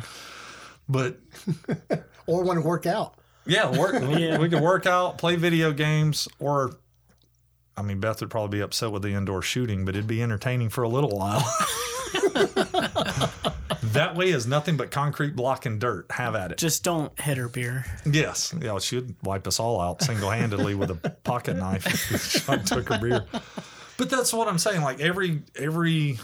But 0.89 1.19
or 2.29 2.45
want 2.45 2.61
to 2.61 2.67
work 2.67 2.87
out. 2.87 3.15
Yeah, 3.45 3.77
work, 3.77 3.95
Yeah. 4.19 4.39
we 4.39 4.49
could 4.49 4.63
work 4.63 4.87
out, 4.87 5.19
play 5.19 5.35
video 5.37 5.73
games, 5.73 6.29
or 6.39 6.77
I 7.77 7.83
mean, 7.83 7.99
Beth 8.01 8.21
would 8.21 8.31
probably 8.31 8.59
be 8.59 8.63
upset 8.63 8.93
with 8.93 9.03
the 9.03 9.11
indoor 9.15 9.43
shooting, 9.43 9.85
but 9.85 9.95
it'd 9.97 10.07
be 10.07 10.23
entertaining 10.23 10.69
for 10.71 10.83
a 10.85 10.89
little 10.89 11.11
while. 11.11 11.45
That 13.93 14.15
way 14.17 14.29
is 14.29 14.47
nothing 14.47 14.77
but 14.77 14.91
concrete 14.91 15.37
block 15.37 15.67
and 15.67 15.81
dirt. 15.81 16.11
Have 16.11 16.35
at 16.35 16.53
it. 16.53 16.59
Just 16.59 16.83
don't 16.83 17.19
hit 17.21 17.37
her 17.39 17.49
beer. 17.49 17.85
Yes, 18.05 18.55
yeah, 18.61 18.79
she'd 18.79 19.15
wipe 19.23 19.47
us 19.47 19.61
all 19.61 19.81
out 19.81 20.03
single 20.03 20.31
handedly 20.31 20.75
with 20.75 20.91
a 20.91 20.95
pocket 21.25 21.57
knife. 21.57 21.87
if 22.13 22.49
I 22.49 22.57
took 22.65 22.89
her 22.89 22.99
beer. 22.99 23.25
But 23.97 24.11
that's 24.11 24.33
what 24.33 24.49
I'm 24.49 24.59
saying. 24.59 24.83
Like 24.83 25.01
every 25.01 25.43
every 25.57 26.19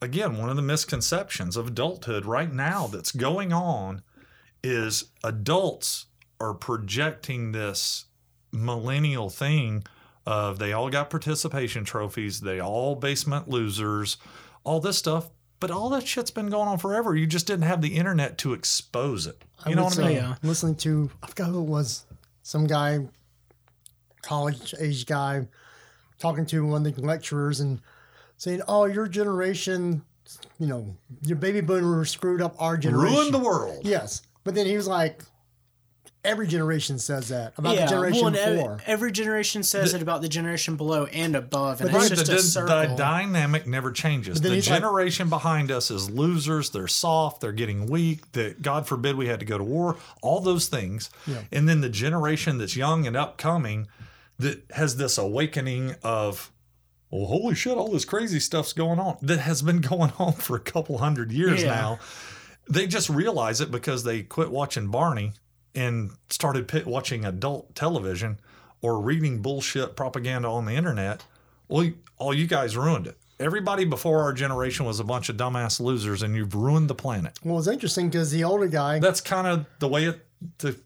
again, 0.00 0.38
one 0.38 0.50
of 0.50 0.56
the 0.56 0.62
misconceptions 0.62 1.56
of 1.56 1.68
adulthood 1.68 2.26
right 2.26 2.52
now 2.52 2.86
that's 2.86 3.12
going 3.12 3.52
on 3.52 4.02
is 4.62 5.06
adults 5.24 6.06
are 6.40 6.54
projecting 6.54 7.52
this 7.52 8.06
millennial 8.52 9.30
thing 9.30 9.84
of 10.26 10.58
they 10.58 10.72
all 10.72 10.90
got 10.90 11.10
participation 11.10 11.84
trophies, 11.84 12.40
they 12.40 12.60
all 12.60 12.94
basement 12.94 13.48
losers, 13.48 14.18
all 14.64 14.80
this 14.80 14.98
stuff. 14.98 15.30
But 15.62 15.70
all 15.70 15.90
that 15.90 16.08
shit's 16.08 16.32
been 16.32 16.50
going 16.50 16.66
on 16.66 16.78
forever. 16.78 17.14
You 17.14 17.24
just 17.24 17.46
didn't 17.46 17.66
have 17.66 17.82
the 17.82 17.96
internet 17.96 18.36
to 18.38 18.52
expose 18.52 19.28
it. 19.28 19.44
You 19.64 19.76
know 19.76 19.84
would 19.84 19.96
what 19.96 20.04
I 20.04 20.08
mean? 20.08 20.16
Yeah. 20.16 20.34
Listening 20.42 20.74
to, 20.78 21.08
I 21.22 21.28
forgot 21.28 21.50
who 21.50 21.60
it 21.60 21.68
was, 21.68 22.04
some 22.42 22.66
guy, 22.66 23.06
college 24.22 24.74
age 24.80 25.06
guy, 25.06 25.46
talking 26.18 26.46
to 26.46 26.66
one 26.66 26.84
of 26.84 26.96
the 26.96 27.00
lecturers 27.00 27.60
and 27.60 27.80
saying, 28.38 28.62
"Oh, 28.66 28.86
your 28.86 29.06
generation, 29.06 30.02
you 30.58 30.66
know, 30.66 30.96
your 31.22 31.36
baby 31.36 31.60
boomers 31.60 32.10
screwed 32.10 32.42
up 32.42 32.56
our 32.58 32.76
generation." 32.76 33.14
Ruined 33.14 33.32
the 33.32 33.38
world. 33.38 33.82
Yes, 33.84 34.22
but 34.42 34.56
then 34.56 34.66
he 34.66 34.76
was 34.76 34.88
like, 34.88 35.22
"Every 36.24 36.46
generation 36.46 36.98
says 36.98 37.28
that 37.28 37.52
about 37.56 37.76
the 37.76 37.86
generation 37.86 38.20
well, 38.20 38.26
and 38.28 38.36
ev- 38.36 38.56
before." 38.56 38.78
Every 38.86 39.10
generation 39.12 39.62
says 39.62 39.92
it 39.94 40.02
about 40.02 40.22
the 40.22 40.28
generation 40.28 40.76
below 40.76 41.06
and 41.06 41.34
above, 41.34 41.80
and 41.80 41.90
But 41.90 42.02
it's 42.02 42.10
just 42.10 42.26
the, 42.26 42.32
a 42.32 42.36
the- 42.36 42.42
circle. 42.42 42.88
the 42.88 42.94
dynamic 42.96 43.66
never 43.66 43.90
changes. 43.90 44.40
The 44.40 44.50
he's 44.50 44.68
like- 44.70 44.80
generation 44.80 45.28
behind 45.28 45.70
us 45.70 45.90
is 45.90 46.08
losers. 46.10 46.70
They're 46.70 46.86
soft. 46.88 47.40
They're 47.40 47.52
getting 47.52 47.86
weak. 47.86 48.30
That 48.32 48.62
God 48.62 48.86
forbid 48.86 49.16
we 49.16 49.26
had 49.26 49.40
to 49.40 49.46
go 49.46 49.58
to 49.58 49.64
war. 49.64 49.96
All 50.22 50.40
those 50.40 50.68
things. 50.68 51.10
And 51.50 51.68
then 51.68 51.80
the 51.80 51.88
generation 51.90 52.58
that's 52.58 52.76
young 52.76 53.06
and 53.06 53.16
upcoming 53.16 53.88
that 54.38 54.62
has 54.72 54.96
this 54.96 55.18
awakening 55.18 55.94
of, 56.02 56.50
well, 57.10 57.26
holy 57.26 57.54
shit, 57.54 57.76
all 57.76 57.88
this 57.90 58.04
crazy 58.04 58.40
stuff's 58.40 58.72
going 58.72 58.98
on 58.98 59.18
that 59.22 59.38
has 59.40 59.60
been 59.62 59.80
going 59.92 60.12
on 60.18 60.32
for 60.34 60.56
a 60.56 60.60
couple 60.60 60.98
hundred 60.98 61.32
years 61.32 61.62
Yeah. 61.62 61.68
now. 61.74 61.98
They 62.68 62.86
just 62.86 63.08
realize 63.10 63.60
it 63.60 63.70
because 63.72 64.04
they 64.04 64.22
quit 64.22 64.50
watching 64.50 64.86
Barney 64.88 65.32
and 65.74 66.10
started 66.30 66.68
pit 66.68 66.86
watching 66.86 67.24
adult 67.24 67.74
television 67.74 68.38
or 68.80 69.00
reading 69.00 69.40
bullshit 69.42 69.96
propaganda 69.96 70.48
on 70.48 70.64
the 70.66 70.72
internet. 70.72 71.24
Well, 71.68 71.84
you- 71.84 71.94
all 72.18 72.34
you 72.34 72.46
guys 72.46 72.76
ruined 72.76 73.06
it. 73.06 73.16
Everybody 73.40 73.84
before 73.84 74.20
our 74.22 74.32
generation 74.32 74.86
was 74.86 75.00
a 75.00 75.04
bunch 75.04 75.28
of 75.28 75.36
dumbass 75.36 75.80
losers, 75.80 76.22
and 76.22 76.36
you've 76.36 76.54
ruined 76.54 76.88
the 76.88 76.94
planet. 76.94 77.38
Well, 77.42 77.58
it's 77.58 77.66
interesting 77.66 78.08
because 78.08 78.30
the 78.30 78.44
older 78.44 78.68
guy, 78.68 79.00
That's 79.00 79.20
kind 79.20 79.46
of 79.48 79.66
the 79.80 79.88
way 79.88 80.04
it. 80.04 80.24
The, 80.58 80.76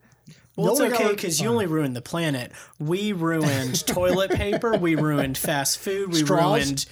Well, 0.56 0.72
it's 0.72 0.80
okay 0.94 1.10
because 1.10 1.38
you 1.40 1.48
only 1.50 1.66
ruined 1.66 1.94
the 1.94 2.00
planet. 2.00 2.52
We 2.78 3.12
ruined 3.12 3.86
toilet 3.86 4.30
paper. 4.30 4.76
We 4.78 4.94
ruined 4.94 5.36
fast 5.36 5.78
food. 5.78 6.12
We 6.12 6.20
Straws? 6.24 6.64
ruined. 6.64 6.86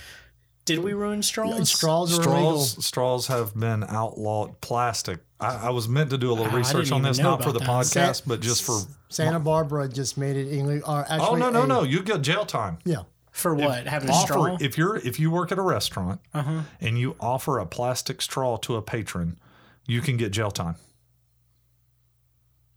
Did 0.64 0.78
we 0.78 0.94
ruin 0.94 1.22
straws? 1.22 1.68
straws 1.70 2.18
are 2.18 2.22
illegal. 2.22 2.58
straws 2.60 2.86
straws 2.86 3.26
have 3.26 3.54
been 3.54 3.84
outlawed. 3.84 4.60
Plastic. 4.62 5.18
I, 5.38 5.66
I 5.66 5.70
was 5.70 5.88
meant 5.88 6.08
to 6.10 6.18
do 6.18 6.30
a 6.30 6.34
little 6.34 6.52
Ah, 6.52 6.56
research 6.56 6.90
on 6.90 7.02
this, 7.02 7.18
not 7.18 7.42
for 7.42 7.52
the 7.52 7.58
that. 7.58 7.68
podcast, 7.68 8.22
but 8.26 8.40
just 8.40 8.62
for. 8.62 8.80
Santa 9.10 9.38
Barbara 9.40 9.88
just 9.88 10.16
made 10.16 10.36
it 10.36 10.48
illegal. 10.50 10.90
Or 10.90 11.00
actually, 11.00 11.18
Oh 11.20 11.34
no 11.36 11.50
no 11.50 11.62
a- 11.64 11.66
no! 11.66 11.82
You 11.82 12.02
get 12.02 12.22
jail 12.22 12.46
time. 12.46 12.78
Yeah, 12.84 13.02
For 13.30 13.54
what? 13.54 13.86
Having 13.86 14.08
a 14.10 14.14
straw? 14.14 14.56
if 14.60 14.78
you're 14.78 14.96
if 14.96 15.20
you 15.20 15.30
work 15.30 15.52
at 15.52 15.58
a 15.58 15.62
restaurant 15.62 16.20
Uh-huh. 16.32 16.62
and 16.80 16.98
you 16.98 17.14
offer 17.20 17.58
a 17.58 17.66
plastic 17.66 18.22
straw 18.22 18.56
to 18.58 18.76
a 18.76 18.82
patron, 18.82 19.38
you 19.86 20.00
can 20.00 20.16
get 20.16 20.32
jail 20.32 20.50
time. 20.50 20.76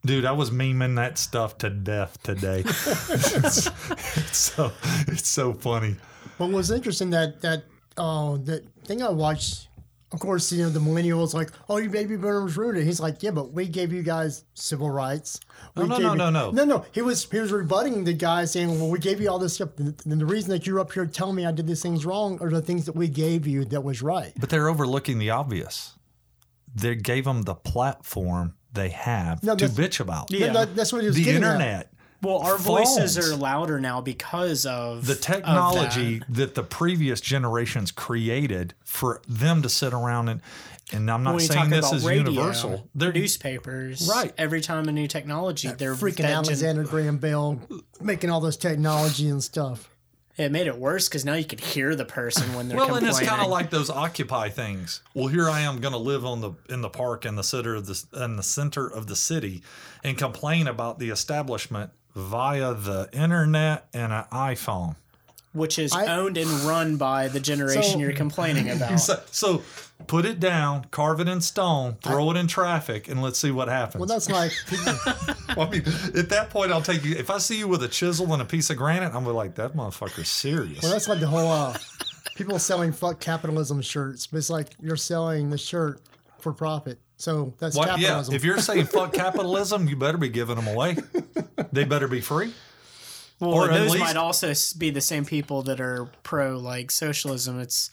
Dude, 0.06 0.26
I 0.26 0.32
was 0.34 0.52
memeing 0.52 0.96
that 0.98 1.18
stuff 1.18 1.58
to 1.60 1.70
death 1.70 2.22
today. 2.24 2.60
it's, 2.66 3.68
it's 3.68 4.38
so 4.38 4.72
it's 5.08 5.28
so 5.30 5.54
funny. 5.54 5.96
What 6.38 6.52
was 6.52 6.70
interesting 6.70 7.10
that 7.12 7.42
that 7.42 7.64
uh, 7.98 8.38
the 8.38 8.64
thing 8.86 9.02
I 9.02 9.10
watched, 9.10 9.68
of 10.12 10.20
course, 10.20 10.52
you 10.52 10.64
know 10.64 10.70
the 10.70 10.80
millennials 10.80 11.34
like, 11.34 11.52
oh, 11.70 11.78
you 11.78 11.90
baby 11.90 12.16
boomers 12.16 12.56
ruined 12.56 12.78
it. 12.78 12.86
He's 12.86 13.00
like, 13.00 13.22
yeah, 13.24 13.32
but 13.32 13.52
we 13.52 13.68
gave 13.68 13.92
you 13.92 14.04
guys 14.04 14.44
civil 14.54 14.90
rights. 14.90 15.40
We 15.76 15.84
no, 15.84 15.98
gave 15.98 16.04
no, 16.06 16.12
you-" 16.14 16.18
no, 16.18 16.30
no. 16.30 16.52
no, 16.52 16.64
no. 16.64 16.86
He 16.94 17.02
was 17.02 17.30
he 17.30 17.40
was 17.40 17.52
rebutting 17.52 18.04
the 18.06 18.14
guy 18.14 18.46
saying, 18.46 18.70
well, 18.80 18.90
we 18.90 19.00
gave 19.00 19.20
you 19.20 19.30
all 19.30 19.40
this 19.40 19.56
stuff. 19.56 19.70
And 19.78 19.98
the 20.06 20.26
reason 20.26 20.50
that 20.52 20.66
you're 20.66 20.80
up 20.80 20.92
here 20.94 21.06
telling 21.06 21.36
me 21.36 21.46
I 21.46 21.52
did 21.52 21.68
these 21.68 21.82
things 21.82 22.06
wrong 22.06 22.40
are 22.42 22.50
the 22.50 22.62
things 22.62 22.86
that 22.86 22.96
we 22.96 23.08
gave 23.08 23.46
you 23.48 23.66
that 23.66 23.82
was 23.84 24.02
right. 24.02 24.32
But 24.40 24.50
they're 24.50 24.70
overlooking 24.70 25.20
the 25.20 25.32
obvious. 25.32 25.96
They 26.74 26.96
gave 26.96 27.26
them 27.26 27.42
the 27.44 27.56
platform 27.56 28.54
they 28.72 28.90
have 28.90 29.42
No, 29.44 29.56
to 29.56 29.66
bitch 29.66 30.00
about. 30.00 30.32
Yeah. 30.32 30.54
That- 30.54 30.76
that's 30.76 30.94
what 30.94 31.02
he 31.02 31.08
was 31.08 31.16
The 31.16 31.24
getting 31.24 31.44
at. 31.44 31.92
Internet. 32.22 32.42
well, 32.42 32.52
our 32.52 32.58
voices 32.58 33.18
are 33.18 33.36
louder 33.36 33.80
now 33.80 34.02
because 34.02 34.66
of 34.66 35.06
the 35.06 35.14
of 35.14 35.22
technology 35.22 36.20
that. 36.20 36.34
that. 36.34 36.56
the 36.56 36.64
previous 36.64 37.22
generations 37.22 37.92
created 37.92 38.74
for 38.84 39.22
them 39.28 39.62
to 39.62 39.70
sit 39.70 39.94
around 39.94 40.30
and 40.30 40.42
and 40.94 41.12
I'm 41.12 41.22
not 41.22 41.36
When 41.36 41.44
saying 41.44 41.70
this 41.70 41.92
is 41.92 42.06
radio, 42.06 42.32
universal. 42.32 42.88
They're 42.96 43.12
newspapers, 43.12 44.08
Right. 44.10 44.34
Every 44.38 44.62
time 44.62 44.88
a 44.88 44.94
new 44.94 45.08
technology, 45.08 45.68
they're 45.70 45.96
Freaking 45.96 46.16
that 46.18 46.24
gen- 46.24 46.32
Alexander 46.32 46.84
Graham 46.86 47.18
Bell 47.18 47.60
making 48.00 48.30
all 48.30 48.40
this 48.40 48.56
technology 48.56 49.28
and 49.28 49.44
stuff. 49.44 49.90
It 50.38 50.52
made 50.52 50.68
it 50.68 50.78
worse 50.78 51.10
because 51.10 51.26
now 51.26 51.34
you 51.34 51.44
could 51.46 51.60
hear 51.60 51.96
the 51.96 52.06
person 52.06 52.54
when 52.54 52.70
they're 52.70 52.78
well, 52.78 52.94
and 52.96 53.06
it's 53.08 53.20
kind 53.20 53.42
of 53.42 53.50
like 53.50 53.70
those 53.72 53.90
Occupy 53.90 54.50
things. 54.50 55.02
Well, 55.16 55.28
here 55.28 55.50
I 55.50 55.62
am 55.62 55.82
going 55.82 55.94
to 55.94 56.00
live 56.00 56.24
on 56.26 56.42
the 56.42 56.52
in 56.70 56.82
the 56.82 56.90
park 56.90 57.26
in 57.26 57.36
the 57.36 57.44
center 57.44 57.74
of 57.76 57.88
the 57.88 58.24
in 58.24 58.36
the 58.38 58.44
center 58.44 58.88
of 58.88 59.08
the 59.08 59.16
city, 59.16 59.64
and 60.04 60.16
complain 60.18 60.68
about 60.68 61.00
the 61.00 61.10
establishment 61.10 61.90
via 62.18 62.74
the 62.74 63.08
internet 63.14 63.88
and 63.94 64.12
an 64.12 64.24
iPhone. 64.32 64.96
which 65.54 65.80
is 65.80 65.92
I- 65.94 66.08
owned 66.08 66.38
and 66.38 66.50
run 66.62 66.98
by 66.98 67.28
the 67.30 67.40
generation 67.40 67.84
So- 67.94 68.00
you're 68.00 68.12
complaining 68.14 68.70
about. 68.70 69.00
So, 69.00 69.22
so 69.32 69.62
put 70.08 70.26
it 70.26 70.40
down, 70.40 70.86
carve 70.92 71.20
it 71.20 71.28
in 71.28 71.42
stone, 71.42 71.98
throw 72.04 72.30
it 72.32 72.38
in 72.38 72.46
traffic, 72.48 73.08
and 73.08 73.22
let's 73.24 73.40
see 73.40 73.50
what 73.52 73.68
happens. 73.68 74.00
Well, 74.00 74.08
that's 74.08 74.30
like 74.30 74.52
people, 74.68 74.94
I 75.64 75.70
mean, 75.70 75.84
at 76.16 76.30
that 76.30 76.50
point, 76.52 76.72
I'll 76.72 76.82
take 76.82 77.04
you. 77.04 77.16
If 77.16 77.30
I 77.30 77.38
see 77.40 77.58
you 77.58 77.68
with 77.68 77.82
a 77.84 77.88
chisel 77.88 78.32
and 78.34 78.42
a 78.42 78.46
piece 78.46 78.70
of 78.70 78.78
granite, 78.78 79.14
I'm 79.16 79.26
like, 79.26 79.56
that 79.56 79.74
motherfucker's 79.76 80.30
serious. 80.30 80.82
Well, 80.84 80.92
that's 80.92 81.08
like 81.08 81.20
the 81.20 81.28
whole 81.28 81.48
uh, 81.52 81.76
people 82.36 82.60
selling 82.60 82.92
"fuck 82.92 83.20
capitalism" 83.20 83.82
shirts, 83.82 84.28
but 84.28 84.38
it's 84.38 84.50
like 84.52 84.70
you're 84.82 84.96
selling 84.96 85.50
the 85.50 85.58
shirt 85.58 86.02
for 86.40 86.54
profit. 86.54 87.00
So 87.18 87.54
that's 87.58 87.76
What? 87.76 87.88
Yeah, 87.88 87.96
capitalism. 88.08 88.36
if 88.36 88.44
you're 88.44 88.60
saying 88.60 88.86
fuck 88.86 89.12
capitalism, 89.26 89.88
you 89.88 89.96
better 89.96 90.18
be 90.18 90.30
giving 90.30 90.56
them 90.56 90.68
away. 90.68 90.98
They 91.72 91.84
better 91.84 92.08
be 92.08 92.22
free. 92.22 92.54
Well, 93.40 93.52
Or 93.54 93.68
those 93.68 93.92
least- 93.92 94.04
might 94.04 94.18
also 94.18 94.54
be 94.78 94.90
the 94.92 95.02
same 95.02 95.26
people 95.26 95.64
that 95.64 95.80
are 95.80 96.08
pro 96.24 96.58
like 96.58 96.92
socialism. 96.92 97.60
It's 97.60 97.92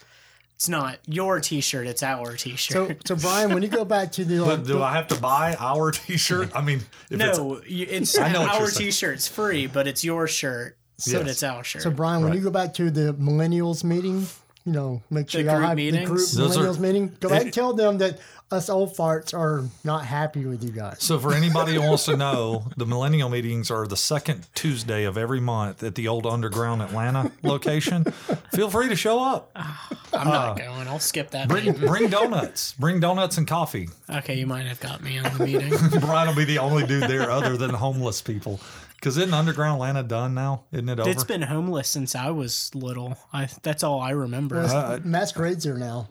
it's 0.56 0.68
not 0.68 0.98
your 1.06 1.40
T-shirt; 1.40 1.86
it's 1.88 2.02
our 2.02 2.36
T-shirt. 2.36 3.06
so 3.08 3.16
Brian, 3.16 3.52
when 3.52 3.62
you 3.64 3.68
go 3.68 3.84
back 3.84 4.12
to 4.12 4.24
the, 4.24 4.38
But 4.44 4.64
do 4.64 4.80
I 4.82 4.92
have 4.92 5.08
to 5.08 5.16
buy 5.16 5.56
our 5.58 5.90
T-shirt? 5.90 6.52
I 6.54 6.60
mean, 6.62 6.78
if 7.10 7.20
it's, 7.20 7.38
no, 7.38 7.60
you- 7.66 7.86
it's 7.90 8.16
I 8.16 8.30
know 8.30 8.46
our 8.46 8.68
saying. 8.68 8.86
T-shirt's 8.86 9.26
free, 9.26 9.66
but 9.66 9.86
it's 9.88 10.04
your 10.04 10.28
shirt, 10.28 10.78
so 10.96 11.18
Yes. 11.18 11.28
it's 11.28 11.42
our 11.42 11.64
shirt. 11.64 11.82
so 11.82 11.90
Brian, 11.90 12.20
when 12.22 12.30
Right. 12.30 12.38
you 12.38 12.44
go 12.44 12.50
back 12.50 12.72
to 12.74 12.90
the 12.90 13.12
millennials 13.14 13.82
meeting, 13.82 14.26
you 14.64 14.72
know, 14.72 15.02
make 15.10 15.28
sure 15.30 15.42
The 15.42 15.48
y'all 15.50 15.56
group 15.58 15.68
have 15.68 15.76
the 15.76 15.90
group 15.90 16.00
meetings? 16.02 16.34
Those 16.34 16.56
are- 16.56 16.64
millennials 16.64 16.78
meeting. 16.78 17.16
Go 17.20 17.28
back 17.28 17.40
it- 17.40 17.44
and 17.44 17.52
tell 17.52 17.72
them 17.74 17.98
that 17.98 18.18
us 18.50 18.68
old 18.68 18.94
farts 18.96 19.34
are 19.36 19.64
not 19.84 20.04
happy 20.04 20.44
with 20.44 20.62
you 20.62 20.70
guys. 20.70 20.96
so 21.00 21.18
for 21.18 21.32
anybody 21.34 21.74
who 21.74 21.80
wants 21.80 22.04
to 22.04 22.16
know, 22.16 22.66
the 22.76 22.86
millennial 22.86 23.28
meetings 23.28 23.70
are 23.70 23.86
the 23.86 23.96
second 23.96 24.46
Tuesday 24.54 25.04
of 25.04 25.18
every 25.18 25.40
month 25.40 25.82
at 25.82 25.94
the 25.96 26.06
old 26.08 26.24
underground 26.26 26.80
Atlanta 26.82 27.32
location. 27.42 28.04
Feel 28.52 28.70
free 28.70 28.88
to 28.88 28.96
show 28.96 29.18
up. 29.22 29.50
Ah. 29.56 29.88
I'm 30.14 30.26
not 30.28 30.58
going. 30.58 30.88
I'll 30.88 30.98
skip 30.98 31.30
that. 31.30 31.48
Bring 31.48 31.66
meeting. 31.66 31.86
bring 31.86 32.08
donuts. 32.10 32.72
Bring 32.78 33.00
donuts 33.00 33.38
and 33.38 33.46
coffee. 33.46 33.88
Okay, 34.08 34.34
you 34.36 34.46
might 34.46 34.66
have 34.66 34.80
got 34.80 35.02
me 35.02 35.18
on 35.18 35.36
the 35.36 35.44
meeting. 35.44 35.72
Brian 36.00 36.28
will 36.28 36.36
be 36.36 36.44
the 36.44 36.58
only 36.58 36.86
dude 36.86 37.04
there 37.04 37.30
other 37.30 37.56
than 37.56 37.70
homeless 37.70 38.22
people. 38.22 38.60
Because 38.94 39.18
isn't 39.18 39.34
underground 39.34 39.74
Atlanta 39.74 40.02
done 40.02 40.32
now? 40.34 40.64
Isn't 40.72 40.88
it 40.88 40.98
over? 40.98 41.10
it's 41.10 41.24
been 41.24 41.42
homeless 41.42 41.88
since 41.88 42.14
I 42.14 42.30
was 42.30 42.70
little. 42.74 43.18
I 43.32 43.48
that's 43.62 43.82
all 43.82 44.00
I 44.00 44.10
remember. 44.10 44.60
Uh, 44.60 44.98
Masquerades 45.04 45.66
are 45.66 45.76
now. 45.76 46.08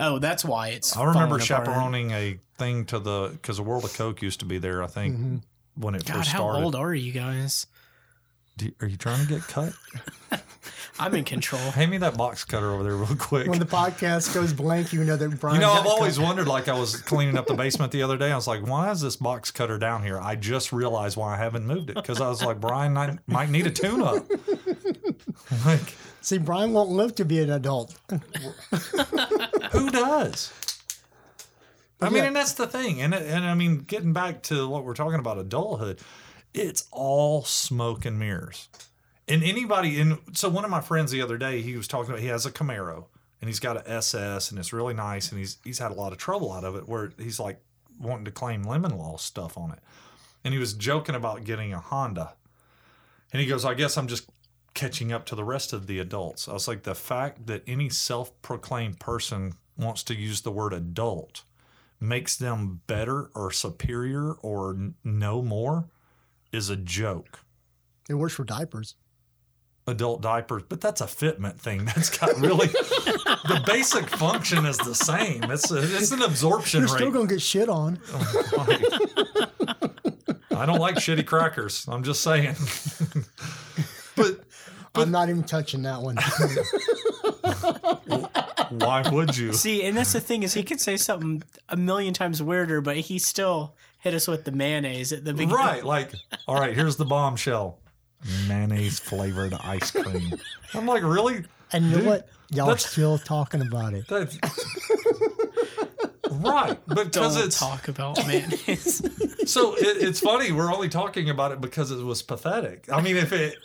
oh, 0.00 0.18
that's 0.18 0.44
why 0.44 0.68
it's. 0.68 0.96
I 0.96 1.04
remember 1.04 1.38
falling 1.38 1.62
apart. 1.62 1.66
chaperoning 1.66 2.10
a 2.10 2.38
thing 2.58 2.86
to 2.86 2.98
the 2.98 3.28
because 3.32 3.58
the 3.58 3.62
World 3.62 3.84
of 3.84 3.94
Coke 3.94 4.20
used 4.22 4.40
to 4.40 4.46
be 4.46 4.58
there. 4.58 4.82
I 4.82 4.88
think 4.88 5.42
when 5.76 5.94
it 5.94 6.04
God, 6.06 6.16
first 6.16 6.30
how 6.30 6.38
started. 6.38 6.64
old 6.64 6.74
are 6.74 6.94
you 6.94 7.12
guys? 7.12 7.66
Do 8.56 8.72
are 8.80 8.86
you 8.88 8.96
trying 8.96 9.24
to 9.26 9.32
get 9.32 9.42
cut? 9.42 9.72
I'm 10.98 11.12
in 11.14 11.24
control. 11.24 11.60
Hand 11.72 11.90
me 11.90 11.98
that 11.98 12.16
box 12.16 12.44
cutter 12.44 12.70
over 12.70 12.84
there 12.84 12.94
real 12.96 13.16
quick. 13.16 13.48
When 13.48 13.58
the 13.58 13.64
podcast 13.66 14.32
goes 14.32 14.52
blank, 14.52 14.92
you 14.92 15.02
know 15.04 15.16
that 15.16 15.40
Brian. 15.40 15.56
You 15.56 15.62
know, 15.62 15.72
I've 15.72 15.86
always 15.86 16.18
cut. 16.18 16.22
wondered. 16.24 16.46
Like, 16.46 16.68
I 16.68 16.78
was 16.78 16.96
cleaning 17.02 17.36
up 17.36 17.46
the 17.48 17.54
basement 17.54 17.90
the 17.90 18.02
other 18.02 18.16
day. 18.16 18.30
I 18.30 18.36
was 18.36 18.46
like, 18.46 18.64
"Why 18.64 18.90
is 18.92 19.00
this 19.00 19.16
box 19.16 19.50
cutter 19.50 19.76
down 19.76 20.04
here?" 20.04 20.20
I 20.20 20.36
just 20.36 20.72
realized 20.72 21.16
why 21.16 21.34
I 21.34 21.38
haven't 21.38 21.66
moved 21.66 21.90
it 21.90 21.96
because 21.96 22.20
I 22.20 22.28
was 22.28 22.44
like, 22.44 22.60
"Brian, 22.60 22.96
I 22.96 23.18
might 23.26 23.50
need 23.50 23.66
a 23.66 23.70
tune-up." 23.70 24.24
like, 25.66 25.94
See, 26.20 26.38
Brian 26.38 26.72
won't 26.72 26.90
live 26.90 27.14
to 27.16 27.24
be 27.24 27.40
an 27.40 27.50
adult. 27.50 27.94
who 29.72 29.90
does? 29.90 30.52
I 32.00 32.08
mean, 32.08 32.18
Yeah. 32.18 32.24
and 32.28 32.36
that's 32.36 32.52
the 32.54 32.66
thing. 32.66 33.00
And 33.02 33.14
and 33.14 33.44
I 33.44 33.54
mean, 33.54 33.78
getting 33.80 34.12
back 34.12 34.42
to 34.44 34.68
what 34.68 34.84
we're 34.84 34.94
talking 34.94 35.18
about 35.18 35.38
adulthood, 35.38 35.98
it's 36.52 36.86
all 36.92 37.42
smoke 37.44 38.04
and 38.04 38.18
mirrors. 38.18 38.68
And 39.26 39.42
anybody 39.42 39.98
in 39.98 40.18
so 40.32 40.48
one 40.48 40.64
of 40.64 40.70
my 40.70 40.80
friends 40.80 41.10
the 41.10 41.22
other 41.22 41.38
day, 41.38 41.62
he 41.62 41.76
was 41.76 41.88
talking 41.88 42.10
about 42.10 42.20
he 42.20 42.28
has 42.28 42.44
a 42.44 42.50
Camaro 42.50 43.06
and 43.40 43.48
he's 43.48 43.60
got 43.60 43.76
an 43.76 43.82
SS 43.86 44.50
and 44.50 44.58
it's 44.58 44.72
really 44.72 44.94
nice 44.94 45.30
and 45.30 45.38
he's 45.38 45.58
he's 45.64 45.78
had 45.78 45.90
a 45.90 45.94
lot 45.94 46.12
of 46.12 46.18
trouble 46.18 46.52
out 46.52 46.64
of 46.64 46.76
it 46.76 46.88
where 46.88 47.12
he's 47.18 47.40
like 47.40 47.60
wanting 47.98 48.24
to 48.26 48.30
claim 48.30 48.62
lemon 48.62 48.96
law 48.96 49.16
stuff 49.16 49.56
on 49.56 49.72
it. 49.72 49.78
And 50.44 50.52
he 50.52 50.60
was 50.60 50.74
joking 50.74 51.14
about 51.14 51.44
getting 51.44 51.72
a 51.72 51.80
Honda. 51.80 52.34
And 53.32 53.40
he 53.40 53.48
goes, 53.48 53.64
I 53.64 53.74
guess 53.74 53.96
I'm 53.96 54.08
just 54.08 54.28
catching 54.74 55.12
up 55.12 55.24
to 55.26 55.34
the 55.34 55.44
rest 55.44 55.72
of 55.72 55.86
the 55.86 55.98
adults. 55.98 56.48
I 56.48 56.52
was 56.52 56.68
like, 56.68 56.82
the 56.82 56.94
fact 56.94 57.46
that 57.46 57.62
any 57.66 57.88
self 57.88 58.30
proclaimed 58.42 59.00
person 59.00 59.54
wants 59.76 60.02
to 60.04 60.14
use 60.14 60.42
the 60.42 60.52
word 60.52 60.72
adult 60.72 61.42
makes 62.00 62.36
them 62.36 62.82
better 62.86 63.30
or 63.34 63.50
superior 63.50 64.32
or 64.34 64.74
n- 64.74 64.94
know 65.02 65.42
more 65.42 65.88
is 66.52 66.68
a 66.68 66.76
joke. 66.76 67.40
It 68.08 68.14
works 68.14 68.34
for 68.34 68.44
diapers. 68.44 68.96
Adult 69.86 70.22
diapers, 70.22 70.62
but 70.66 70.80
that's 70.80 71.02
a 71.02 71.06
fitment 71.06 71.56
thing. 71.58 71.84
That's 71.94 72.16
got 72.16 72.34
really 72.38 72.68
the 72.68 73.62
basic 73.66 74.08
function 74.08 74.64
is 74.64 74.78
the 74.78 74.94
same. 74.94 75.44
It's 75.44 75.70
a, 75.70 75.76
it's 75.82 76.10
an 76.10 76.22
absorption 76.22 76.80
You're 76.80 76.88
rate. 76.88 76.96
still 76.96 77.10
gonna 77.10 77.26
get 77.26 77.42
shit 77.42 77.68
on. 77.68 77.98
Oh, 80.50 80.60
I 80.60 80.66
don't 80.66 80.78
like 80.78 80.94
shitty 80.94 81.26
crackers. 81.26 81.84
I'm 81.88 82.04
just 82.04 82.22
saying. 82.22 82.54
but 84.16 84.40
I'm 84.94 85.10
not 85.10 85.28
even 85.28 85.42
touching 85.42 85.82
that 85.82 86.00
one. 86.00 86.16
why 88.70 89.02
would 89.10 89.36
you? 89.36 89.52
See, 89.52 89.82
and 89.84 89.96
that's 89.96 90.12
the 90.12 90.20
thing 90.20 90.44
is 90.44 90.54
he 90.54 90.62
could 90.62 90.80
say 90.80 90.96
something 90.96 91.42
a 91.68 91.76
million 91.76 92.14
times 92.14 92.40
weirder, 92.42 92.80
but 92.80 92.96
he 92.96 93.18
still 93.18 93.74
hit 93.98 94.14
us 94.14 94.28
with 94.28 94.44
the 94.44 94.52
mayonnaise 94.52 95.12
at 95.12 95.24
the 95.24 95.32
beginning. 95.32 95.56
Right. 95.56 95.84
Like, 95.84 96.12
all 96.46 96.54
right, 96.54 96.74
here's 96.74 96.96
the 96.96 97.04
bombshell. 97.04 97.78
Mayonnaise 98.48 98.98
flavored 98.98 99.54
ice 99.54 99.90
cream. 99.90 100.34
I'm 100.74 100.86
like, 100.86 101.02
really? 101.02 101.44
And 101.72 101.86
you 101.90 101.98
know 101.98 102.04
what? 102.04 102.28
Y'all 102.50 102.64
are 102.66 102.68
that's- 102.74 102.90
still 102.90 103.18
talking 103.18 103.60
about 103.62 103.94
it. 103.94 104.06
That's 104.08 104.38
right. 106.30 106.78
Because 106.86 107.08
Don't 107.10 107.36
it's 107.44 107.58
talk 107.58 107.88
about 107.88 108.24
mayonnaise. 108.26 109.02
so 109.50 109.74
it, 109.74 110.02
it's 110.02 110.20
funny. 110.20 110.52
We're 110.52 110.72
only 110.72 110.88
talking 110.88 111.30
about 111.30 111.52
it 111.52 111.60
because 111.60 111.90
it 111.90 112.02
was 112.02 112.22
pathetic. 112.22 112.86
I 112.92 113.00
mean, 113.00 113.16
if 113.16 113.32
it 113.32 113.56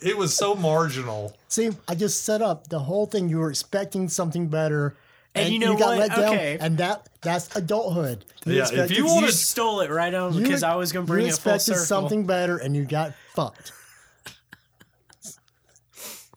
it 0.00 0.16
was 0.16 0.34
so 0.36 0.54
marginal. 0.54 1.36
See, 1.48 1.70
I 1.88 1.94
just 1.94 2.24
set 2.24 2.42
up 2.42 2.68
the 2.68 2.78
whole 2.80 3.06
thing. 3.06 3.28
You 3.28 3.38
were 3.38 3.50
expecting 3.50 4.08
something 4.08 4.48
better, 4.48 4.96
And 5.34 5.52
you 5.52 5.58
know 5.58 5.76
got 5.76 5.96
what? 5.96 5.98
let 5.98 6.10
down, 6.10 6.34
Okay. 6.34 6.58
and 6.60 6.78
that 6.78 7.08
that's 7.22 7.54
adulthood. 7.56 8.24
Yeah, 8.44 8.62
if 8.62 8.68
expected- 8.70 8.96
you 8.98 9.04
you 9.06 9.14
wanted- 9.14 9.32
stole 9.32 9.80
it 9.80 9.90
right 9.90 10.12
on 10.14 10.34
you- 10.34 10.42
because 10.42 10.62
I 10.62 10.74
was 10.76 10.92
going 10.92 11.06
to 11.06 11.10
bring 11.12 11.26
you 11.26 11.32
it 11.32 11.38
full 11.38 11.54
expected 11.54 11.74
circle. 11.80 11.86
something 11.86 12.26
better, 12.26 12.58
and 12.58 12.76
you 12.76 12.84
got 12.84 13.14
fucked. 13.34 13.72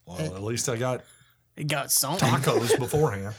Well, 0.10 0.36
at 0.36 0.43
least 0.43 0.68
I 0.70 0.76
got 0.78 1.03
It 1.55 1.68
got 1.68 1.91
something. 1.91 2.28
tacos 2.28 2.78
beforehand. 2.80 3.36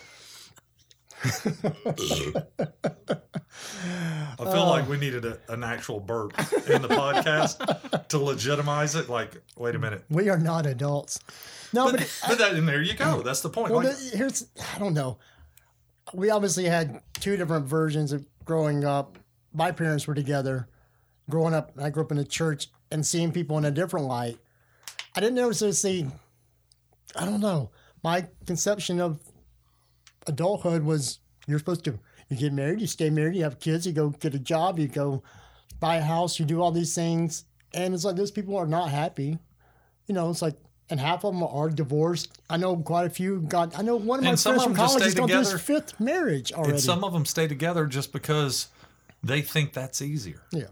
I 4.39 4.53
feel 4.53 4.67
like 4.67 4.89
we 4.89 4.97
needed 4.97 5.25
a, 5.25 5.39
an 5.49 5.63
actual 5.65 6.01
burp 6.01 6.39
in 6.69 6.81
the 6.83 6.89
podcast 6.89 8.09
to 8.09 8.19
legitimize 8.19 8.95
it. 8.95 9.09
Like, 9.09 9.37
wait 9.57 9.75
a 9.75 9.79
minute. 9.79 10.05
We 10.09 10.29
are 10.31 10.39
not 10.39 10.67
adults. 10.67 11.21
No, 11.73 11.91
but, 11.91 12.21
But 12.27 12.39
that, 12.39 12.55
and 12.55 12.67
there 12.69 12.83
you 12.83 12.95
go. 12.95 13.23
That's 13.23 13.41
the 13.43 13.51
point. 13.51 13.71
well, 13.73 13.85
Like, 13.85 13.97
the- 13.97 14.17
here's 14.17 14.47
I 14.75 14.79
don't 14.79 14.95
know. 14.95 15.19
We 16.15 16.31
obviously 16.31 16.65
had 16.65 17.01
two 17.15 17.37
different 17.37 17.67
versions 17.67 18.13
of 18.13 18.25
growing 18.45 18.85
up. 18.85 19.19
My 19.53 19.71
parents 19.73 20.07
were 20.07 20.15
together. 20.15 20.69
Growing 21.29 21.55
up, 21.55 21.73
I 21.81 21.91
grew 21.91 22.03
up 22.03 22.11
in 22.11 22.19
a 22.19 22.25
church 22.25 22.69
and 22.91 23.07
seeing 23.07 23.31
people 23.31 23.57
in 23.59 23.65
a 23.65 23.71
different 23.71 24.07
light. 24.07 24.39
I 25.15 25.21
didn't 25.21 25.37
necessarily 25.37 25.75
see. 25.75 26.07
I 27.17 27.25
don't 27.25 27.41
know. 27.41 27.71
My 28.03 28.27
conception 28.47 29.01
of 29.01 29.21
adulthood 30.27 30.83
was 30.83 31.19
you're 31.47 31.59
supposed 31.59 31.85
to 31.85 31.99
you 32.29 32.37
get 32.37 32.53
married, 32.53 32.81
you 32.81 32.87
stay 32.87 33.11
married, 33.11 33.35
you 33.37 33.43
have 33.43 33.59
kids, 33.59 33.87
you 33.87 33.93
go 33.93 34.11
get 34.11 34.35
a 34.35 34.39
job, 34.39 34.79
you 34.79 34.87
go 34.87 35.23
buy 35.81 35.97
a 35.97 36.03
house, 36.03 36.39
you 36.39 36.45
do 36.47 36.61
all 36.63 36.71
these 36.71 36.95
things, 36.95 37.45
and 37.75 37.93
it's 37.95 38.05
like 38.05 38.17
those 38.17 38.31
people 38.31 38.57
are 38.57 38.67
not 38.67 38.89
happy. 38.91 39.39
You 40.07 40.15
know, 40.15 40.31
it's 40.31 40.43
like, 40.43 40.55
and 40.91 40.99
half 41.01 41.25
of 41.25 41.35
them 41.35 41.43
are 41.43 41.71
divorced. 41.71 42.41
I 42.49 42.57
know 42.57 42.77
quite 42.77 43.07
a 43.07 43.11
few. 43.11 43.41
got. 43.43 43.79
I 43.79 43.83
know 43.83 43.97
one 43.97 44.19
of 44.21 44.25
my 44.25 44.31
And 44.33 44.41
friends 44.41 44.63
from 44.65 44.75
college 44.75 45.05
is 45.05 45.15
going 45.15 45.29
through 45.29 45.39
his 45.39 45.61
fifth 45.61 45.99
marriage 46.01 46.53
already. 46.53 46.73
and 46.73 46.81
some 46.81 47.03
of 47.05 47.13
them 47.13 47.25
stay 47.25 47.47
together 47.49 47.87
just 47.87 48.13
because 48.13 48.69
they 49.23 49.41
think 49.43 49.73
that's 49.73 50.03
easier. 50.03 50.43
yeah, 50.53 50.65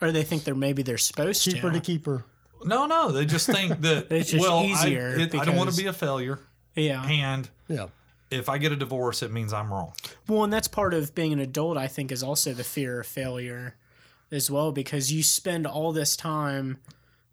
Or 0.00 0.10
they 0.12 0.22
think 0.24 0.44
they're 0.44 0.54
maybe 0.54 0.82
they're 0.82 0.98
supposed 0.98 1.42
cheaper 1.42 1.68
to. 1.70 1.74
to 1.74 1.80
keep 1.80 2.06
her. 2.06 2.24
No, 2.64 2.86
no, 2.86 3.10
they 3.12 3.24
just 3.26 3.46
think 3.46 3.80
that 3.82 4.06
It's 4.10 4.30
just 4.30 4.40
well, 4.42 4.58
I- 4.58 4.64
easier 4.64 5.08
it- 5.18 5.34
I, 5.34 5.44
don't 5.44 5.56
want 5.56 5.70
to 5.70 5.76
be 5.76 5.86
a 5.86 5.92
failure, 5.92 6.38
Yeah. 6.74 7.04
and 7.04 7.48
Yeah, 7.68 7.86
if 8.30 8.48
I 8.48 8.58
get 8.58 8.72
a 8.72 8.76
divorce, 8.76 9.22
it 9.22 9.30
means 9.32 9.52
I'm 9.52 9.72
wrong. 9.72 9.92
Well, 10.28 10.44
and 10.44 10.52
that's 10.52 10.68
part 10.68 10.94
of 10.94 11.14
being 11.14 11.32
an 11.32 11.40
adult, 11.40 11.76
I 11.76 11.86
think, 11.88 12.12
is 12.12 12.22
also 12.22 12.52
the 12.52 12.64
fear 12.64 13.00
of 13.00 13.06
failure 13.06 13.76
as 14.30 14.50
well, 14.50 14.70
because 14.72 15.12
you 15.12 15.22
spend 15.22 15.66
all 15.66 15.92
this 15.92 16.16
time 16.16 16.78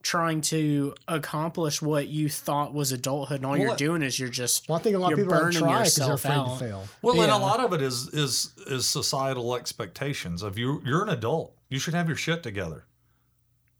trying 0.03 0.39
to 0.39 0.95
accomplish 1.07 1.81
what 1.81 2.07
you 2.07 2.29
thought 2.29 2.73
was 2.73 2.91
adulthood, 2.93 3.37
and 3.37 3.45
all 3.45 3.57
you're 3.57 3.75
doing 3.75 4.01
is 4.01 4.17
you're 4.17 4.29
just 4.29 4.69
well, 4.69 4.79
I 4.79 4.81
think 4.81 4.95
a 4.95 4.99
lot 4.99 5.11
of 5.11 5.19
you're 5.19 5.25
people 5.27 5.37
don't 5.39 5.45
burning 5.47 5.59
try 5.59 5.79
because 5.79 5.95
they're 5.97 6.13
afraid 6.13 6.31
out. 6.33 6.59
to 6.59 6.65
fail. 6.65 6.83
Well, 7.01 7.21
and 7.21 7.31
a 7.31 7.37
lot 7.37 7.59
of 7.59 7.73
it 7.73 7.81
is 7.81 8.07
is 8.13 8.53
is 8.67 8.87
societal 8.87 9.53
expectations 9.55 10.41
of 10.43 10.57
you. 10.57 10.81
You're 10.85 11.03
an 11.03 11.09
adult. 11.09 11.53
You 11.69 11.77
should 11.79 11.93
have 11.93 12.07
your 12.07 12.15
shit 12.15 12.41
together. 12.41 12.85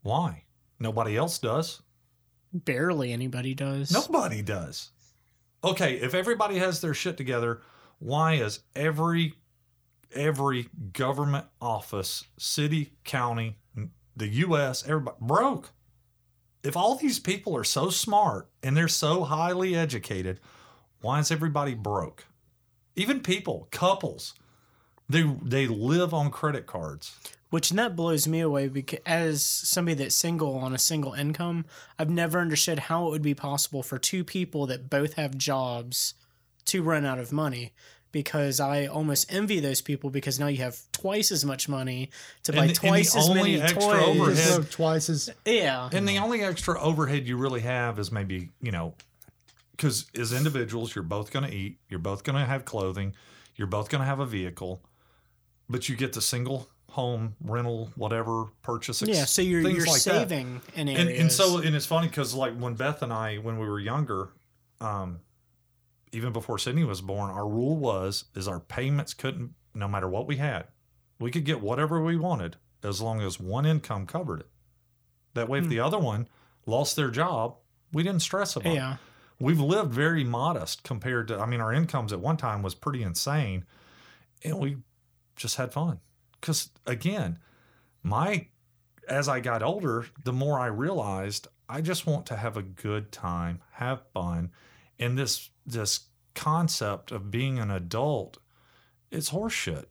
Why? 0.02 0.44
Nobody 0.80 1.16
else 1.16 1.38
does. 1.38 1.82
Barely 2.52 3.12
anybody 3.12 3.54
does. 3.54 3.90
Nobody 3.90 4.42
does. 4.42 4.90
Okay, 5.62 5.94
if 5.94 6.14
everybody 6.14 6.58
has 6.58 6.80
their 6.80 6.94
shit 6.94 7.16
together, 7.16 7.62
why 7.98 8.34
is 8.34 8.60
every 8.76 9.34
every 10.14 10.68
government 10.92 11.46
office, 11.60 12.24
city, 12.38 12.92
county, 13.04 13.58
the 14.16 14.28
US, 14.28 14.84
everybody 14.86 15.16
broke? 15.20 15.70
If 16.62 16.76
all 16.76 16.96
these 16.96 17.18
people 17.18 17.56
are 17.56 17.64
so 17.64 17.90
smart 17.90 18.48
and 18.62 18.76
they're 18.76 18.88
so 18.88 19.24
highly 19.24 19.74
educated, 19.74 20.40
why 21.00 21.20
is 21.20 21.30
everybody 21.30 21.74
broke? 21.74 22.24
Even 22.96 23.20
people, 23.20 23.68
couples, 23.70 24.34
they 25.08 25.22
they 25.42 25.66
live 25.66 26.14
on 26.14 26.30
credit 26.30 26.66
cards. 26.66 27.16
Which 27.50 27.70
and 27.70 27.78
that 27.78 27.96
blows 27.96 28.28
me 28.28 28.40
away 28.40 28.68
because 28.68 28.98
as 29.06 29.42
somebody 29.42 29.94
that's 29.94 30.14
single 30.14 30.56
on 30.56 30.74
a 30.74 30.78
single 30.78 31.14
income, 31.14 31.64
I've 31.98 32.10
never 32.10 32.40
understood 32.40 32.78
how 32.78 33.06
it 33.06 33.10
would 33.10 33.22
be 33.22 33.34
possible 33.34 33.82
for 33.82 33.98
two 33.98 34.22
people 34.22 34.66
that 34.66 34.90
both 34.90 35.14
have 35.14 35.36
jobs 35.38 36.12
to 36.66 36.82
run 36.82 37.06
out 37.06 37.18
of 37.18 37.32
money. 37.32 37.72
Because 38.10 38.58
I 38.58 38.86
almost 38.86 39.30
envy 39.32 39.60
those 39.60 39.82
people 39.82 40.08
because 40.08 40.38
now 40.40 40.46
you 40.46 40.58
have 40.58 40.78
twice 40.92 41.30
as 41.30 41.44
much 41.44 41.68
money 41.68 42.08
to 42.44 42.52
buy 42.52 42.64
And 42.64 42.70
the- 42.70 42.70
and 42.70 42.76
the 42.76 42.88
twice 42.88 43.14
as 43.16 43.28
only 43.28 43.42
many 43.42 43.60
extra 43.62 43.82
toys. 43.82 44.02
overhead- 44.20 44.56
Just 44.62 44.72
twice 44.72 45.10
as 45.10 45.30
Yeah. 45.44 45.90
And 45.92 46.08
the 46.08 46.18
only 46.18 46.42
extra 46.42 46.80
overhead 46.80 47.26
you 47.28 47.36
really 47.36 47.60
have 47.60 47.98
is 47.98 48.10
maybe, 48.10 48.48
you 48.62 48.72
know, 48.72 48.94
because 49.72 50.06
as 50.18 50.32
individuals, 50.32 50.94
you're 50.94 51.04
both 51.04 51.30
going 51.30 51.48
to 51.50 51.54
eat, 51.54 51.78
you're 51.90 51.98
both 52.00 52.24
going 52.24 52.38
to 52.38 52.46
have 52.46 52.64
clothing, 52.64 53.14
you're 53.56 53.66
both 53.68 53.90
going 53.90 54.00
to 54.00 54.06
have 54.06 54.20
a 54.20 54.26
vehicle, 54.26 54.82
but 55.68 55.88
you 55.90 55.94
get 55.94 56.14
the 56.14 56.22
single 56.22 56.68
home 56.90 57.34
rental, 57.42 57.90
whatever 57.96 58.46
purchase. 58.62 59.02
ex- 59.02 59.10
Yeah, 59.16 59.24
so 59.26 59.42
you're 59.42 59.62
things 59.62 59.76
you're 59.78 59.86
like 59.86 60.02
that. 60.04 60.28
saving 60.28 60.60
in 60.74 60.88
And, 60.88 60.98
areas. 61.08 61.20
and 61.20 61.32
so, 61.32 61.58
and 61.58 61.76
it's 61.76 61.86
funny 61.86 62.08
because 62.08 62.34
like 62.34 62.56
when 62.58 62.74
Beth 62.74 63.02
and 63.02 63.12
I, 63.12 63.36
when 63.36 63.58
we 63.58 63.68
were 63.68 63.78
younger, 63.80 64.30
um, 64.80 65.20
even 66.12 66.32
before 66.32 66.58
Sydney 66.58 66.84
was 66.84 67.00
born, 67.00 67.30
our 67.30 67.46
rule 67.46 67.76
was 67.76 68.24
is 68.34 68.48
our 68.48 68.60
payments 68.60 69.12
couldn't, 69.14 69.54
no 69.74 69.86
matter 69.86 70.08
what 70.08 70.26
we 70.26 70.36
had, 70.36 70.66
we 71.20 71.30
could 71.30 71.44
get 71.44 71.60
whatever 71.60 72.02
we 72.02 72.16
wanted 72.16 72.56
as 72.82 73.00
long 73.02 73.20
as 73.20 73.38
one 73.38 73.66
income 73.66 74.06
covered 74.06 74.40
it. 74.40 74.48
That 75.34 75.48
way, 75.48 75.58
if 75.58 75.64
Hmm. 75.64 75.70
the 75.70 75.80
other 75.80 75.98
one 75.98 76.28
lost 76.64 76.96
their 76.96 77.10
job, 77.10 77.56
we 77.92 78.02
didn't 78.02 78.22
stress 78.22 78.56
about 78.56 78.72
it. 78.72 78.76
yeah, 78.76 78.96
We've 79.40 79.60
lived 79.60 79.92
very 79.92 80.24
modest 80.24 80.82
compared 80.82 81.28
to, 81.28 81.38
I 81.38 81.46
mean, 81.46 81.60
our 81.60 81.72
incomes 81.72 82.12
at 82.12 82.20
one 82.20 82.36
time 82.36 82.62
was 82.62 82.74
pretty 82.74 83.02
insane, 83.02 83.64
and 84.42 84.58
we 84.58 84.78
just 85.36 85.56
had 85.56 85.72
fun. 85.72 86.00
Because 86.40 86.70
again, 86.86 87.38
my 88.02 88.46
as 89.08 89.28
I 89.28 89.40
got 89.40 89.62
older, 89.62 90.06
the 90.24 90.32
more 90.32 90.58
I 90.58 90.66
realized 90.66 91.48
I 91.68 91.80
just 91.80 92.06
want 92.06 92.26
to 92.26 92.36
have 92.36 92.56
a 92.56 92.62
good 92.62 93.10
time, 93.12 93.60
have 93.72 94.02
fun, 94.12 94.50
and 94.98 95.16
this 95.18 95.50
this 95.66 96.00
concept 96.34 97.10
of 97.10 97.30
being 97.30 97.58
an 97.58 97.70
adult, 97.70 98.38
it's 99.10 99.30
horseshit. 99.30 99.86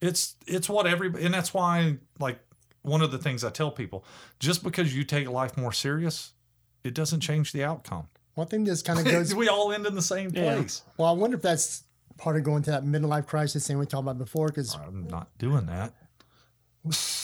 It's 0.00 0.36
it's 0.46 0.68
what 0.68 0.86
everybody, 0.86 1.24
and 1.24 1.34
that's 1.34 1.52
why 1.52 1.98
like 2.20 2.38
one 2.82 3.02
of 3.02 3.10
the 3.10 3.18
things 3.18 3.42
I 3.44 3.50
tell 3.50 3.70
people, 3.70 4.04
just 4.38 4.62
because 4.62 4.94
you 4.96 5.02
take 5.04 5.28
life 5.28 5.56
more 5.56 5.72
serious, 5.72 6.32
it 6.84 6.94
doesn't 6.94 7.20
change 7.20 7.52
the 7.52 7.64
outcome. 7.64 8.08
one 8.34 8.46
thing. 8.46 8.62
This 8.64 8.82
kind 8.82 9.00
of 9.00 9.04
goes. 9.12 9.34
we 9.34 9.48
all 9.48 9.72
end 9.72 9.84
in 9.86 9.94
the 9.96 10.02
same 10.02 10.30
Yeah. 10.32 10.54
place. 10.54 10.82
Well, 10.96 11.08
I 11.08 11.12
wonder 11.12 11.36
if 11.36 11.42
that's 11.42 11.82
part 12.18 12.36
of 12.36 12.42
going 12.44 12.62
to 12.64 12.70
that 12.72 12.84
midlife 12.84 13.26
crisis 13.26 13.66
thing 13.66 13.78
we 13.78 13.86
talked 13.86 14.02
about 14.02 14.18
before. 14.18 14.48
Because 14.48 14.74
I'm 14.76 15.06
not 15.08 15.28
doing 15.38 15.66
that. 15.66 15.94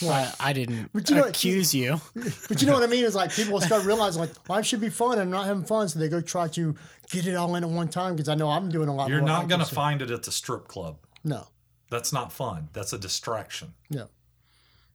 I, 0.03 0.33
I 0.41 0.53
didn't 0.53 0.91
But 0.93 1.09
you 1.09 1.17
know- 1.17 1.25
accuse 1.25 1.75
you. 1.75 2.01
But 2.49 2.61
you 2.61 2.67
know 2.67 2.75
what 2.75 2.83
I 2.83 2.87
mean? 2.87 3.05
Is 3.05 3.15
like 3.15 3.33
people 3.35 3.61
start 3.61 3.85
realizing 3.85 4.21
like 4.21 4.31
life 4.49 4.67
should 4.67 4.81
be 4.81 4.91
fun 4.91 5.13
and 5.13 5.23
I'm 5.23 5.31
not 5.31 5.47
having 5.47 5.65
fun, 5.65 5.89
so 5.89 5.99
they 5.99 6.09
go 6.09 6.21
try 6.21 6.49
to 6.49 6.75
get 7.11 7.27
it 7.27 7.35
all 7.35 7.55
in 7.55 7.65
at 7.65 7.71
one 7.71 7.89
time. 7.89 8.15
Because 8.17 8.29
I 8.29 8.35
know 8.35 8.49
I'm 8.51 8.69
doing 8.71 8.89
a 8.89 8.95
lot. 8.95 9.09
You're 9.09 9.21
more 9.21 9.29
not 9.29 9.49
going 9.49 9.61
to 9.61 9.75
find 9.75 10.03
it 10.03 10.11
at 10.11 10.23
the 10.25 10.33
strip 10.33 10.69
club. 10.69 10.97
No, 11.27 11.47
That's 11.89 12.13
not 12.13 12.33
fun. 12.33 12.69
That's 12.75 12.93
a 12.93 12.99
distraction. 12.99 13.73
Yeah, 13.89 14.05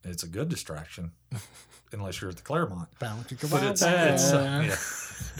It's 0.04 0.22
a 0.22 0.28
good 0.28 0.48
distraction, 0.50 1.12
unless 1.92 2.22
you're 2.22 2.30
at 2.30 2.36
the 2.36 2.44
Clermont. 2.44 2.88
Bound 3.00 3.28
to 3.30 3.36
But 3.48 3.64
it's, 3.64 3.82
it's 3.82 4.32
uh, 4.32 4.64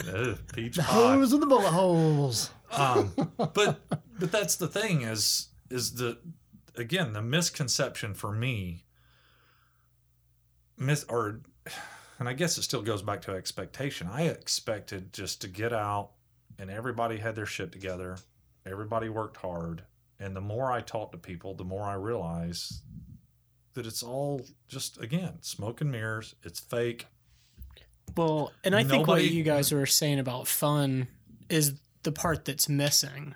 yeah. 0.04 0.12
Ugh, 0.12 0.38
peach 0.52 0.78
pie. 0.78 0.82
Hose 0.82 1.32
of 1.32 1.38
the 1.40 1.46
bullet 1.46 1.70
holes. 1.70 2.50
um, 2.72 3.12
but 3.36 3.80
but 4.20 4.30
that's 4.30 4.56
the 4.56 4.68
thing 4.68 5.02
is 5.02 5.48
is 5.70 5.94
the 5.94 6.18
again 6.76 7.12
the 7.12 7.22
misconception 7.22 8.14
for 8.14 8.30
me 8.30 8.84
mis 10.76 11.04
or 11.08 11.40
and 12.18 12.28
I 12.28 12.34
guess 12.34 12.58
it 12.58 12.62
still 12.62 12.82
goes 12.82 13.00
back 13.00 13.22
to 13.22 13.32
expectation. 13.32 14.06
I 14.06 14.24
expected 14.24 15.14
just 15.14 15.40
to 15.40 15.48
get 15.48 15.72
out 15.72 16.10
and 16.58 16.70
everybody 16.70 17.16
had 17.16 17.34
their 17.34 17.46
shit 17.46 17.72
together, 17.72 18.18
everybody 18.66 19.08
worked 19.08 19.38
hard, 19.38 19.84
and 20.18 20.36
the 20.36 20.40
more 20.42 20.70
I 20.70 20.82
talk 20.82 21.12
to 21.12 21.18
people, 21.18 21.54
the 21.54 21.64
more 21.64 21.84
I 21.84 21.94
realize 21.94 22.82
that 23.72 23.86
it's 23.86 24.02
all 24.02 24.44
just 24.68 25.00
again 25.00 25.38
smoke 25.40 25.80
and 25.80 25.90
mirrors. 25.90 26.34
It's 26.42 26.60
fake. 26.60 27.06
Well, 28.16 28.52
and 28.64 28.74
I 28.74 28.84
think 28.84 29.06
what 29.06 29.24
you 29.24 29.42
guys 29.42 29.72
were 29.72 29.86
saying 29.86 30.18
about 30.18 30.46
fun 30.46 31.08
is 31.48 31.74
the 32.02 32.12
part 32.12 32.44
that's 32.44 32.68
missing. 32.68 33.34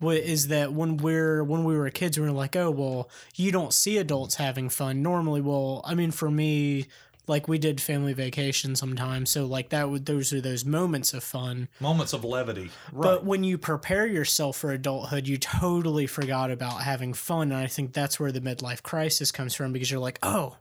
Is 0.00 0.48
that 0.48 0.72
when 0.72 0.98
we're 0.98 1.42
when 1.42 1.64
we 1.64 1.76
were 1.76 1.88
kids, 1.90 2.18
we 2.18 2.26
were 2.26 2.32
like, 2.32 2.54
oh 2.54 2.70
well, 2.70 3.10
you 3.34 3.50
don't 3.50 3.72
see 3.72 3.98
adults 3.98 4.34
having 4.36 4.68
fun 4.68 5.02
normally. 5.02 5.40
Well, 5.40 5.80
I 5.84 5.94
mean, 5.94 6.10
for 6.10 6.30
me, 6.30 6.86
like 7.26 7.48
we 7.48 7.58
did 7.58 7.80
family 7.80 8.12
vacation 8.12 8.76
sometimes, 8.76 9.30
so 9.30 9.46
like 9.46 9.70
that 9.70 9.90
would 9.90 10.06
those 10.06 10.32
are 10.32 10.40
those 10.40 10.64
moments 10.64 11.14
of 11.14 11.24
fun. 11.24 11.68
Moments 11.80 12.12
of 12.12 12.24
levity. 12.24 12.70
Right. 12.92 13.02
But 13.02 13.24
when 13.24 13.42
you 13.42 13.58
prepare 13.58 14.06
yourself 14.06 14.58
for 14.58 14.70
adulthood, 14.70 15.26
you 15.26 15.38
totally 15.38 16.06
forgot 16.06 16.50
about 16.50 16.82
having 16.82 17.14
fun. 17.14 17.50
And 17.50 17.60
I 17.60 17.66
think 17.66 17.92
that's 17.92 18.20
where 18.20 18.32
the 18.32 18.40
midlife 18.40 18.82
crisis 18.82 19.32
comes 19.32 19.54
from 19.54 19.72
because 19.72 19.90
you're 19.90 20.00
like, 20.00 20.18
oh, 20.22 20.56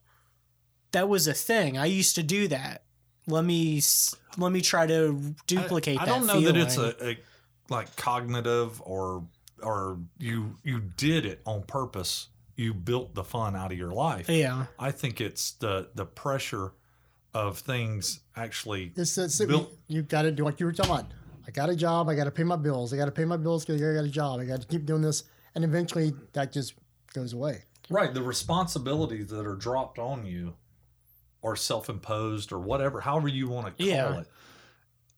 that 0.92 1.10
was 1.10 1.28
a 1.28 1.34
thing. 1.34 1.78
I 1.78 1.86
used 1.86 2.16
to 2.16 2.24
do 2.24 2.48
that. 2.48 2.84
Let 3.28 3.44
me 3.44 3.82
let 4.38 4.52
me 4.52 4.62
try 4.62 4.88
to 4.88 5.36
duplicate 5.48 6.00
I, 6.00 6.04
I 6.04 6.06
don't 6.06 6.26
know 6.26 6.42
that 6.42 6.58
it's 6.58 6.78
a, 6.78 6.96
a 7.10 7.18
like 7.70 7.96
cognitive 7.96 8.82
or 8.84 9.24
or 9.64 10.00
you 10.20 10.58
you 10.64 10.80
did 10.98 11.26
it 11.26 11.42
on 11.46 11.64
purpose. 11.64 12.28
You 12.56 12.74
built 12.74 13.14
the 13.16 13.24
fun 13.24 13.56
out 13.56 13.72
of 13.74 13.78
your 13.78 13.92
life. 13.92 14.30
yeah. 14.30 14.68
I 14.80 14.92
think 14.92 15.20
it's 15.22 15.52
the 15.54 15.90
the 15.96 16.06
pressure 16.06 16.72
of 17.34 17.60
things 17.60 18.22
actually. 18.36 18.94
It's, 18.96 19.18
it's 19.18 19.44
Built- 19.44 19.74
you 19.88 20.02
got 20.04 20.22
to 20.24 20.32
do 20.32 20.46
like 20.46 20.60
you 20.60 20.66
were 20.66 20.72
talking 20.72 20.92
about. 20.94 21.12
I 21.48 21.52
got 21.52 21.70
a 21.70 21.76
job. 21.76 22.08
I 22.10 22.16
got 22.16 22.24
to 22.24 22.32
pay 22.32 22.44
my 22.44 22.56
bills. 22.56 22.94
I 22.94 22.98
got 22.98 23.06
to 23.06 23.12
pay 23.12 23.26
my 23.26 23.38
bills 23.38 23.66
because 23.66 23.82
I 23.82 23.94
got 23.94 24.06
a 24.06 24.10
job. 24.10 24.40
I 24.40 24.46
got 24.46 24.62
to 24.62 24.68
keep 24.68 24.86
doing 24.86 25.02
this, 25.02 25.24
and 25.54 25.64
eventually 25.64 26.14
that 26.34 26.52
just 26.52 26.74
goes 27.14 27.34
away. 27.34 27.64
Right, 27.90 28.12
the 28.14 28.24
responsibilities 28.24 29.28
that 29.28 29.46
are 29.46 29.56
dropped 29.56 30.00
on 30.00 30.26
you 30.26 30.56
or 31.44 31.56
self-imposed 31.56 32.52
or 32.52 32.58
whatever, 32.60 33.02
however 33.02 33.28
you 33.28 33.48
want 33.48 33.68
to 33.68 33.72
call 33.84 33.86
Yeah. 33.88 34.20
it. 34.22 34.28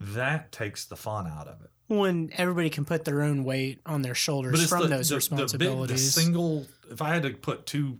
That 0.01 0.51
takes 0.51 0.85
the 0.85 0.97
fun 0.97 1.27
out 1.27 1.47
of 1.47 1.61
it. 1.61 1.69
When 1.87 2.31
everybody 2.33 2.69
can 2.69 2.83
put 2.83 3.05
their 3.05 3.21
own 3.21 3.43
weight 3.45 3.79
on 3.85 4.01
their 4.01 4.15
shoulders 4.15 4.67
from 4.67 4.89
those 4.89 5.09
big- 5.09 5.15
responsibilities. 5.15 6.13
the 6.15 6.21
single. 6.21 6.67
If 6.91 7.01
I 7.01 7.13
had 7.13 7.23
to 7.23 7.29
put 7.31 7.65
two 7.65 7.99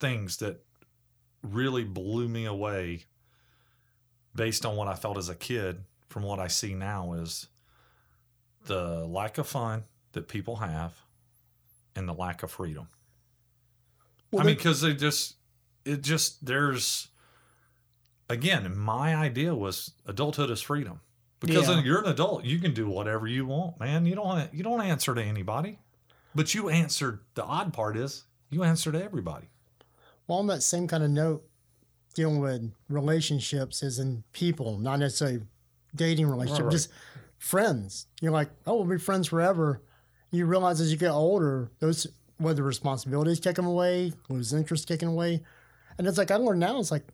things 0.00 0.38
that 0.38 0.64
really 1.42 1.84
blew 1.84 2.28
me 2.28 2.46
away, 2.46 3.04
based 4.34 4.64
on 4.64 4.76
what 4.76 4.88
I 4.88 4.94
felt 4.94 5.18
as 5.18 5.28
a 5.28 5.34
kid, 5.34 5.84
from 6.08 6.22
what 6.22 6.38
I 6.38 6.46
see 6.48 6.74
now, 6.74 7.12
is 7.14 7.48
the 8.66 9.04
lack 9.06 9.38
of 9.38 9.46
fun 9.46 9.84
that 10.12 10.28
people 10.28 10.56
have, 10.56 10.94
and 11.94 12.08
the 12.08 12.14
lack 12.14 12.42
of 12.42 12.50
freedom. 12.50 12.88
Well, 14.30 14.42
I 14.42 14.46
mean, 14.46 14.56
because 14.56 14.80
they 14.80 14.94
just, 14.94 15.34
it 15.84 16.02
just 16.02 16.44
there's, 16.46 17.08
again, 18.30 18.76
my 18.76 19.14
idea 19.14 19.54
was 19.54 19.92
adulthood 20.06 20.50
is 20.50 20.62
freedom. 20.62 21.00
Because 21.42 21.68
Yeah. 21.68 21.82
you're 21.82 21.98
an 22.00 22.06
adult, 22.08 22.44
you 22.44 22.58
can 22.58 22.72
do 22.72 22.88
whatever 22.88 23.26
you 23.26 23.44
want, 23.46 23.78
man. 23.80 24.06
You 24.06 24.14
don't 24.14 24.52
you 24.54 24.62
don't 24.62 24.80
answer 24.80 25.14
to 25.14 25.22
anybody, 25.22 25.78
but 26.34 26.54
you 26.54 26.68
answer. 26.68 27.20
The 27.34 27.44
odd 27.44 27.72
part 27.72 27.96
is 27.96 28.24
you 28.50 28.62
answer 28.62 28.92
to 28.92 29.02
everybody. 29.02 29.48
Well, 30.26 30.38
on 30.38 30.46
that 30.46 30.62
same 30.62 30.86
kind 30.86 31.02
of 31.02 31.10
note, 31.10 31.44
dealing 32.14 32.38
with 32.38 32.72
relationships 32.88 33.82
is 33.82 33.98
in 33.98 34.22
people, 34.32 34.78
not 34.78 35.00
necessarily 35.00 35.42
dating 35.94 36.26
relationship, 36.28 36.64
Right, 36.64 36.66
right. 36.66 36.72
just 36.72 36.90
friends. 37.38 38.06
You're 38.20 38.32
like, 38.32 38.50
oh, 38.66 38.76
we'll 38.76 38.84
be 38.96 38.98
friends 38.98 39.26
forever. 39.28 39.82
You 40.30 40.46
realize 40.46 40.80
as 40.80 40.90
you 40.92 40.96
get 40.98 41.10
older, 41.10 41.70
those 41.80 42.06
whether 42.38 42.62
responsibilities 42.62 43.40
taken 43.40 43.64
away, 43.64 44.12
lose 44.28 44.52
interest 44.52 44.88
taken 44.88 45.08
away, 45.08 45.42
and 45.98 46.06
it's 46.06 46.18
like 46.18 46.30
I 46.30 46.36
learned 46.36 46.60
now. 46.60 46.78
It's 46.80 46.90
like 46.90 47.06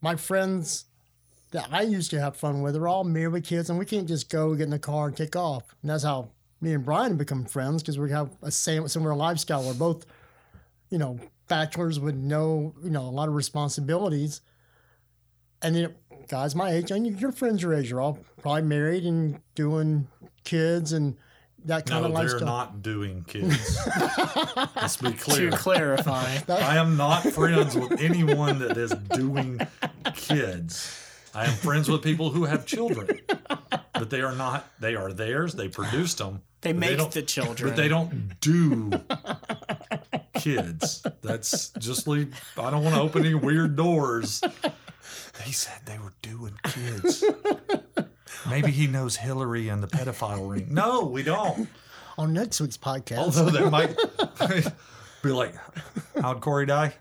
my 0.00 0.16
friends 0.16 0.84
that 1.54 1.68
I 1.72 1.82
used 1.82 2.10
to 2.10 2.20
have 2.20 2.36
fun 2.36 2.60
with 2.60 2.76
are 2.76 2.86
all 2.86 3.04
married 3.04 3.32
with 3.32 3.44
kids, 3.46 3.70
and 3.70 3.78
we 3.78 3.86
can't 3.86 4.06
just 4.06 4.28
go 4.28 4.54
get 4.54 4.64
in 4.64 4.70
the 4.70 4.78
car 4.78 5.06
and 5.06 5.16
take 5.16 5.34
off. 5.34 5.74
And 5.80 5.90
that's 5.90 6.04
how 6.04 6.28
me 6.60 6.74
and 6.74 6.84
Brian 6.84 7.12
have 7.12 7.18
become 7.18 7.44
friends 7.46 7.82
because 7.82 7.98
we 7.98 8.10
have 8.10 8.36
a 8.42 8.50
same 8.50 8.86
similar 8.88 9.14
lifestyle. 9.14 9.64
We're 9.64 9.74
both 9.74 10.04
you 10.90 10.98
know, 10.98 11.18
bachelors 11.48 11.98
with 11.98 12.14
no, 12.14 12.72
you 12.82 12.90
know, 12.90 13.02
a 13.02 13.10
lot 13.10 13.28
of 13.28 13.34
responsibilities. 13.34 14.42
And 15.62 15.74
then 15.74 15.94
guys 16.28 16.54
my 16.54 16.70
age, 16.70 16.90
and 16.90 17.20
your 17.20 17.32
friends 17.32 17.62
your 17.62 17.74
age 17.74 17.90
are 17.90 18.00
all 18.00 18.18
probably 18.42 18.62
married 18.62 19.04
and 19.04 19.40
doing 19.54 20.06
kids 20.44 20.92
and 20.92 21.16
that 21.64 21.86
kind 21.86 22.02
No, 22.02 22.16
of 22.20 22.30
they're 22.30 22.40
not 22.40 22.82
doing 22.82 23.24
kids. 23.26 23.78
Let's 24.76 24.98
be 24.98 25.12
to 25.12 25.18
clear. 25.18 25.50
clarify. 25.52 26.38
I 26.48 26.76
am 26.76 26.96
not 26.96 27.24
friends 27.24 27.74
with 27.74 28.00
anyone 28.00 28.58
that 28.58 28.76
is 28.76 28.92
doing 29.14 29.60
kids. 30.14 31.03
I 31.34 31.46
am 31.46 31.52
friends 31.54 31.88
with 31.88 32.02
people 32.02 32.30
who 32.30 32.44
have 32.44 32.64
children, 32.66 33.08
but 33.92 34.08
they 34.10 34.20
are 34.20 34.34
not. 34.34 34.66
They 34.80 34.94
are 34.94 35.12
theirs. 35.12 35.54
They 35.54 35.68
produced 35.68 36.18
them. 36.18 36.42
They 36.60 36.72
make 36.72 36.96
don't- 36.98 37.10
the 37.12 37.22
children. 37.22 37.70
but 37.70 37.76
they 37.76 37.88
don't 37.88 38.38
do 38.40 38.90
kids. 40.34 41.04
That's 41.22 41.70
just 41.70 42.06
leave. 42.06 42.34
I 42.58 42.70
don't 42.70 42.82
want 42.84 42.96
to 42.96 43.02
open 43.02 43.24
any 43.24 43.34
weird 43.34 43.76
doors. 43.76 44.40
They 45.44 45.50
said 45.52 45.80
they 45.86 45.98
were 45.98 46.12
doing 46.22 46.58
kids. 46.64 47.24
Maybe 48.48 48.70
he 48.70 48.86
knows 48.86 49.16
Hillary 49.16 49.68
and 49.68 49.82
the 49.82 49.86
pedophile 49.88 50.48
ring. 50.50 50.68
No, 50.70 51.04
we 51.06 51.22
don't. 51.22 51.68
On 52.16 52.32
next 52.32 52.60
week's 52.60 52.76
podcast, 52.76 53.18
Although 53.18 53.50
that 53.50 53.70
might 53.70 54.72
be 55.22 55.30
like, 55.30 55.54
how'd 56.20 56.40
Cory 56.40 56.66
die? 56.66 56.94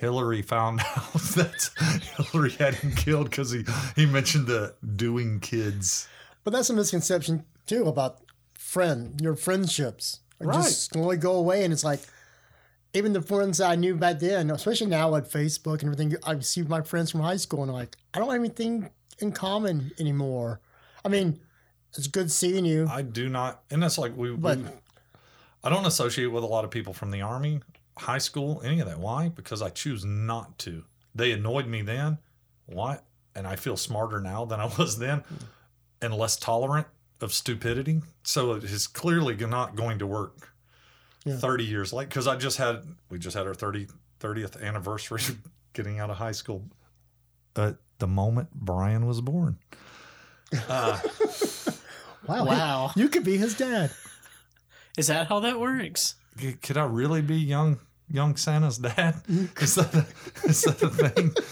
Hillary 0.00 0.42
found 0.42 0.80
out 0.96 1.12
that 1.36 1.70
Hillary 2.16 2.50
had 2.52 2.74
him 2.76 2.92
killed 2.92 3.28
because 3.30 3.50
he, 3.52 3.64
he 3.96 4.06
mentioned 4.06 4.46
the 4.46 4.74
doing 4.96 5.40
kids. 5.40 6.08
but 6.42 6.52
that's 6.52 6.70
a 6.70 6.72
misconception 6.74 7.44
too 7.66 7.84
about 7.86 8.18
friend 8.54 9.20
your 9.20 9.36
friendships 9.36 10.20
are 10.40 10.46
Right. 10.48 10.56
just 10.56 10.90
slowly 10.92 11.16
go 11.18 11.34
away, 11.34 11.64
and 11.64 11.72
it's 11.72 11.84
like 11.84 12.00
even 12.94 13.12
the 13.12 13.20
friends 13.22 13.58
that 13.58 13.70
I 13.70 13.76
knew 13.76 13.94
back 13.94 14.18
then, 14.18 14.50
especially 14.50 14.88
now 14.88 15.12
with 15.12 15.30
Facebook 15.30 15.80
and 15.82 15.84
everything, 15.84 16.16
I 16.24 16.38
see 16.40 16.62
my 16.62 16.80
friends 16.82 17.10
from 17.10 17.20
high 17.20 17.36
school 17.36 17.62
and 17.62 17.70
I'm 17.70 17.76
like, 17.76 17.96
I 18.14 18.18
don't 18.18 18.28
have 18.30 18.40
anything 18.40 18.90
in 19.20 19.30
common 19.32 19.92
anymore. 20.00 20.60
I 21.04 21.08
mean, 21.08 21.38
it's 21.96 22.06
good 22.08 22.30
seeing 22.32 22.64
you, 22.64 22.88
I 22.90 23.02
do 23.02 23.28
not, 23.28 23.62
and 23.70 23.82
that's 23.82 23.98
like 23.98 24.16
we, 24.16 24.30
but 24.34 24.58
we 24.58 24.64
I 25.62 25.68
don't 25.68 25.84
associate 25.86 26.26
with 26.28 26.42
a 26.42 26.46
lot 26.46 26.64
of 26.64 26.70
people 26.70 26.92
from 26.94 27.10
the 27.10 27.20
army, 27.20 27.60
high 28.00 28.18
school, 28.18 28.60
any 28.64 28.80
of 28.80 28.86
that. 28.88 28.98
Why? 28.98 29.28
Because 29.28 29.62
I 29.62 29.70
choose 29.70 30.04
not 30.04 30.58
to. 30.60 30.84
They 31.14 31.32
annoyed 31.32 31.66
me 31.66 31.82
then. 31.82 32.18
Why? 32.66 32.98
And 33.34 33.46
I 33.46 33.56
feel 33.56 33.76
smarter 33.76 34.20
now 34.20 34.44
than 34.44 34.60
I 34.60 34.66
was 34.78 34.98
then, 34.98 35.22
and 36.02 36.14
less 36.14 36.36
tolerant 36.36 36.86
of 37.20 37.32
stupidity. 37.34 38.00
So 38.22 38.52
it 38.52 38.64
is 38.64 38.86
clearly 38.86 39.36
not 39.36 39.76
going 39.76 39.98
to 39.98 40.06
work. 40.06 40.48
Yeah. 41.24 41.36
30 41.36 41.64
years 41.64 41.92
late 41.92 42.08
because 42.08 42.26
I 42.26 42.36
just 42.36 42.56
had 42.56 42.82
we 43.10 43.18
just 43.18 43.36
had 43.36 43.46
our 43.46 43.52
30 43.52 43.88
30th 44.20 44.62
anniversary 44.62 45.20
of 45.28 45.36
getting 45.74 45.98
out 45.98 46.08
of 46.08 46.16
high 46.16 46.32
school 46.32 46.64
at 47.56 47.76
the 47.98 48.06
moment 48.06 48.48
Brian 48.54 49.06
was 49.06 49.20
born. 49.20 49.58
Uh, 50.68 50.98
wow, 52.26 52.44
Wow. 52.46 52.90
you 52.96 53.08
could 53.08 53.22
be 53.22 53.36
his 53.36 53.54
dad. 53.54 53.90
Is 54.98 55.06
that 55.08 55.28
how 55.28 55.40
that 55.40 55.60
works? 55.60 56.14
Could 56.62 56.76
I 56.76 56.84
really 56.86 57.22
be 57.22 57.36
young 57.36 57.78
young 58.10 58.36
Santa's 58.36 58.78
dad? 58.78 59.22
Is 59.60 59.74
that 59.76 59.94
a, 59.94 60.06
is 60.48 60.62
that 60.62 60.82
a 60.82 60.88
thing? 60.90 61.32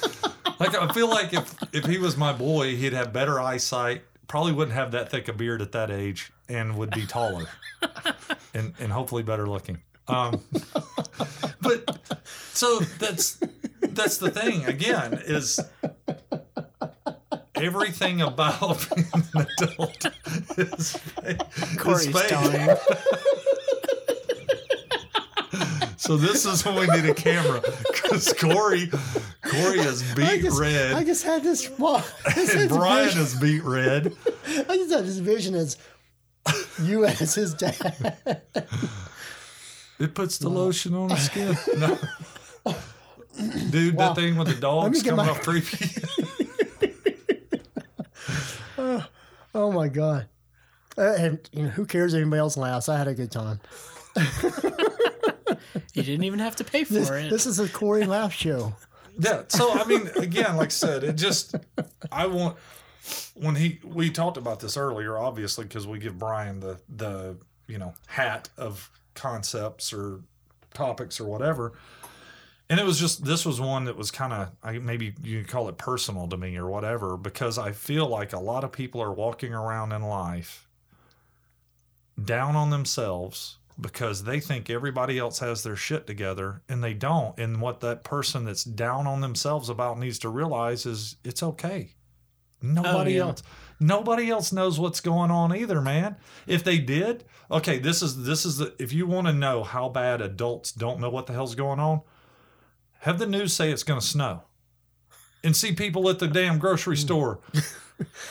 Like 0.60 0.74
I 0.74 0.92
feel 0.92 1.08
like 1.08 1.32
if 1.32 1.54
if 1.72 1.84
he 1.84 1.98
was 1.98 2.16
my 2.16 2.32
boy, 2.32 2.74
he'd 2.74 2.92
have 2.92 3.12
better 3.12 3.38
eyesight. 3.38 4.02
Probably 4.26 4.50
wouldn't 4.52 4.74
have 4.74 4.90
that 4.90 5.08
thick 5.08 5.28
a 5.28 5.32
beard 5.32 5.62
at 5.62 5.70
that 5.70 5.88
age, 5.88 6.32
and 6.48 6.76
would 6.76 6.90
be 6.90 7.06
taller. 7.06 7.46
and 8.54 8.74
and 8.80 8.90
hopefully 8.90 9.22
better 9.22 9.46
looking. 9.46 9.78
Um, 10.08 10.42
but 11.60 12.18
so 12.54 12.80
that's 12.98 13.38
that's 13.82 14.18
the 14.18 14.32
thing 14.32 14.64
again 14.64 15.20
is 15.26 15.60
everything 17.54 18.20
about 18.20 18.84
being 18.96 19.06
an 19.14 19.46
adult 19.60 20.06
is, 20.58 21.00
is 21.24 21.78
Cory's 21.78 22.06
fake. 22.08 22.30
dying. 22.30 22.76
So 26.08 26.16
this 26.16 26.46
is 26.46 26.64
when 26.64 26.74
we 26.76 26.86
need 26.86 27.04
a 27.04 27.12
camera 27.12 27.60
because 27.60 28.32
Cory 28.32 28.86
Cory 29.42 29.78
is 29.80 30.02
I 30.12 30.14
beat 30.14 30.40
just, 30.42 30.58
red 30.58 30.92
I 30.94 31.04
just 31.04 31.22
had 31.22 31.42
this. 31.42 31.68
Well, 31.78 32.02
and 32.34 32.70
Brian 32.70 33.04
vision- 33.08 33.20
is 33.20 33.34
beat 33.34 33.62
red. 33.62 34.16
I 34.46 34.76
just 34.78 34.90
had 34.90 35.04
this 35.04 35.18
vision 35.18 35.54
as 35.54 35.76
you 36.82 37.04
as 37.04 37.34
his 37.34 37.52
dad. 37.52 38.40
It 39.98 40.14
puts 40.14 40.38
the 40.38 40.48
lotion 40.48 40.94
on 40.94 41.08
the 41.08 41.16
skin. 41.16 41.54
No. 41.76 41.98
Dude, 43.70 43.94
Wow. 43.94 44.14
that 44.14 44.16
thing 44.18 44.36
with 44.36 44.48
the 44.48 44.54
dogs 44.54 45.02
coming 45.02 45.26
my- 45.26 45.30
off 45.30 45.42
creepy. 45.42 45.90
Oh 49.54 49.72
my 49.72 49.88
god! 49.88 50.26
Uh, 50.96 51.02
and 51.18 51.38
you 51.52 51.64
know, 51.64 51.68
who 51.70 51.84
cares 51.84 52.14
if 52.14 52.20
anybody 52.22 52.38
else 52.40 52.56
laughs? 52.56 52.88
I 52.88 52.96
had 52.96 53.08
a 53.08 53.14
good 53.14 53.30
time. 53.30 53.60
You 55.94 56.02
didn't 56.02 56.24
even 56.24 56.38
have 56.38 56.56
to 56.56 56.64
pay 56.64 56.84
for 56.84 56.94
This, 56.94 57.10
it. 57.10 57.30
this 57.30 57.46
is 57.46 57.58
a 57.58 57.68
Cory 57.68 58.04
laugh 58.04 58.32
show. 58.32 58.74
yeah. 59.18 59.42
So 59.48 59.72
I 59.72 59.84
mean, 59.84 60.08
again, 60.16 60.56
like 60.56 60.66
I 60.66 60.70
said, 60.70 61.04
it 61.04 61.14
just 61.16 61.54
I 62.12 62.26
want 62.26 62.56
when 63.34 63.54
he 63.56 63.80
we 63.84 64.10
talked 64.10 64.36
about 64.36 64.60
this 64.60 64.76
earlier, 64.76 65.18
obviously, 65.18 65.64
because 65.64 65.86
we 65.86 65.98
give 65.98 66.18
Brian 66.18 66.60
the 66.60 66.78
the 66.88 67.36
you 67.66 67.78
know 67.78 67.94
hat 68.06 68.48
of 68.56 68.90
concepts 69.14 69.92
or 69.92 70.20
topics 70.74 71.20
or 71.20 71.24
whatever. 71.24 71.72
And 72.70 72.78
it 72.78 72.84
was 72.84 72.98
just 73.00 73.24
this 73.24 73.46
was 73.46 73.60
one 73.60 73.84
that 73.86 73.96
was 73.96 74.10
kind 74.10 74.32
of 74.32 74.50
I 74.62 74.78
maybe 74.78 75.14
you 75.22 75.40
could 75.40 75.48
call 75.48 75.68
it 75.70 75.78
personal 75.78 76.28
to 76.28 76.36
me 76.36 76.56
or 76.56 76.66
whatever 76.68 77.16
because 77.16 77.56
I 77.58 77.72
feel 77.72 78.06
like 78.06 78.32
a 78.34 78.38
lot 78.38 78.62
of 78.62 78.72
people 78.72 79.00
are 79.02 79.12
walking 79.12 79.54
around 79.54 79.92
in 79.92 80.02
life 80.02 80.68
down 82.22 82.56
on 82.56 82.70
themselves 82.70 83.57
because 83.80 84.24
they 84.24 84.40
think 84.40 84.68
everybody 84.68 85.18
else 85.18 85.38
has 85.38 85.62
their 85.62 85.76
shit 85.76 86.06
together 86.06 86.62
and 86.68 86.82
they 86.82 86.94
don't. 86.94 87.38
And 87.38 87.60
what 87.60 87.80
that 87.80 88.04
person 88.04 88.44
that's 88.44 88.64
down 88.64 89.06
on 89.06 89.20
themselves 89.20 89.68
about 89.68 89.98
needs 89.98 90.18
to 90.20 90.28
realize 90.28 90.86
is 90.86 91.16
it's 91.24 91.42
okay. 91.42 91.94
Nobody 92.60 93.14
yeah. 93.14 93.22
else 93.22 93.42
nobody 93.80 94.30
else 94.30 94.52
knows 94.52 94.78
what's 94.78 95.00
going 95.00 95.30
on 95.30 95.54
either, 95.54 95.80
man. 95.80 96.16
If 96.46 96.64
they 96.64 96.78
did, 96.78 97.24
okay, 97.50 97.78
this 97.78 98.02
is 98.02 98.24
this 98.24 98.44
is 98.44 98.58
the 98.58 98.74
if 98.78 98.92
you 98.92 99.06
want 99.06 99.26
to 99.26 99.32
know 99.32 99.62
how 99.62 99.88
bad 99.88 100.20
adults 100.20 100.72
don't 100.72 101.00
know 101.00 101.10
what 101.10 101.26
the 101.26 101.32
hell's 101.32 101.54
going 101.54 101.80
on, 101.80 102.02
have 103.00 103.18
the 103.18 103.26
news 103.26 103.52
say 103.52 103.70
it's 103.70 103.82
going 103.82 104.00
to 104.00 104.06
snow. 104.06 104.42
And 105.44 105.56
see 105.56 105.72
people 105.72 106.08
at 106.10 106.18
the 106.18 106.26
damn 106.26 106.58
grocery 106.58 106.96
hmm. 106.96 107.02
store 107.02 107.40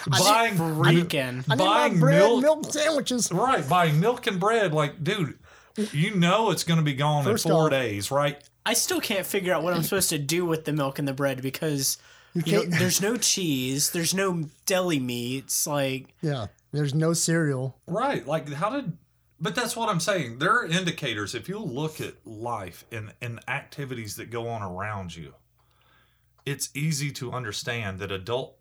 buying 0.07 0.55
Freaking. 0.55 1.43
I 1.49 1.55
buying 1.55 1.99
bread, 1.99 2.20
milk, 2.20 2.41
milk 2.41 2.72
sandwiches. 2.72 3.32
right? 3.32 3.68
Buying 3.68 3.99
milk 3.99 4.28
and 4.28 4.39
bread, 4.39 4.74
like, 4.74 5.03
dude, 5.03 5.38
you 5.91 6.15
know 6.15 6.51
it's 6.51 6.63
going 6.63 6.80
to 6.80 6.84
be 6.86 6.93
gone 6.93 7.24
First 7.24 7.45
in 7.45 7.51
four 7.51 7.65
off- 7.65 7.72
days, 7.72 8.11
right? 8.11 8.41
I 8.65 8.74
still 8.74 8.99
can't 8.99 9.26
figure 9.26 9.53
out 9.53 9.63
what 9.63 9.74
I'm 9.74 9.84
supposed 9.84 10.09
to 10.09 10.18
do 10.20 10.45
with 10.45 10.65
the 10.65 10.74
milk 10.74 10.99
and 10.99 11.07
the 11.07 11.13
bread 11.13 11.41
because 11.41 11.97
You 12.34 12.43
you 12.45 12.53
know, 12.70 12.78
there's 12.78 13.01
no 13.01 13.15
cheese, 13.15 13.91
there's 13.91 14.13
no 14.13 14.43
deli 14.65 14.99
meats. 14.99 15.65
Like, 15.65 16.13
yeah, 16.22 16.47
there's 16.74 16.93
no 16.93 17.13
cereal. 17.13 17.78
Right. 17.88 18.28
Like, 18.28 18.51
how 18.51 18.70
did. 18.72 18.97
But 19.39 19.55
that's 19.55 19.76
what 19.78 19.88
I'm 19.88 19.99
saying. 19.99 20.39
There 20.39 20.51
are 20.51 20.65
indicators. 20.65 21.34
If 21.36 21.47
you 21.47 21.59
look 21.59 22.01
at 22.01 22.15
life 22.26 22.84
and, 22.91 23.13
and 23.22 23.39
activities 23.47 24.15
that 24.15 24.32
go 24.32 24.47
on 24.49 24.63
around 24.63 25.15
you, 25.15 25.34
it's 26.45 26.70
easy 26.74 27.11
to 27.11 27.32
understand 27.32 27.99
that 27.99 28.11
adult 28.11 28.56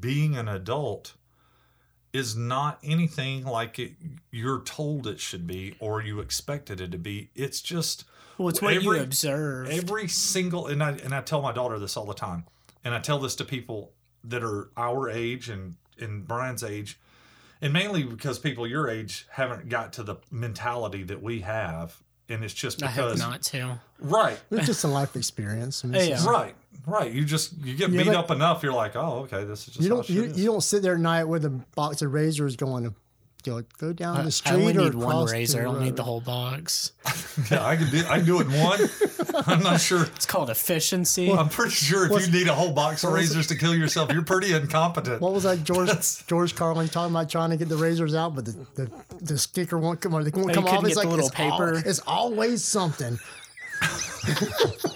being 0.00 0.36
an 0.36 0.48
adult 0.48 1.14
is 2.12 2.34
not 2.36 2.78
anything 2.82 3.44
like 3.44 3.78
it, 3.78 3.92
you're 4.30 4.62
told 4.62 5.06
it 5.06 5.20
should 5.20 5.46
be 5.46 5.74
or 5.78 6.02
you 6.02 6.20
expected 6.20 6.80
it 6.80 6.90
to 6.92 6.98
be. 6.98 7.30
It's 7.34 7.60
just 7.60 8.04
well, 8.38 8.48
it's 8.48 8.62
what 8.62 8.74
you 8.74 8.80
Every- 8.94 9.00
observe. 9.00 9.68
every 9.68 10.08
single 10.08 10.66
and 10.66 10.82
I 10.82 10.92
and 10.92 11.14
I 11.14 11.20
tell 11.20 11.42
my 11.42 11.52
daughter 11.52 11.78
this 11.78 11.96
all 11.96 12.06
the 12.06 12.14
time, 12.14 12.44
and 12.84 12.94
I 12.94 12.98
tell 13.00 13.18
this 13.18 13.34
to 13.36 13.44
people 13.44 13.92
that 14.24 14.42
are 14.42 14.70
our 14.76 15.08
age 15.10 15.48
and 15.48 15.76
and 16.00 16.26
Brian's 16.26 16.62
age, 16.62 16.98
and 17.60 17.72
mainly 17.72 18.04
because 18.04 18.38
people 18.38 18.66
your 18.66 18.88
age 18.88 19.26
haven't 19.32 19.68
got 19.68 19.92
to 19.94 20.02
the 20.02 20.16
mentality 20.30 21.02
that 21.02 21.20
we 21.22 21.40
have, 21.40 22.02
and 22.28 22.44
it's 22.44 22.54
just 22.54 22.82
I 22.82 22.86
hope 22.86 23.06
because 23.12 23.18
not 23.20 23.42
to. 23.42 23.80
right, 24.00 24.38
It's 24.50 24.66
just 24.66 24.84
a 24.84 24.88
life 24.88 25.16
experience. 25.16 25.84
I 25.84 25.88
mean, 25.88 26.00
Yeah. 26.02 26.08
just- 26.16 26.26
right, 26.26 26.54
right. 26.86 27.12
You 27.12 27.24
just 27.24 27.52
you 27.64 27.74
get 27.74 27.90
Yeah, 27.90 28.02
beat 28.04 28.08
up 28.14 28.30
enough, 28.30 28.62
you're 28.62 28.72
like, 28.72 28.96
oh, 28.96 29.20
okay, 29.24 29.44
this 29.44 29.60
is 29.68 29.74
just 29.74 29.80
You 29.80 29.88
don't 29.88 30.04
shit 30.04 30.16
you, 30.16 30.22
is. 30.24 30.38
you 30.38 30.46
don't 30.46 30.62
sit 30.62 30.82
there 30.82 30.94
at 30.94 31.00
night 31.00 31.24
with 31.24 31.44
a 31.44 31.50
box 31.74 32.02
of 32.02 32.12
razors 32.12 32.56
going 32.56 32.94
go 33.48 33.62
go 33.78 33.92
down 33.92 34.24
the 34.24 34.30
street 34.30 34.52
I 34.52 34.54
only 34.56 34.76
or 34.76 34.84
need 34.84 34.94
one 34.94 35.26
razor. 35.26 35.60
I 35.60 35.64
don't 35.64 35.82
need 35.82 35.96
the 35.96 36.02
whole 36.02 36.20
box. 36.20 36.92
yeah, 37.50 37.64
I 37.64 37.76
can 37.76 37.90
do 37.90 38.04
I 38.08 38.18
can 38.18 38.26
do 38.26 38.40
it 38.40 38.46
in 38.46 38.52
one. 38.62 38.80
I'm 39.46 39.62
not 39.62 39.80
sure. 39.80 40.04
It's 40.04 40.26
called 40.26 40.50
efficiency. 40.50 41.32
I'm 41.32 41.48
pretty 41.48 41.72
sure 41.72 42.04
if 42.12 42.26
you 42.26 42.32
need 42.32 42.48
a 42.48 42.54
whole 42.54 42.72
box 42.72 43.04
of 43.04 43.12
razors 43.12 43.46
to 43.48 43.56
kill 43.56 43.74
yourself, 43.74 44.12
you're 44.12 44.22
pretty 44.22 44.52
incompetent. 44.54 45.20
What 45.20 45.32
was 45.32 45.44
that 45.44 45.64
George 45.64 45.88
That's- 45.88 46.24
George 46.26 46.54
Carlin 46.54 46.88
talking 46.88 47.14
about 47.14 47.28
trying 47.30 47.50
to 47.50 47.56
get 47.56 47.68
the 47.68 47.76
razors 47.76 48.14
out, 48.14 48.34
but 48.34 48.44
the, 48.44 48.66
the, 48.74 48.90
the 49.20 49.38
sticker 49.38 49.78
won't 49.78 50.00
come 50.00 50.14
on. 50.14 50.24
They 50.24 50.30
won't 50.30 50.52
come 50.52 50.66
off. 50.66 50.84
It's 50.84 50.96
like 50.96 51.04
the 51.04 51.10
little 51.10 51.26
it's 51.26 51.38
al- 51.38 51.50
paper? 51.50 51.82
it's 51.84 52.00
always 52.06 52.64
something. 52.64 53.18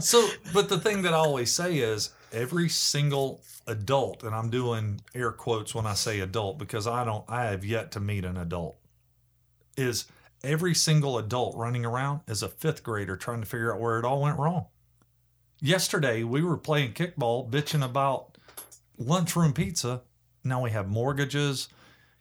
So, 0.00 0.28
but 0.52 0.68
the 0.68 0.78
thing 0.78 1.02
that 1.02 1.14
I 1.14 1.16
always 1.16 1.52
say 1.52 1.78
is 1.78 2.10
every 2.34 2.68
single 2.68 3.42
adult, 3.66 4.22
and 4.22 4.34
I'm 4.34 4.50
doing 4.50 5.00
air 5.14 5.32
quotes 5.32 5.74
when 5.74 5.86
I 5.86 5.94
say 5.94 6.20
adult 6.20 6.58
because 6.58 6.86
I 6.86 7.04
don't, 7.04 7.24
I 7.28 7.44
have 7.44 7.64
yet 7.64 7.92
to 7.92 8.00
meet 8.00 8.24
an 8.24 8.36
adult, 8.36 8.76
is 9.76 10.06
every 10.42 10.74
single 10.74 11.18
adult 11.18 11.56
running 11.56 11.84
around 11.84 12.20
is 12.28 12.42
a 12.42 12.48
fifth 12.48 12.82
grader 12.82 13.16
trying 13.16 13.40
to 13.40 13.46
figure 13.46 13.72
out 13.72 13.80
where 13.80 13.98
it 13.98 14.04
all 14.04 14.20
went 14.20 14.38
wrong. 14.38 14.66
Yesterday, 15.60 16.24
we 16.24 16.42
were 16.42 16.58
playing 16.58 16.92
kickball, 16.92 17.48
bitching 17.48 17.84
about 17.84 18.36
lunchroom 18.98 19.52
pizza. 19.52 20.02
Now 20.42 20.62
we 20.62 20.70
have 20.72 20.88
mortgages, 20.88 21.68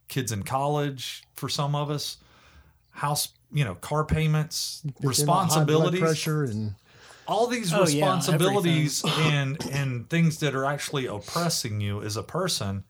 kids 0.08 0.32
in 0.32 0.44
college 0.44 1.24
for 1.36 1.50
some 1.50 1.76
of 1.76 1.90
us, 1.90 2.18
house, 2.92 3.30
you 3.52 3.66
know, 3.66 3.76
car 3.76 4.06
payments, 4.06 4.82
High 4.86 4.92
blood 4.92 5.10
responsibilities 5.10 6.00
pressure, 6.00 6.44
and 6.44 6.76
all 7.28 7.48
these 7.48 7.74
Oh, 7.74 7.78
yeah, 7.80 7.84
responsibilities 8.06 9.04
and 9.20 9.64
and 9.72 10.10
things 10.10 10.40
that 10.40 10.54
are 10.56 10.66
actually 10.66 11.06
oppressing 11.08 11.82
you 11.82 12.02
as 12.02 12.18
a 12.18 12.24
person. 12.24 12.84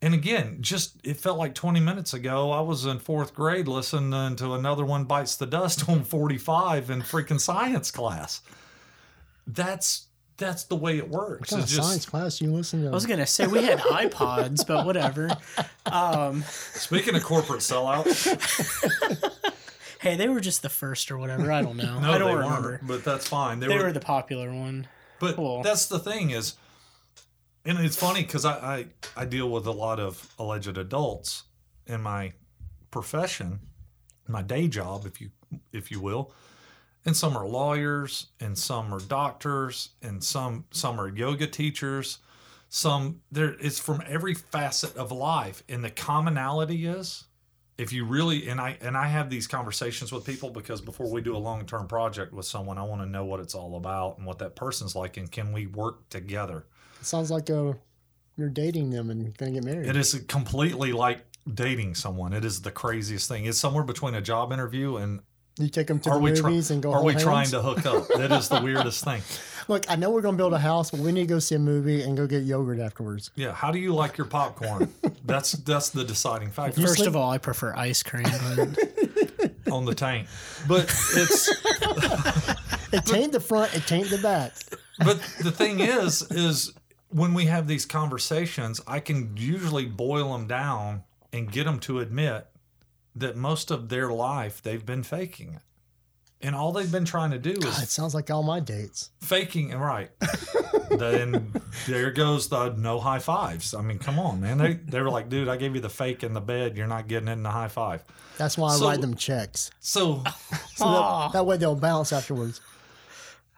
And 0.00 0.14
again, 0.14 0.58
just 0.60 0.96
it 1.04 1.16
felt 1.18 1.38
like 1.38 1.54
20 1.54 1.78
minutes 1.78 2.12
ago, 2.12 2.50
I 2.50 2.60
was 2.60 2.86
in 2.86 2.98
fourth 2.98 3.34
grade 3.34 3.68
listening 3.68 4.34
to 4.36 4.54
another 4.54 4.84
one 4.84 5.04
bites 5.04 5.36
the 5.36 5.46
dust 5.46 5.88
on 5.88 6.02
45 6.02 6.90
in 6.90 7.02
freaking 7.02 7.40
science 7.40 7.90
class. 7.92 8.40
That's 9.46 10.06
that's 10.38 10.64
the 10.64 10.74
way 10.74 10.98
it 10.98 11.08
works. 11.08 11.52
what 11.52 11.58
kind 11.58 11.62
of 11.62 11.68
just 11.68 11.88
science 11.88 12.06
class 12.06 12.40
you 12.40 12.50
listen 12.52 12.82
to? 12.82 12.88
I 12.88 12.90
was 12.92 13.06
gonna 13.06 13.26
say 13.26 13.46
we 13.46 13.62
had 13.62 13.78
iPods, 13.80 14.66
but 14.66 14.84
whatever. 14.86 15.30
Um, 15.86 16.42
speaking 16.48 17.14
of 17.14 17.22
corporate 17.22 17.60
sellouts. 17.60 18.26
Hey, 20.02 20.16
they 20.16 20.28
were 20.28 20.40
just 20.40 20.62
the 20.62 20.68
first 20.68 21.10
or 21.10 21.16
whatever. 21.18 21.50
I 21.50 21.62
don't 21.62 21.76
know. 21.76 21.98
No, 22.02 22.12
I 22.12 22.18
don't 22.18 22.28
they 22.28 22.34
remember. 22.36 22.68
weren't, 22.70 22.86
but 22.86 23.04
that's 23.04 23.28
fine. 23.28 23.60
They, 23.60 23.68
They 23.68 23.78
were 23.78 23.84
were 23.84 23.92
the 23.92 24.00
popular 24.00 24.52
one. 24.52 24.86
But 25.20 25.36
Cool. 25.36 25.62
that's 25.62 25.86
the 25.86 25.98
thing 26.00 26.30
is, 26.30 26.54
and 27.64 27.78
it's 27.78 27.96
funny 27.96 28.22
because 28.22 28.44
I, 28.44 28.52
I 28.52 28.86
I 29.16 29.24
deal 29.24 29.48
with 29.48 29.66
a 29.66 29.70
lot 29.72 30.00
of 30.00 30.32
alleged 30.38 30.76
adults 30.76 31.44
in 31.86 32.02
my 32.02 32.32
profession, 32.90 33.60
my 34.26 34.42
day 34.42 34.66
job, 34.68 35.06
if 35.06 35.20
you 35.20 35.30
if 35.72 35.90
you 35.92 36.00
will, 36.00 36.32
and 37.04 37.16
some 37.16 37.36
are 37.36 37.46
lawyers, 37.46 38.26
and 38.40 38.58
some 38.58 38.92
are 38.92 38.98
doctors, 39.00 39.90
and 40.02 40.22
some 40.24 40.64
some 40.72 41.00
are 41.00 41.08
yoga 41.08 41.46
teachers. 41.46 42.18
Some 42.68 43.20
there 43.30 43.54
it's 43.60 43.78
from 43.78 44.02
every 44.08 44.34
facet 44.34 44.96
of 44.96 45.12
life, 45.12 45.62
and 45.68 45.84
the 45.84 45.90
commonality 45.90 46.86
is 46.86 47.24
if 47.78 47.92
you 47.92 48.04
really 48.04 48.48
and 48.48 48.60
I 48.60 48.76
and 48.80 48.96
I 48.96 49.06
have 49.08 49.30
these 49.30 49.46
conversations 49.46 50.12
with 50.12 50.24
people 50.24 50.50
because 50.50 50.80
before 50.80 51.10
we 51.10 51.20
do 51.20 51.36
a 51.36 51.38
long 51.38 51.64
term 51.66 51.88
project 51.88 52.32
with 52.32 52.46
someone, 52.46 52.78
I 52.78 52.82
want 52.84 53.02
to 53.02 53.06
know 53.08 53.24
what 53.24 53.40
it's 53.40 53.54
all 53.54 53.76
about 53.76 54.18
and 54.18 54.26
what 54.26 54.38
that 54.40 54.54
person's 54.56 54.94
like, 54.94 55.16
and 55.16 55.30
can 55.30 55.52
we 55.52 55.66
work 55.66 56.08
together? 56.10 56.66
It 57.00 57.06
sounds 57.06 57.30
like 57.30 57.48
uh, 57.50 57.72
you're 58.36 58.48
dating 58.50 58.90
them 58.90 59.10
and 59.10 59.36
gonna 59.36 59.52
get 59.52 59.64
married. 59.64 59.88
It 59.88 59.96
is 59.96 60.14
completely 60.28 60.92
like 60.92 61.24
dating 61.52 61.94
someone. 61.94 62.32
It 62.32 62.44
is 62.44 62.62
the 62.62 62.70
craziest 62.70 63.28
thing. 63.28 63.46
It's 63.46 63.58
somewhere 63.58 63.84
between 63.84 64.14
a 64.14 64.20
job 64.20 64.52
interview 64.52 64.96
and 64.96 65.20
You 65.58 65.68
take 65.68 65.88
them 65.88 65.98
to 66.00 66.10
are 66.10 66.16
the 66.16 66.20
we 66.22 66.32
try- 66.32 66.50
movies 66.50 66.70
and 66.70 66.82
go. 66.82 66.92
are 66.92 67.02
we 67.02 67.14
hold 67.14 67.24
trying 67.24 67.48
to 67.48 67.60
hook 67.62 67.84
up? 67.86 68.06
That 68.16 68.30
is 68.32 68.48
the 68.48 68.60
weirdest 68.62 69.02
thing. 69.04 69.22
Look, 69.68 69.90
I 69.90 69.96
know 69.96 70.10
we're 70.10 70.22
gonna 70.22 70.36
build 70.36 70.52
a 70.52 70.58
house, 70.58 70.90
but 70.90 71.00
we 71.00 71.10
need 71.10 71.22
to 71.22 71.26
go 71.34 71.38
see 71.38 71.54
a 71.56 71.58
movie 71.58 72.02
and 72.02 72.16
go 72.16 72.26
get 72.26 72.42
yogurt 72.44 72.78
afterwards. 72.80 73.30
Yeah. 73.34 73.52
How 73.52 73.70
do 73.72 73.78
you 73.78 73.94
like 73.94 74.18
your 74.18 74.26
popcorn? 74.28 74.92
That's 75.24 75.52
that's 75.52 75.90
the 75.90 76.04
deciding 76.04 76.50
factor 76.50 76.80
First 76.80 76.96
sleep- 76.96 77.08
of 77.08 77.16
all, 77.16 77.30
I 77.30 77.38
prefer 77.38 77.74
ice 77.74 78.02
cream, 78.02 78.24
but 78.24 79.52
on 79.72 79.84
the 79.84 79.94
tank. 79.94 80.28
But 80.66 80.84
it's 81.14 81.48
It 82.92 83.06
taint 83.06 83.32
the 83.32 83.40
front, 83.40 83.74
it 83.74 83.86
taint 83.86 84.10
the 84.10 84.18
back. 84.18 84.52
but 84.98 85.18
the 85.42 85.50
thing 85.50 85.80
is 85.80 86.22
is 86.30 86.72
when 87.08 87.34
we 87.34 87.46
have 87.46 87.66
these 87.66 87.86
conversations, 87.86 88.80
I 88.86 89.00
can 89.00 89.36
usually 89.36 89.86
boil 89.86 90.32
them 90.32 90.46
down 90.46 91.04
and 91.32 91.50
get 91.50 91.64
them 91.64 91.78
to 91.80 92.00
admit 92.00 92.46
that 93.14 93.36
most 93.36 93.70
of 93.70 93.88
their 93.88 94.10
life 94.10 94.62
they've 94.62 94.84
been 94.84 95.02
faking 95.02 95.54
it. 95.54 95.62
And 96.44 96.56
all 96.56 96.72
they've 96.72 96.90
been 96.90 97.04
trying 97.04 97.30
to 97.30 97.38
do 97.38 97.50
is 97.52 97.82
It 97.82 97.88
sounds 97.88 98.14
like 98.14 98.30
all 98.30 98.42
my 98.42 98.58
dates. 98.60 99.10
faking 99.20 99.70
and 99.72 99.80
right 99.80 100.10
then 100.90 101.52
there 101.86 102.10
goes 102.10 102.48
the 102.48 102.70
no 102.70 102.98
high 103.00 103.18
fives 103.20 103.72
i 103.74 103.80
mean 103.80 103.98
come 103.98 104.18
on 104.18 104.40
man 104.40 104.58
they, 104.58 104.74
they 104.74 105.00
were 105.00 105.08
like 105.10 105.28
dude 105.28 105.48
i 105.48 105.56
gave 105.56 105.74
you 105.74 105.80
the 105.80 105.88
fake 105.88 106.22
in 106.24 106.32
the 106.34 106.40
bed 106.40 106.76
you're 106.76 106.86
not 106.88 107.06
getting 107.08 107.28
in 107.28 107.42
the 107.42 107.50
high 107.50 107.68
five 107.68 108.02
That's 108.36 108.58
why 108.58 108.72
I 108.72 108.76
So- 108.76 108.86
write 108.88 109.00
them 109.00 109.14
checks. 109.14 109.70
so 109.80 110.22
So 110.74 110.84
that, 110.90 111.30
that 111.34 111.46
way 111.46 111.56
they'll 111.56 111.76
bounce 111.76 112.12
afterwards. 112.12 112.60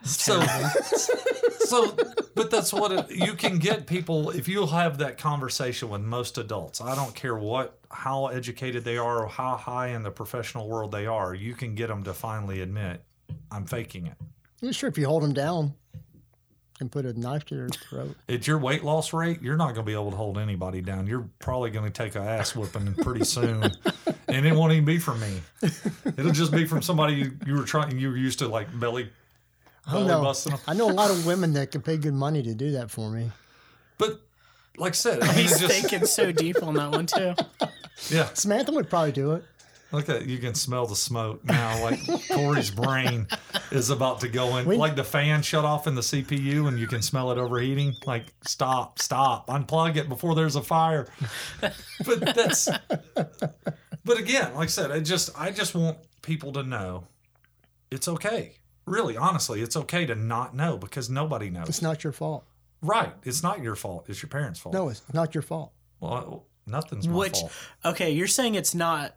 so 0.04 0.40
so 1.64 1.96
but 2.34 2.50
that's 2.50 2.72
what 2.72 2.92
it, 2.92 3.10
you 3.10 3.34
can 3.34 3.58
get 3.58 3.86
people 3.86 4.30
if 4.30 4.48
you 4.48 4.66
have 4.66 4.98
that 4.98 5.18
conversation 5.18 5.88
with 5.88 6.00
most 6.00 6.38
adults 6.38 6.80
i 6.80 6.94
don't 6.94 7.14
care 7.14 7.34
what 7.36 7.78
how 7.90 8.26
educated 8.26 8.84
they 8.84 8.96
are 8.98 9.24
or 9.24 9.28
how 9.28 9.56
high 9.56 9.88
in 9.88 10.02
the 10.02 10.10
professional 10.10 10.68
world 10.68 10.92
they 10.92 11.06
are 11.06 11.34
you 11.34 11.54
can 11.54 11.74
get 11.74 11.88
them 11.88 12.02
to 12.04 12.12
finally 12.14 12.60
admit 12.60 13.02
i'm 13.50 13.64
faking 13.66 14.06
it 14.06 14.16
Yeah, 14.60 14.70
sure, 14.72 14.88
if 14.88 14.98
you 14.98 15.06
hold 15.06 15.22
them 15.22 15.32
down 15.34 15.74
and 16.80 16.90
put 16.90 17.06
a 17.06 17.18
knife 17.18 17.44
to 17.46 17.54
their 17.54 17.68
throat. 17.68 18.16
at 18.28 18.48
your 18.48 18.58
weight 18.58 18.82
loss 18.82 19.12
rate, 19.12 19.40
you're 19.40 19.56
not 19.56 19.74
going 19.74 19.76
to 19.76 19.82
be 19.84 19.92
able 19.92 20.10
to 20.10 20.16
hold 20.16 20.36
anybody 20.38 20.80
down. 20.80 21.06
You're 21.06 21.28
probably 21.38 21.70
going 21.70 21.84
to 21.84 21.90
take 21.92 22.16
a 22.16 22.20
ass 22.20 22.56
whooping 22.56 22.94
pretty 22.94 23.24
soon, 23.24 23.62
and 24.26 24.44
it 24.44 24.52
won't 24.52 24.72
even 24.72 24.84
be 24.84 24.98
from 24.98 25.20
me. 25.20 25.40
It'll 26.16 26.32
just 26.32 26.50
be 26.50 26.66
from 26.66 26.82
somebody 26.82 27.14
you, 27.14 27.38
you 27.46 27.54
were 27.54 27.62
trying. 27.62 27.96
You 27.96 28.08
were 28.08 28.16
used 28.16 28.40
to 28.40 28.48
like 28.48 28.76
belly, 28.80 29.08
I 29.86 29.92
don't 29.92 30.06
know. 30.06 30.32
them. 30.32 30.58
I 30.66 30.74
know 30.74 30.90
a 30.90 30.92
lot 30.92 31.10
of 31.10 31.26
women 31.30 31.52
that 31.54 31.70
can 31.70 31.82
pay 31.82 31.96
good 31.96 32.14
money 32.14 32.42
to 32.42 32.54
do 32.54 32.72
that 32.72 32.90
for 32.90 33.10
me. 33.10 33.30
But 33.98 34.20
like 34.76 34.92
I 34.92 34.94
said, 34.94 35.22
I 35.22 35.26
mean, 35.28 35.36
he's 35.36 35.60
just 35.60 35.72
thinking 35.72 36.06
so 36.06 36.32
deep 36.32 36.62
on 36.62 36.74
that 36.74 36.90
one 36.90 37.06
too. 37.06 37.34
yeah. 38.10 38.28
Samantha 38.34 38.72
would 38.72 38.88
probably 38.90 39.12
do 39.12 39.32
it. 39.32 39.44
Look 39.92 40.08
at 40.08 40.26
you 40.26 40.38
can 40.38 40.54
smell 40.56 40.86
the 40.86 40.96
smoke 40.96 41.44
now. 41.44 41.80
Like 41.80 42.00
Cory's 42.32 42.70
brain 42.70 43.28
is 43.70 43.90
about 43.90 44.18
to 44.20 44.28
go 44.28 44.56
in. 44.56 44.66
We- 44.66 44.76
like 44.76 44.96
the 44.96 45.04
fan 45.04 45.42
shut 45.42 45.64
off 45.64 45.86
in 45.86 45.94
the 45.94 46.00
CPU, 46.00 46.66
and 46.66 46.78
you 46.80 46.88
can 46.88 47.00
smell 47.00 47.30
it 47.30 47.38
overheating. 47.38 47.94
Like 48.04 48.24
stop, 48.44 48.98
stop, 48.98 49.46
unplug 49.46 49.94
it 49.96 50.08
before 50.08 50.34
there's 50.34 50.56
a 50.56 50.62
fire. 50.62 51.06
But 52.04 52.34
that's. 52.34 52.68
But 54.04 54.18
again, 54.18 54.52
like 54.54 54.64
I 54.64 54.66
said, 54.66 54.90
I 54.90 54.98
just 55.00 55.30
I 55.38 55.50
just 55.52 55.74
want 55.76 55.98
people 56.22 56.52
to 56.54 56.62
know 56.64 57.06
it's 57.90 58.08
okay. 58.08 58.54
Really, 58.86 59.16
honestly, 59.16 59.62
it's 59.62 59.76
okay 59.76 60.04
to 60.06 60.14
not 60.14 60.54
know 60.54 60.76
because 60.76 61.08
nobody 61.08 61.50
knows. 61.50 61.68
It's 61.68 61.82
not 61.82 62.04
your 62.04 62.12
fault. 62.12 62.44
right. 62.82 63.12
It's 63.22 63.42
not 63.42 63.62
your 63.62 63.76
fault. 63.76 64.06
It's 64.08 64.22
your 64.22 64.28
parents' 64.28 64.60
fault. 64.60 64.74
No, 64.74 64.88
it's 64.90 65.02
not 65.14 65.34
your 65.34 65.42
fault. 65.42 65.72
Well, 66.00 66.44
nothing's 66.66 67.08
my 67.08 67.14
Which 67.16 67.38
fault. 67.38 67.52
okay, 67.84 68.10
you're 68.10 68.26
saying 68.26 68.56
it's 68.56 68.74
not 68.74 69.16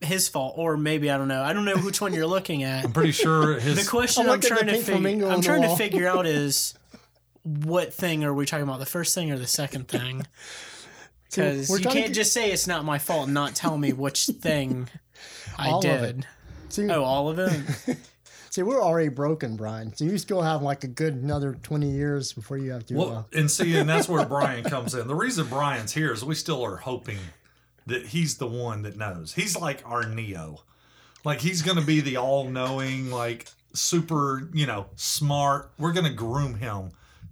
his 0.00 0.28
fault, 0.28 0.54
or 0.58 0.76
maybe 0.76 1.10
I 1.10 1.18
don't 1.18 1.26
know. 1.28 1.42
I 1.42 1.52
don't 1.52 1.64
know 1.64 1.76
which 1.78 2.00
one 2.00 2.12
you're 2.12 2.26
looking 2.26 2.62
at. 2.62 2.84
I'm 2.84 2.92
pretty 2.92 3.12
sure 3.12 3.58
his. 3.58 3.84
The 3.84 3.90
question 3.90 4.26
I'm 4.26 4.32
I'm, 4.34 4.40
trying 4.40 4.66
to 4.66 4.72
pink 4.72 4.84
figure 4.84 5.26
I'm 5.28 5.40
the 5.40 5.42
trying 5.42 5.62
to 5.62 5.74
figure 5.76 6.06
out 6.06 6.26
is 6.26 6.74
what 7.42 7.92
thing 7.94 8.22
are 8.24 8.34
we 8.34 8.46
talking 8.46 8.62
about? 8.64 8.78
The 8.78 8.86
first 8.86 9.14
thing 9.14 9.32
or 9.32 9.38
the 9.38 9.46
second 9.46 9.88
thing? 9.88 10.22
Because 11.24 11.68
we're 11.70 11.78
you 11.78 11.84
can't 11.84 12.06
get- 12.06 12.12
just 12.14 12.32
say 12.32 12.50
it's 12.52 12.66
not 12.66 12.84
my 12.84 12.98
fault 12.98 13.24
and 13.26 13.34
not 13.34 13.54
tell 13.54 13.76
me 13.78 13.92
which 13.92 14.26
thing 14.26 14.88
I 15.58 15.70
All 15.70 15.78
of 15.78 15.84
it. 16.02 16.16
did. 16.16 16.26
See, 16.68 16.88
Oh, 16.90 17.02
all 17.02 17.28
of 17.28 17.38
it. 17.38 17.96
see, 18.50 18.62
we're 18.62 18.82
already 18.82 19.08
broken, 19.08 19.56
Brian. 19.56 19.94
So 19.96 20.04
you 20.04 20.18
still 20.18 20.42
have 20.42 20.60
like 20.62 20.84
a 20.84 20.88
good 20.88 21.14
another 21.14 21.54
20 21.62 21.90
years 21.90 22.32
before 22.32 22.58
you 22.58 22.72
have 22.72 22.84
to. 22.86 22.94
uh, 22.94 22.98
Well, 22.98 23.28
and 23.32 23.50
see, 23.50 23.76
and 23.76 23.88
that's 23.88 24.08
where 24.08 24.24
Brian 24.36 24.62
comes 24.64 24.94
in. 24.94 25.08
The 25.08 25.14
reason 25.14 25.46
Brian's 25.48 25.92
here 25.92 26.12
is 26.12 26.22
we 26.24 26.34
still 26.34 26.62
are 26.64 26.76
hoping 26.76 27.18
that 27.86 28.06
he's 28.06 28.36
the 28.36 28.46
one 28.46 28.82
that 28.82 28.96
knows. 28.96 29.32
He's 29.34 29.56
like 29.56 29.82
our 29.86 30.04
Neo. 30.06 30.62
Like 31.24 31.40
he's 31.40 31.62
going 31.62 31.78
to 31.78 31.84
be 31.84 32.00
the 32.00 32.16
all-knowing, 32.18 33.10
like 33.10 33.48
super, 33.72 34.48
you 34.52 34.66
know, 34.66 34.86
smart. 34.96 35.70
We're 35.78 35.92
going 35.92 36.06
to 36.06 36.12
groom 36.12 36.54
him 36.54 36.90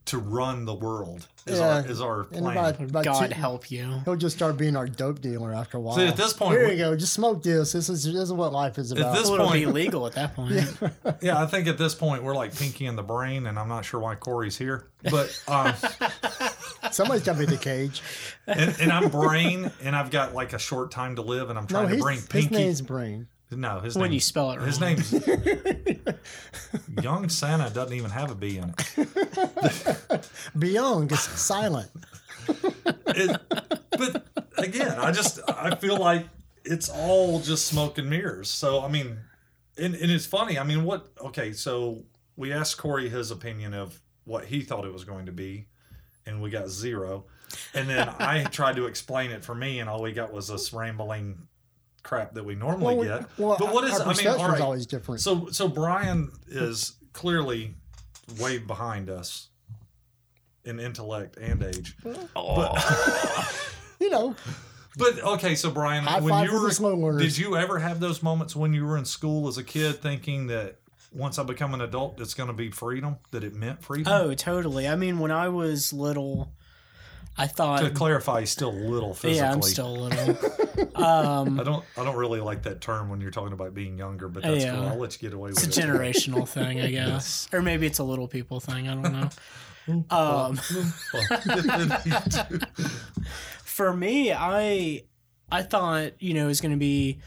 to 0.08 0.18
run 0.18 0.64
the 0.64 0.74
world. 0.74 1.26
Is 1.46 1.60
our 1.60 1.80
is 1.86 2.00
our 2.02 2.24
plan. 2.24 2.44
about, 2.44 2.78
about 2.78 3.04
God 3.04 3.28
two- 3.30 3.34
help 3.34 3.70
you. 3.70 4.00
He'll 4.04 4.16
just 4.16 4.36
start 4.36 4.58
being 4.58 4.76
our 4.76 4.86
dope 4.86 5.22
dealer 5.22 5.54
after 5.54 5.78
a 5.78 5.80
while. 5.80 5.96
See, 5.96 6.06
at 6.06 6.14
this 6.16 6.34
point, 6.34 6.52
here 6.58 6.66
we- 6.66 6.72
you 6.72 6.78
go. 6.78 6.94
Just 6.94 7.14
smoke 7.14 7.42
this. 7.42 7.72
This 7.72 7.88
is 7.88 8.04
this 8.04 8.14
is 8.14 8.32
what 8.34 8.52
life 8.52 8.76
is 8.76 8.92
about. 8.92 9.14
At 9.16 9.18
this- 9.18 9.30
Well, 9.30 9.40
it'll 9.40 9.52
be 9.52 9.64
point- 9.64 9.74
legal 9.74 10.06
at 10.06 10.12
that 10.14 10.34
point. 10.36 10.52
yeah, 11.22 11.40
I 11.42 11.46
think 11.46 11.66
at 11.66 11.78
this 11.78 11.94
point 11.94 12.22
we're 12.22 12.34
like 12.34 12.54
Pinky 12.54 12.84
in 12.84 12.96
the 12.96 13.02
brain, 13.02 13.46
and 13.46 13.58
I'm 13.58 13.68
not 13.68 13.86
sure 13.86 13.98
why 13.98 14.14
Cory's 14.16 14.58
here, 14.58 14.88
but 15.10 15.42
um, 15.48 15.72
Somebody's 16.92 17.22
got 17.24 17.34
to 17.34 17.38
be 17.38 17.46
the 17.46 17.56
cage. 17.56 18.02
and, 18.46 18.74
and 18.80 18.92
I'm 18.92 19.08
brain, 19.08 19.70
and 19.82 19.94
I've 19.96 20.10
got 20.10 20.34
like 20.34 20.52
a 20.52 20.58
short 20.58 20.90
time 20.90 21.16
to 21.16 21.22
live, 21.22 21.48
and 21.50 21.58
I'm 21.58 21.64
No, 21.64 21.68
trying 21.68 21.88
to 21.88 21.94
his, 21.94 22.02
bring 22.04 22.16
his 22.16 22.26
Pinky. 22.26 22.54
name's 22.56 22.80
Brain. 22.82 23.26
No, 23.50 23.80
his 23.80 23.94
When 23.96 24.04
name- 24.04 24.12
you 24.14 24.20
spell 24.20 24.50
it 24.52 24.60
His 24.60 24.80
wrong. 24.80 24.94
name's 24.96 25.12
Young 27.02 27.28
Santa 27.28 27.70
doesn't 27.70 27.96
even 27.96 28.10
have 28.10 28.30
a 28.30 28.34
B 28.34 28.58
in 28.58 28.74
it. 28.96 30.28
Beyond 30.58 31.12
is 31.12 31.20
silent. 31.20 31.90
It- 33.06 33.40
But 33.90 34.26
again, 34.58 34.98
I 34.98 35.10
just 35.12 35.40
I 35.48 35.74
feel 35.76 35.96
like 35.96 36.26
it's 36.64 36.88
all 36.88 37.40
just 37.40 37.66
smoke 37.66 37.98
and 37.98 38.08
mirrors. 38.10 38.48
So 38.50 38.82
I 38.84 38.88
mean, 38.88 39.16
and, 39.76 39.94
and 39.94 40.10
it's 40.10 40.26
funny. 40.26 40.58
I 40.58 40.62
mean, 40.64 40.84
what? 40.84 41.08
Okay, 41.20 41.52
so 41.52 42.04
we 42.36 42.52
asked 42.52 42.76
Cory 42.78 43.08
his 43.08 43.30
opinion 43.30 43.74
of 43.74 43.98
what 44.24 44.44
he 44.44 44.60
thought 44.60 44.84
it 44.84 44.92
was 44.92 45.04
going 45.04 45.26
to 45.26 45.32
be, 45.32 45.66
and 46.26 46.40
we 46.42 46.50
got 46.50 46.68
zero. 46.68 47.24
And 47.74 47.88
then 47.88 48.08
I 48.18 48.44
tried 48.44 48.76
to 48.76 48.86
explain 48.86 49.30
it 49.30 49.42
for 49.42 49.54
me, 49.54 49.80
and 49.80 49.88
all 49.88 50.02
we 50.02 50.12
got 50.12 50.32
was 50.32 50.48
this 50.48 50.72
rambling 50.72 51.48
crap 52.02 52.34
that 52.34 52.44
we 52.44 52.54
normally 52.54 52.96
we- 52.96 53.06
get. 53.06 53.26
well, 53.38 53.56
but 53.58 53.72
what 53.72 53.84
is? 53.84 53.92
our 53.94 54.00
I 54.00 54.04
mean, 54.04 54.08
perception's 54.16 54.42
all 54.42 54.48
right. 54.50 54.60
always 54.60 54.86
different. 54.86 55.20
So 55.20 55.48
so 55.50 55.68
Brian 55.68 56.30
is 56.48 56.92
clearly 57.12 57.74
way 58.40 58.58
behind 58.58 59.10
us 59.10 59.48
in 60.64 60.78
intellect 60.80 61.36
and 61.38 61.62
age. 61.62 61.96
But, 62.02 62.24
you 64.00 64.10
know, 64.10 64.34
But 64.98 65.22
okay, 65.22 65.54
so 65.54 65.70
Brian, 65.70 66.04
High 66.04 66.20
when 66.20 66.42
you 66.44 66.50
for 66.50 66.56
the 66.58 66.62
were 66.64 66.70
slow 66.70 66.94
learners. 66.96 67.22
did 67.22 67.38
you 67.38 67.56
ever 67.56 67.78
have 67.78 68.00
those 68.00 68.22
moments 68.22 68.54
when 68.54 68.72
you 68.74 68.84
were 68.84 68.96
in 68.98 69.04
school 69.06 69.48
as 69.48 69.56
a 69.58 69.64
kid 69.64 70.02
thinking 70.02 70.48
that 70.48 70.76
once 71.10 71.38
I 71.38 71.42
become 71.44 71.72
an 71.72 71.80
adult 71.80 72.20
it's 72.20 72.34
going 72.34 72.48
to 72.48 72.52
be 72.52 72.70
freedom, 72.70 73.16
that 73.30 73.44
it 73.44 73.54
meant 73.54 73.82
freedom? 73.82 74.12
Oh, 74.12 74.34
totally. 74.34 74.86
I 74.86 74.94
mean, 74.96 75.18
when 75.20 75.30
I 75.30 75.48
was 75.48 75.92
little, 75.94 76.52
I 77.38 77.46
thought, 77.46 77.80
To 77.80 77.90
clarify, 77.90 78.40
he's 78.40 78.50
still 78.50 78.72
little 78.74 79.14
physically. 79.14 79.38
yeah, 79.38 79.52
I'm 79.52 79.62
still 79.62 79.96
little. 79.96 80.36
um, 80.94 81.58
I 81.60 81.64
don't 81.64 81.84
I 81.96 82.04
don't 82.04 82.16
really 82.16 82.40
like 82.40 82.62
that 82.64 82.80
term 82.80 83.08
when 83.08 83.20
you're 83.20 83.30
talking 83.30 83.52
about 83.52 83.74
being 83.74 83.98
younger, 83.98 84.28
but 84.28 84.42
that's 84.42 84.64
Yeah. 84.64 84.76
cool. 84.76 84.88
I'll 84.88 84.98
let 84.98 85.20
you 85.20 85.28
get 85.28 85.34
away 85.36 85.50
with 85.50 85.58
it. 85.62 85.68
it's 85.68 85.78
a 85.78 85.82
it. 85.82 85.86
generational 85.86 86.48
thing, 86.48 86.80
I 86.80 86.90
guess, 86.98 87.48
or 87.52 87.62
maybe 87.62 87.86
it's 87.86 87.98
a 87.98 88.04
little 88.04 88.28
people 88.28 88.60
thing. 88.60 88.88
I 88.88 88.94
don't 88.94 89.12
know. 89.12 89.28
Um, 90.10 90.56
for 93.64 93.94
me, 93.94 94.32
I 94.32 95.04
I 95.50 95.62
thought 95.62 96.12
you 96.20 96.34
know 96.34 96.44
it 96.44 96.48
was 96.48 96.60
going 96.60 96.72
to 96.72 96.78
be 96.78 97.18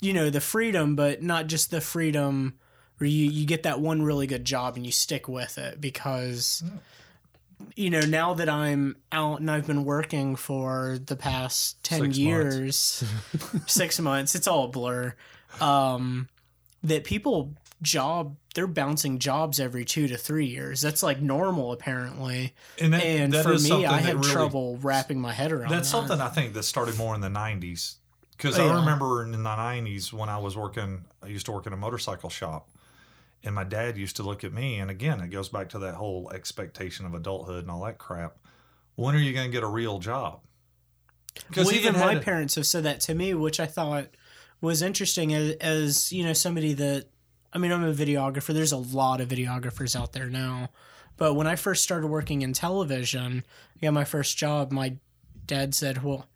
you 0.00 0.12
know 0.12 0.30
the 0.30 0.40
freedom, 0.40 0.96
but 0.96 1.22
not 1.22 1.46
just 1.46 1.70
the 1.70 1.80
freedom 1.80 2.54
where 2.98 3.08
you 3.08 3.30
you 3.30 3.46
get 3.46 3.62
that 3.62 3.80
one 3.80 4.02
really 4.02 4.26
good 4.26 4.44
job 4.44 4.76
and 4.76 4.84
you 4.84 4.92
stick 4.92 5.28
with 5.28 5.56
it 5.58 5.80
because 5.80 6.62
you 7.76 7.90
know 7.90 8.00
now 8.00 8.34
that 8.34 8.48
I'm 8.48 8.96
out 9.12 9.40
and 9.40 9.50
I've 9.50 9.66
been 9.66 9.84
working 9.84 10.36
for 10.36 10.98
the 11.04 11.16
past 11.16 11.82
ten 11.84 11.98
Six 12.00 12.06
months. 12.08 12.18
years, 12.18 13.04
six 13.66 13.98
months, 14.00 14.34
it's 14.34 14.46
all 14.46 14.64
a 14.64 14.68
blur. 14.68 15.14
Um, 15.60 16.28
that 16.82 17.04
people 17.04 17.54
job 17.82 18.36
they're 18.54 18.66
bouncing 18.66 19.18
jobs 19.18 19.58
every 19.60 19.84
two 19.84 20.08
to 20.08 20.16
three 20.16 20.46
years. 20.46 20.80
That's 20.80 21.02
like 21.02 21.20
normal 21.20 21.72
apparently. 21.72 22.54
and 22.80 22.92
that, 22.92 23.02
And 23.04 23.32
that 23.32 23.44
for 23.44 23.54
me, 23.58 23.86
I 23.86 23.98
had 23.98 24.16
really- 24.16 24.30
trouble 24.32 24.76
wrapping 24.78 25.20
my 25.20 25.32
head 25.32 25.52
around. 25.52 25.70
That's 25.70 25.88
that. 25.90 25.96
something 25.96 26.20
I 26.20 26.28
think 26.28 26.54
that 26.54 26.64
started 26.64 26.96
more 26.98 27.14
in 27.14 27.20
the 27.20 27.28
'90s 27.28 27.94
because 28.36 28.58
Oh, 28.58 28.68
I 28.68 28.74
remember 28.76 29.22
in 29.22 29.32
the 29.32 29.38
'90s 29.38 30.12
when 30.12 30.28
I 30.28 30.38
was 30.38 30.56
working. 30.56 31.04
I 31.22 31.26
used 31.28 31.46
to 31.46 31.52
work 31.52 31.66
in 31.66 31.72
a 31.72 31.76
motorcycle 31.76 32.30
shop, 32.30 32.68
and 33.42 33.54
my 33.54 33.64
dad 33.64 33.96
used 33.96 34.16
to 34.16 34.22
look 34.22 34.44
at 34.44 34.52
me. 34.52 34.78
And 34.78 34.90
again, 34.90 35.20
it 35.20 35.30
goes 35.30 35.48
back 35.48 35.68
to 35.70 35.78
that 35.80 35.94
whole 35.94 36.30
expectation 36.32 37.06
of 37.06 37.14
adulthood 37.14 37.62
and 37.62 37.70
all 37.70 37.84
that 37.84 37.98
crap. 37.98 38.36
When 38.96 39.14
are 39.14 39.18
you 39.18 39.32
going 39.32 39.46
to 39.46 39.52
get 39.52 39.62
a 39.62 39.68
real 39.68 39.98
job? 39.98 40.40
Well, 41.56 41.72
even 41.72 41.94
my 41.94 42.14
had- 42.14 42.22
parents 42.22 42.56
have 42.56 42.66
said 42.66 42.84
that 42.84 43.00
to 43.00 43.14
me, 43.14 43.34
which 43.34 43.60
I 43.60 43.66
thought 43.66 44.08
was 44.60 44.82
interesting 44.82 45.32
as, 45.32 45.52
as 45.56 46.12
you 46.12 46.24
know 46.24 46.32
somebody 46.32 46.74
that 46.74 47.06
I 47.52 47.58
mean 47.58 47.72
I'm 47.72 47.84
a 47.84 47.94
videographer. 47.94 48.52
There's 48.52 48.72
a 48.72 48.76
lot 48.76 49.20
of 49.20 49.28
videographers 49.28 49.98
out 49.98 50.12
there 50.12 50.28
now, 50.28 50.70
but 51.16 51.34
when 51.34 51.46
I 51.46 51.56
first 51.56 51.82
started 51.82 52.08
working 52.08 52.42
in 52.42 52.52
television, 52.52 53.44
I 53.76 53.86
got 53.86 53.94
my 53.94 54.04
first 54.04 54.36
job. 54.36 54.72
My 54.72 54.96
dad 55.46 55.74
said, 55.74 56.02
"Well, 56.02 56.26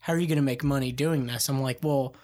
how 0.00 0.12
are 0.12 0.18
you 0.18 0.26
going 0.26 0.36
to 0.36 0.42
make 0.42 0.62
money 0.62 0.92
doing 0.92 1.26
this? 1.26 1.48
I'm 1.48 1.62
like, 1.62 1.78
well, 1.82 2.14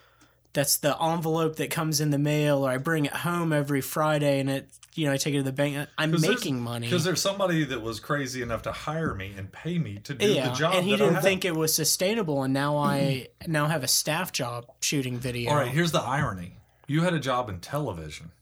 that's 0.53 0.79
the 0.79 1.01
envelope 1.01 1.57
that 1.57 1.71
comes 1.71 2.01
in 2.01 2.11
the 2.11 2.19
mail, 2.19 2.67
or 2.67 2.71
I 2.71 2.79
bring 2.79 3.07
it 3.07 3.13
home 3.13 3.53
every 3.53 3.81
Friday, 3.81 4.41
and 4.41 4.51
it, 4.51 4.69
you 4.95 5.07
know, 5.07 5.13
I 5.13 5.17
take 5.17 5.35
it 5.35 5.39
to 5.39 5.43
the 5.45 5.53
bank. 5.53 5.89
I'm 5.97 6.11
making 6.21 6.61
money. 6.61 6.87
because 6.87 7.05
there's 7.05 7.21
somebody 7.21 7.65
that 7.65 7.83
was 7.83 8.01
crazy 8.01 8.43
enough 8.43 8.63
to 8.63 8.73
hire 8.73 9.15
me 9.15 9.33
and 9.37 9.51
pay 9.53 9.79
me 9.79 9.99
to 10.05 10.15
do 10.15 10.27
yeah, 10.27 10.49
the 10.49 10.55
job. 10.55 10.75
and 10.75 10.85
he 10.85 10.97
didn't 10.97 11.23
think 11.23 11.45
it 11.45 11.55
was 11.55 11.73
sustainable, 11.73 12.43
and 12.43 12.53
now 12.53 12.77
I 12.77 13.29
mm-hmm. 13.43 13.53
now 13.53 13.67
have 13.69 13.85
a 13.85 13.89
staff 13.89 14.33
job 14.33 14.67
shooting 14.81 15.19
video. 15.19 15.51
All 15.51 15.57
right, 15.57 15.69
here's 15.69 15.93
the 15.93 16.03
irony. 16.03 16.55
You 16.87 17.03
had 17.03 17.15
a 17.15 17.21
job 17.21 17.49
in 17.49 17.61
television 17.61 18.33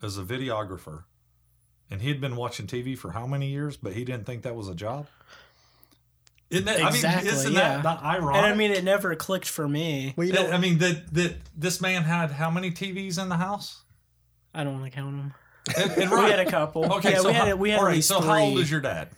as 0.00 0.16
a 0.16 0.22
videographer, 0.22 1.04
and 1.90 2.00
he 2.00 2.08
had 2.08 2.20
been 2.20 2.36
watching 2.36 2.66
TV 2.66 2.96
for 2.96 3.10
how 3.10 3.26
many 3.26 3.48
years, 3.48 3.76
but 3.76 3.94
he 3.94 4.04
didn't 4.04 4.24
think 4.24 4.42
that 4.42 4.54
was 4.54 4.68
a 4.68 4.74
job? 4.74 5.08
Isn't 6.50 6.64
that, 6.66 6.80
Exactly, 6.80 7.08
I 7.08 7.32
mean, 7.32 7.40
isn't 7.40 7.52
yeah. 7.52 7.58
that 7.76 7.84
not 7.84 8.02
ironic? 8.02 8.36
and 8.36 8.46
I 8.46 8.54
mean, 8.56 8.72
it 8.72 8.82
never 8.82 9.14
clicked 9.14 9.48
for 9.48 9.68
me. 9.68 10.14
Well, 10.16 10.26
you 10.26 10.32
know, 10.32 10.50
I 10.50 10.58
mean, 10.58 10.78
that, 10.78 11.14
that 11.14 11.36
this 11.56 11.80
man 11.80 12.02
had 12.02 12.32
how 12.32 12.50
many 12.50 12.72
TVs 12.72 13.22
in 13.22 13.28
the 13.28 13.36
house? 13.36 13.82
I 14.52 14.64
don't 14.64 14.80
want 14.80 14.84
to 14.86 14.90
count 14.90 15.16
them. 15.16 15.34
And, 15.76 15.90
and 15.92 16.10
We 16.10 16.16
had 16.30 16.40
a 16.40 16.50
couple. 16.50 16.92
Okay, 16.94 17.12
yeah, 17.12 17.18
so 17.20 17.28
we 17.28 17.34
had 17.34 17.48
how, 17.48 17.54
we 17.54 17.70
had 17.70 17.78
all 17.78 17.84
at 17.84 17.88
right, 17.88 17.94
least 17.96 18.08
so 18.08 18.20
three. 18.20 18.28
how 18.28 18.38
old 18.40 18.58
is 18.58 18.68
your 18.70 18.80
dad? 18.80 19.08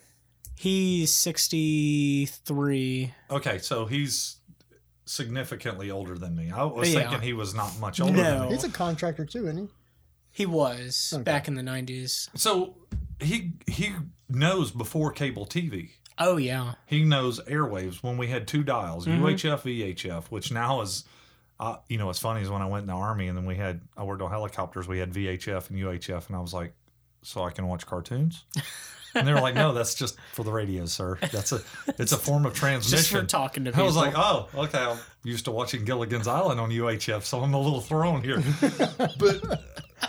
He's 0.59 1.13
sixty 1.13 2.27
three. 2.27 3.15
Okay, 3.31 3.59
so 3.59 3.87
he's 3.87 4.37
significantly 5.07 5.91
older 5.91 6.17
than 6.19 6.37
me. 6.37 6.51
I 6.51 6.65
was 6.65 6.93
Yeah. 6.93 7.01
thinking 7.01 7.21
he 7.23 7.33
was 7.33 7.55
not 7.55 7.79
much 7.81 8.01
older 8.01 8.13
than 8.23 8.39
No. 8.39 8.49
me. 8.49 8.55
he's 8.55 8.65
a 8.65 8.69
contractor 8.71 9.25
too, 9.25 9.45
isn't 9.49 9.57
he? 9.57 9.69
He 10.31 10.47
was 10.47 11.13
Okay. 11.15 11.23
back 11.23 11.49
in 11.49 11.55
the 11.55 11.63
nineties. 11.63 12.29
So 12.35 12.77
he 13.21 13.53
he 13.67 13.93
knows 14.29 14.71
before 14.71 15.13
cable 15.13 15.47
TV. 15.47 15.91
Oh 16.19 16.37
yeah. 16.37 16.75
He 16.87 17.05
knows 17.05 17.41
airwaves 17.41 18.03
when 18.03 18.17
we 18.19 18.27
had 18.29 18.47
two 18.47 18.63
dials, 18.63 19.07
Mm-hmm. 19.07 19.25
UHF, 19.25 19.95
VHF, 19.97 20.25
which 20.27 20.53
now 20.53 20.81
is, 20.83 21.05
uh, 21.61 21.77
you 21.89 21.99
know, 21.99 22.07
what's 22.07 22.19
funny 22.19 22.43
is 22.43 22.51
when 22.51 22.63
I 22.63 22.67
went 22.67 22.83
in 22.83 22.87
the 22.89 22.93
army 22.95 23.29
and 23.29 23.37
then 23.37 23.47
we 23.47 23.57
had, 23.57 23.81
I 23.97 24.05
worked 24.05 24.23
on 24.23 24.31
helicopters, 24.31 24.87
we 24.89 24.99
had 24.99 25.13
VHF 25.13 25.71
and 25.71 25.79
UHF, 25.79 26.27
and 26.29 26.37
I 26.37 26.41
was 26.41 26.53
like, 26.53 26.75
so 27.23 27.43
I 27.45 27.51
can 27.51 27.67
watch 27.67 27.87
cartoons? 27.87 28.45
And 29.15 29.29
they 29.29 29.33
were 29.35 29.41
like, 29.43 29.55
no, 29.55 29.75
that's 29.75 29.95
just 29.95 30.17
for 30.33 30.43
the 30.43 30.51
radio, 30.51 30.87
sir. 30.87 31.19
That's 31.31 31.53
a, 31.53 31.61
it's 31.99 32.13
a 32.13 32.17
form 32.17 32.47
of 32.47 32.53
Just 32.55 32.61
transmission. 32.63 33.21
for 33.21 33.27
talking 33.27 33.65
to 33.67 33.79
I 33.79 33.83
was 33.83 33.95
like, 33.95 34.15
oh, 34.17 34.49
okay. 34.55 34.79
I'm 34.79 34.97
used 35.23 35.45
to 35.45 35.51
watching 35.51 35.85
Gilligan's 35.85 36.27
Island 36.27 36.59
on 36.59 36.71
UHF, 36.71 37.23
so 37.23 37.43
I'm 37.43 37.53
a 37.53 37.61
little 37.61 37.83
thrown 37.83 38.23
here. 38.25 38.43
but, 39.19 39.63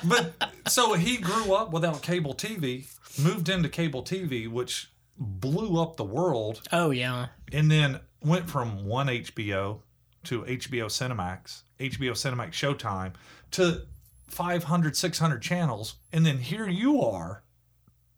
but 0.05 0.51
so 0.67 0.93
he 0.93 1.17
grew 1.17 1.53
up 1.53 1.71
without 1.73 2.01
cable 2.01 2.33
TV, 2.33 2.87
moved 3.21 3.49
into 3.49 3.67
cable 3.69 4.03
TV, 4.03 4.47
which 4.47 4.89
blew 5.17 5.81
up 5.81 5.95
the 5.97 6.03
world, 6.03 6.61
oh 6.71 6.89
yeah. 6.91 7.27
and 7.51 7.69
then 7.69 7.99
went 8.21 8.49
from 8.49 8.85
one 8.85 9.07
HBO 9.07 9.79
to 10.25 10.43
HBO 10.43 10.85
Cinemax, 10.85 11.63
HBO 11.79 12.11
Cinemax 12.11 12.51
Showtime 12.51 13.13
to 13.51 13.81
500, 14.27 14.95
600 14.95 15.41
channels. 15.41 15.95
And 16.11 16.25
then 16.25 16.37
here 16.39 16.67
you 16.67 17.01
are 17.01 17.43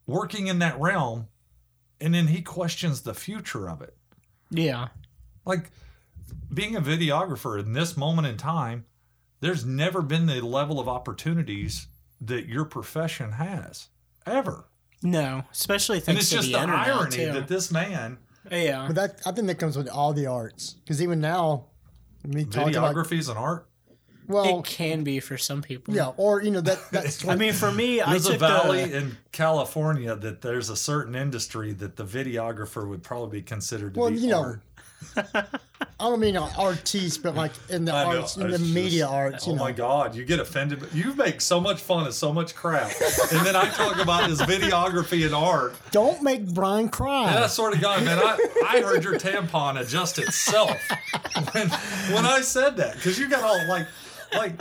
working 0.06 0.48
in 0.48 0.60
that 0.60 0.80
realm, 0.80 1.28
and 2.00 2.14
then 2.14 2.28
he 2.28 2.42
questions 2.42 3.02
the 3.02 3.14
future 3.16 3.68
of 3.68 3.82
it 3.82 3.96
Yeah. 4.52 4.90
like 5.46 5.72
being 6.54 6.76
a 6.76 6.82
videographer 6.82 7.60
in 7.60 7.74
this 7.74 7.98
moment 7.98 8.28
in 8.28 8.38
time 8.38 8.86
there's 9.42 9.66
never 9.66 10.02
been 10.02 10.26
the 10.28 10.42
level 10.42 10.80
of 10.80 10.88
opportunities 10.88 11.88
that 12.22 12.48
your 12.48 12.66
profession 12.66 13.34
has 13.34 13.90
ever 14.26 14.66
No, 15.06 15.44
especially 15.52 15.98
and 15.98 16.06
thanks 16.06 16.22
it's 16.24 16.30
to 16.32 16.36
just 16.38 16.52
the, 16.52 16.60
the, 16.60 16.74
irony 16.74 17.16
too. 17.16 17.32
that 17.32 17.48
this 17.48 17.72
man 17.72 18.18
yeah. 18.52 18.86
But 18.88 18.96
that 18.96 19.22
I 19.26 19.32
think 19.32 19.48
that 19.48 19.56
comes 19.56 19.78
with 19.78 19.90
all 19.90 20.14
the 20.14 20.28
arts 20.28 20.74
because 20.84 21.02
even 21.02 21.20
now, 21.20 21.66
me 22.24 22.46
talking 22.46 22.76
about 22.76 22.96
videography 22.96 23.20
is 23.20 23.30
an 23.30 23.38
art 23.38 23.68
well, 24.28 24.60
it 24.60 24.66
can 24.66 25.04
be 25.04 25.20
for 25.20 25.38
some 25.38 25.62
people. 25.62 25.94
yeah, 25.94 26.12
or 26.18 26.42
you 26.42 26.52
know 26.52 26.62
that 26.62 26.80
that's 26.92 27.28
I 27.28 27.36
mean, 27.36 27.54
for 27.54 27.72
me, 27.72 28.02
I 28.02 28.12
there's 28.12 28.28
a 28.28 28.38
valley 28.38 28.86
the, 28.86 28.98
in 28.98 29.18
california 29.32 30.16
that 30.16 30.42
there's 30.42 30.70
a 30.70 30.76
certain 30.76 31.16
industry 31.16 31.74
that 31.74 31.96
the 31.96 32.06
videographer 32.06 32.88
would 32.88 33.04
probably 33.04 33.40
be 33.40 33.44
considered 33.44 33.94
to 33.94 34.00
well, 34.00 34.10
be 34.10 34.18
you 34.18 34.30
know. 34.30 34.56
I 35.98 36.10
don't 36.10 36.20
mean 36.20 36.36
artiste, 36.38 37.24
but 37.24 37.36
like 37.36 37.52
in 37.70 37.86
the 37.86 37.94
I 37.94 38.04
know, 38.14 38.20
arts, 38.22 38.36
in 38.38 38.48
the 38.50 38.56
it's 38.56 38.64
media 38.64 39.04
just- 39.04 39.14
arts. 39.14 39.48
Oh 39.48 39.56
know, 39.56 39.64
my 39.64 39.72
God, 39.72 40.14
you 40.16 40.26
get 40.26 40.40
offended. 40.40 40.80
but 40.82 40.94
You 40.94 41.14
make 41.16 41.40
so 41.42 41.60
much 41.62 41.80
fun 41.82 42.06
of 42.06 42.14
so 42.14 42.34
much 42.34 42.54
crap. 42.56 42.92
and 43.32 43.46
then 43.46 43.56
I 43.56 43.70
talk 43.70 43.98
about 44.02 44.30
his 44.30 44.42
videography 44.42 45.26
and 45.26 45.34
art. 45.34 45.76
don't 45.92 46.22
make 46.22 46.46
Brian 46.54 46.90
cry. 46.90 47.30
And 47.30 47.40
I 47.44 47.48
sort 47.48 47.74
of 47.74 47.82
God, 47.82 48.04
man, 48.04 48.20
I, 48.20 48.38
I 48.68 48.82
heard 48.82 49.04
your 49.04 49.18
tampon 49.18 49.80
adjust 49.80 50.20
itself 50.20 50.78
when, 51.54 51.70
when 52.14 52.26
I 52.26 52.42
said 52.42 52.78
that 52.78 52.96
because 52.96 53.18
you 53.18 53.30
got 53.30 53.44
all 53.44 53.68
like 53.68 53.88
like 54.34 54.60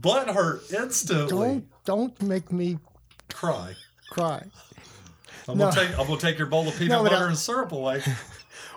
butt 0.00 0.28
hurt 0.30 0.62
instantly. 0.72 1.28
don't 1.30 1.64
don't 1.84 2.22
make 2.22 2.50
me 2.50 2.78
cry. 3.32 3.74
cry. 4.10 4.42
I'm 5.48 5.58
No. 5.58 5.70
gonna 5.70 5.86
take 5.88 5.98
I'm 5.98 6.06
gonna 6.06 6.20
take 6.20 6.38
your 6.38 6.46
bowl 6.48 6.66
of 6.68 6.74
peanut 6.76 6.98
No, 6.98 7.02
butter 7.04 7.24
I- 7.24 7.28
and 7.28 7.38
syrup 7.38 7.72
away. 7.72 8.02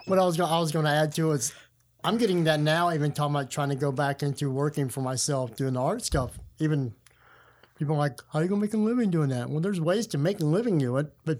What 0.05 0.19
I 0.19 0.25
was 0.25 0.37
going 0.37 0.51
I 0.51 0.59
was 0.59 0.71
going 0.71 0.85
to 0.85 0.91
add 0.91 1.13
to 1.15 1.31
is, 1.31 1.53
I'm 2.03 2.17
getting 2.17 2.43
that 2.43 2.59
now. 2.59 2.91
Even 2.93 3.11
talking 3.11 3.35
about 3.35 3.49
trying 3.49 3.69
to 3.69 3.75
go 3.75 3.91
back 3.91 4.21
into 4.23 4.49
working 4.51 4.89
for 4.89 5.01
myself, 5.01 5.55
doing 5.55 5.73
the 5.73 5.81
art 5.81 6.03
stuff. 6.03 6.37
Even 6.59 6.93
people 7.79 7.95
are 7.95 7.99
like, 7.99 8.19
how 8.31 8.39
are 8.39 8.43
you 8.43 8.49
going 8.49 8.61
to 8.61 8.65
make 8.67 8.73
a 8.73 8.77
living 8.77 9.09
doing 9.09 9.29
that? 9.29 9.49
Well, 9.49 9.61
there's 9.61 9.81
ways 9.81 10.05
to 10.07 10.17
make 10.17 10.39
a 10.39 10.45
living 10.45 10.77
do 10.77 10.97
it, 10.97 11.11
but 11.25 11.39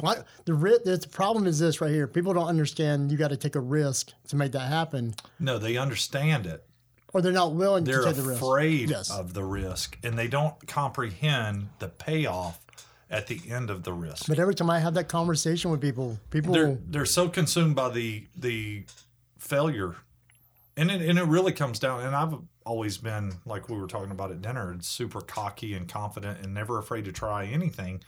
what 0.00 0.26
the 0.44 0.54
ri- 0.54 0.78
the 0.84 1.06
problem 1.10 1.46
is 1.46 1.58
this 1.58 1.80
right 1.80 1.90
here. 1.90 2.06
People 2.06 2.32
don't 2.34 2.46
understand. 2.48 3.10
You 3.10 3.16
got 3.18 3.28
to 3.28 3.36
take 3.36 3.54
a 3.54 3.60
risk 3.60 4.12
to 4.28 4.36
make 4.36 4.52
that 4.52 4.68
happen, 4.68 5.14
No, 5.38 5.58
they 5.58 5.76
understand 5.76 6.46
it. 6.46 6.64
or 7.14 7.22
they're 7.22 7.32
not 7.32 7.54
willing 7.54 7.84
They're 7.84 8.00
to 8.00 8.06
take 8.06 8.16
the 8.16 8.22
risk. 8.22 8.42
afraid 8.42 8.90
Yes. 8.90 9.10
of 9.10 9.32
the 9.32 9.44
risk, 9.44 9.96
and 10.02 10.18
they 10.18 10.28
don't 10.28 10.66
comprehend 10.66 11.68
the 11.78 11.88
payoff 11.88 12.60
at 13.10 13.26
the 13.26 13.40
end 13.48 13.70
of 13.70 13.82
the 13.84 13.92
risk. 13.92 14.26
But 14.26 14.38
every 14.38 14.54
time 14.54 14.70
I 14.70 14.80
have 14.80 14.94
that 14.94 15.08
conversation 15.08 15.70
with 15.70 15.80
people, 15.80 16.18
people 16.30 16.52
they're 16.52 16.68
will, 16.68 16.78
they're 16.88 17.06
so 17.06 17.28
consumed 17.28 17.76
by 17.76 17.88
the 17.90 18.26
the 18.36 18.84
failure, 19.38 19.94
and 20.76 20.90
it, 20.90 21.02
and 21.02 21.18
it 21.18 21.24
really 21.24 21.52
comes 21.52 21.78
down. 21.78 22.00
And 22.00 22.14
I've 22.14 22.34
always 22.64 22.98
been 22.98 23.32
like 23.44 23.68
we 23.68 23.78
were 23.78 23.86
talking 23.86 24.10
about 24.10 24.30
at 24.30 24.42
dinner, 24.42 24.76
super 24.80 25.20
cocky 25.20 25.74
and 25.74 25.88
confident, 25.88 26.40
and 26.42 26.52
never 26.52 26.78
afraid 26.78 27.04
to 27.04 27.12
try 27.12 27.46
anything. 27.46 28.02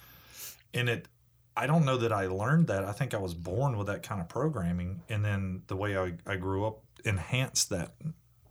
And 0.75 0.89
it, 0.89 1.09
I 1.57 1.67
don't 1.67 1.85
know 1.85 1.97
that 1.99 2.13
I 2.13 2.27
learned 2.27 2.67
that. 2.67 2.85
I 2.85 2.93
think 2.93 3.15
I 3.15 3.19
was 3.19 3.35
born 3.35 3.79
with 3.79 3.87
that 3.87 4.03
kind 4.03 4.21
of 4.21 4.29
programming, 4.29 5.03
and 5.09 5.25
then 5.25 5.63
the 5.69 5.77
way 5.77 5.97
I, 5.97 6.15
I 6.27 6.37
grew 6.37 6.67
up 6.67 6.81
enhanced 7.05 7.71
that 7.71 7.95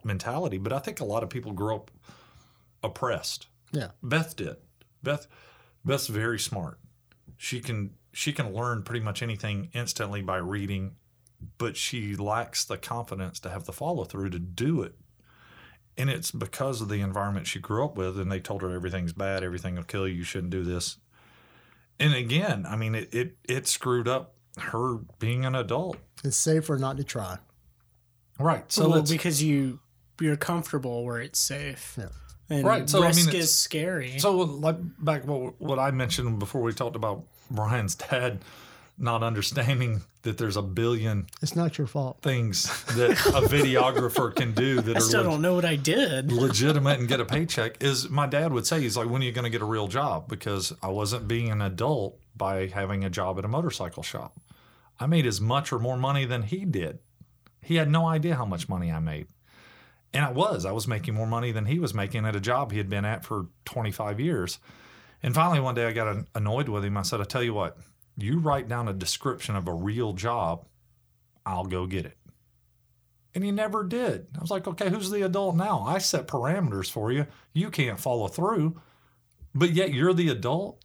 mentality. 0.03 0.57
But 0.57 0.73
I 0.73 0.79
think 0.79 1.01
a 1.01 1.05
lot 1.05 1.23
of 1.23 1.29
people 1.29 1.51
grow 1.51 1.75
up 1.75 1.91
oppressed. 2.83 3.47
yeah. 3.71 3.89
Beth 4.01 4.35
did. 4.35 4.55
Beth 5.03 5.27
Beth's 5.87 6.07
very 6.07 6.39
smart. 6.39 6.79
She 7.37 7.59
can 7.59 7.91
she 8.11 8.33
can 8.33 8.53
learn 8.53 8.83
pretty 8.83 9.03
much 9.03 9.21
anything 9.21 9.69
instantly 9.73 10.21
by 10.21 10.37
reading, 10.37 10.95
but 11.57 11.77
she 11.77 12.15
lacks 12.15 12.65
the 12.65 12.77
confidence 12.77 13.39
to 13.41 13.49
have 13.49 13.65
the 13.65 13.73
follow 13.73 14.03
through 14.05 14.31
to 14.31 14.39
do 14.39 14.81
it. 14.81 14.95
And 15.97 16.09
it's 16.09 16.31
because 16.31 16.81
of 16.81 16.89
the 16.89 17.01
environment 17.01 17.47
she 17.47 17.59
grew 17.59 17.83
up 17.85 17.95
with 17.95 18.19
and 18.19 18.31
they 18.31 18.39
told 18.39 18.61
her 18.61 18.71
everything's 18.71 19.13
bad, 19.13 19.43
everything 19.43 19.75
will 19.75 19.83
kill 19.83 20.07
you, 20.07 20.15
you 20.15 20.23
shouldn't 20.23 20.51
do 20.51 20.63
this. 20.63 20.97
And 21.99 22.13
again, 22.13 22.65
I 22.67 22.75
mean 22.75 22.95
it 22.95 23.13
it, 23.13 23.37
it 23.47 23.67
screwed 23.67 24.07
up 24.07 24.33
her 24.57 24.97
being 25.19 25.45
an 25.45 25.55
adult. 25.55 25.97
It's 26.23 26.37
safer 26.37 26.77
not 26.77 26.97
to 26.97 27.03
try. 27.03 27.37
Right. 28.39 28.71
So 28.71 28.83
well, 28.83 28.97
let's 28.97 29.11
because 29.11 29.41
you 29.41 29.79
you're 30.19 30.37
comfortable 30.37 31.05
where 31.05 31.19
it's 31.19 31.39
safe. 31.39 31.95
Yeah. 31.97 32.09
And 32.49 32.65
Right, 32.65 32.89
so, 32.89 32.99
I 32.99 33.07
mean, 33.07 33.25
risk 33.25 33.33
is 33.33 33.53
scary. 33.53 34.19
So, 34.19 34.31
like 34.37 34.77
back 34.99 35.25
what 35.27 35.59
what 35.59 35.79
I 35.79 35.91
mentioned 35.91 36.39
before 36.39 36.61
we 36.61 36.73
talked 36.73 36.95
about 36.95 37.23
Brian's 37.51 37.95
dad 37.95 38.39
not 38.99 39.21
understanding 39.21 40.01
that 40.23 40.39
there's 40.39 40.57
a 40.57 40.61
billion 40.61 41.27
It's 41.43 41.55
not 41.55 41.77
your 41.77 41.85
fault. 41.85 42.17
things 42.23 42.63
that 42.95 43.11
a 43.11 43.41
videographer 43.47 44.33
can 44.35 44.53
do 44.53 44.81
that 44.81 44.95
I 44.95 44.99
are 44.99 45.01
still 45.01 45.21
leg- 45.21 45.29
don't 45.29 45.41
know 45.43 45.53
what 45.53 45.65
I 45.65 45.75
did. 45.75 46.31
legitimate 46.31 46.97
and 46.99 47.07
get 47.07 47.19
a 47.19 47.25
paycheck. 47.25 47.83
Is 47.83 48.09
my 48.09 48.25
dad 48.25 48.51
would 48.53 48.65
say 48.65 48.81
he's 48.81 48.97
like, 48.97 49.07
when 49.07 49.21
are 49.21 49.25
you 49.25 49.31
going 49.31 49.43
to 49.43 49.51
get 49.51 49.61
a 49.61 49.65
real 49.65 49.87
job? 49.87 50.27
Because 50.27 50.73
I 50.81 50.87
wasn't 50.87 51.27
being 51.27 51.51
an 51.51 51.61
adult 51.61 52.17
by 52.35 52.65
having 52.67 53.03
a 53.05 53.09
job 53.09 53.37
at 53.37 53.45
a 53.45 53.47
motorcycle 53.47 54.01
shop. 54.03 54.35
I 54.99 55.05
made 55.05 55.27
as 55.27 55.39
much 55.39 55.71
or 55.71 55.77
more 55.77 55.97
money 55.97 56.25
than 56.25 56.41
he 56.41 56.65
did. 56.65 56.97
He 57.61 57.75
had 57.75 57.89
no 57.91 58.07
idea 58.07 58.33
how 58.35 58.45
much 58.45 58.67
money 58.67 58.91
I 58.91 58.99
made. 58.99 59.27
And 60.13 60.25
I 60.25 60.31
was. 60.31 60.65
I 60.65 60.71
was 60.71 60.87
making 60.87 61.13
more 61.13 61.27
money 61.27 61.51
than 61.51 61.65
he 61.65 61.79
was 61.79 61.93
making 61.93 62.25
at 62.25 62.35
a 62.35 62.39
job 62.39 62.71
he 62.71 62.77
had 62.77 62.89
been 62.89 63.05
at 63.05 63.25
for 63.25 63.47
25 63.65 64.19
years. 64.19 64.59
And 65.21 65.33
finally, 65.33 65.59
one 65.59 65.75
day 65.75 65.85
I 65.85 65.91
got 65.91 66.25
annoyed 66.35 66.69
with 66.69 66.85
him. 66.85 66.97
I 66.97 67.01
said, 67.01 67.21
I 67.21 67.25
tell 67.25 67.43
you 67.43 67.53
what, 67.53 67.77
you 68.17 68.39
write 68.39 68.67
down 68.67 68.87
a 68.87 68.93
description 68.93 69.55
of 69.55 69.67
a 69.67 69.73
real 69.73 70.13
job, 70.13 70.65
I'll 71.45 71.65
go 71.65 71.85
get 71.87 72.05
it. 72.05 72.17
And 73.35 73.43
he 73.43 73.51
never 73.51 73.83
did. 73.83 74.27
I 74.35 74.41
was 74.41 74.49
like, 74.49 74.67
okay, 74.67 74.89
who's 74.89 75.11
the 75.11 75.23
adult 75.23 75.55
now? 75.55 75.83
I 75.85 75.99
set 75.99 76.27
parameters 76.27 76.89
for 76.89 77.11
you. 77.11 77.27
You 77.53 77.69
can't 77.69 77.99
follow 77.99 78.27
through, 78.27 78.81
but 79.53 79.71
yet 79.71 79.93
you're 79.93 80.13
the 80.13 80.29
adult. 80.29 80.83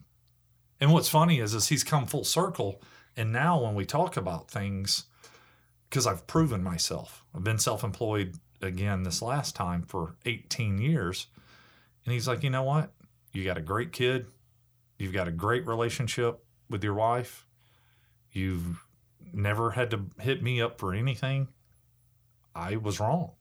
And 0.81 0.93
what's 0.93 1.09
funny 1.09 1.39
is, 1.39 1.55
is 1.55 1.68
he's 1.68 1.85
come 1.85 2.07
full 2.07 2.25
circle. 2.25 2.83
And 3.16 3.33
now 3.33 3.62
when 3.62 3.75
we 3.75 3.87
talk 3.87 4.16
about 4.16 4.51
things, 4.51 5.05
because 5.93 6.07
I've 6.07 6.27
proven 6.27 6.62
myself. 6.62 7.23
I've 7.35 7.45
been 7.45 7.59
self 7.59 7.85
employed 7.85 8.37
again 8.63 9.03
this 9.03 9.23
last 9.23 9.55
time 9.55 9.83
for 9.83 10.17
18 10.25 10.79
years. 10.79 11.27
And 12.05 12.13
he's 12.13 12.29
like, 12.29 12.43
you 12.43 12.51
know 12.51 12.63
what? 12.63 12.93
You 13.33 13.45
got 13.45 13.59
a 13.59 13.63
great 13.63 13.93
kid. 13.93 14.27
You've 14.99 15.13
got 15.13 15.29
a 15.29 15.33
great 15.33 15.67
relationship 15.67 16.45
with 16.69 16.85
your 16.85 16.95
wife. 16.95 17.47
You've 18.31 18.85
never 19.33 19.71
had 19.71 19.91
to 19.91 20.07
hit 20.21 20.43
me 20.43 20.61
up 20.61 20.79
for 20.79 20.95
anything. 20.95 21.49
I 22.55 22.77
was 22.77 23.01
wrong. 23.01 23.33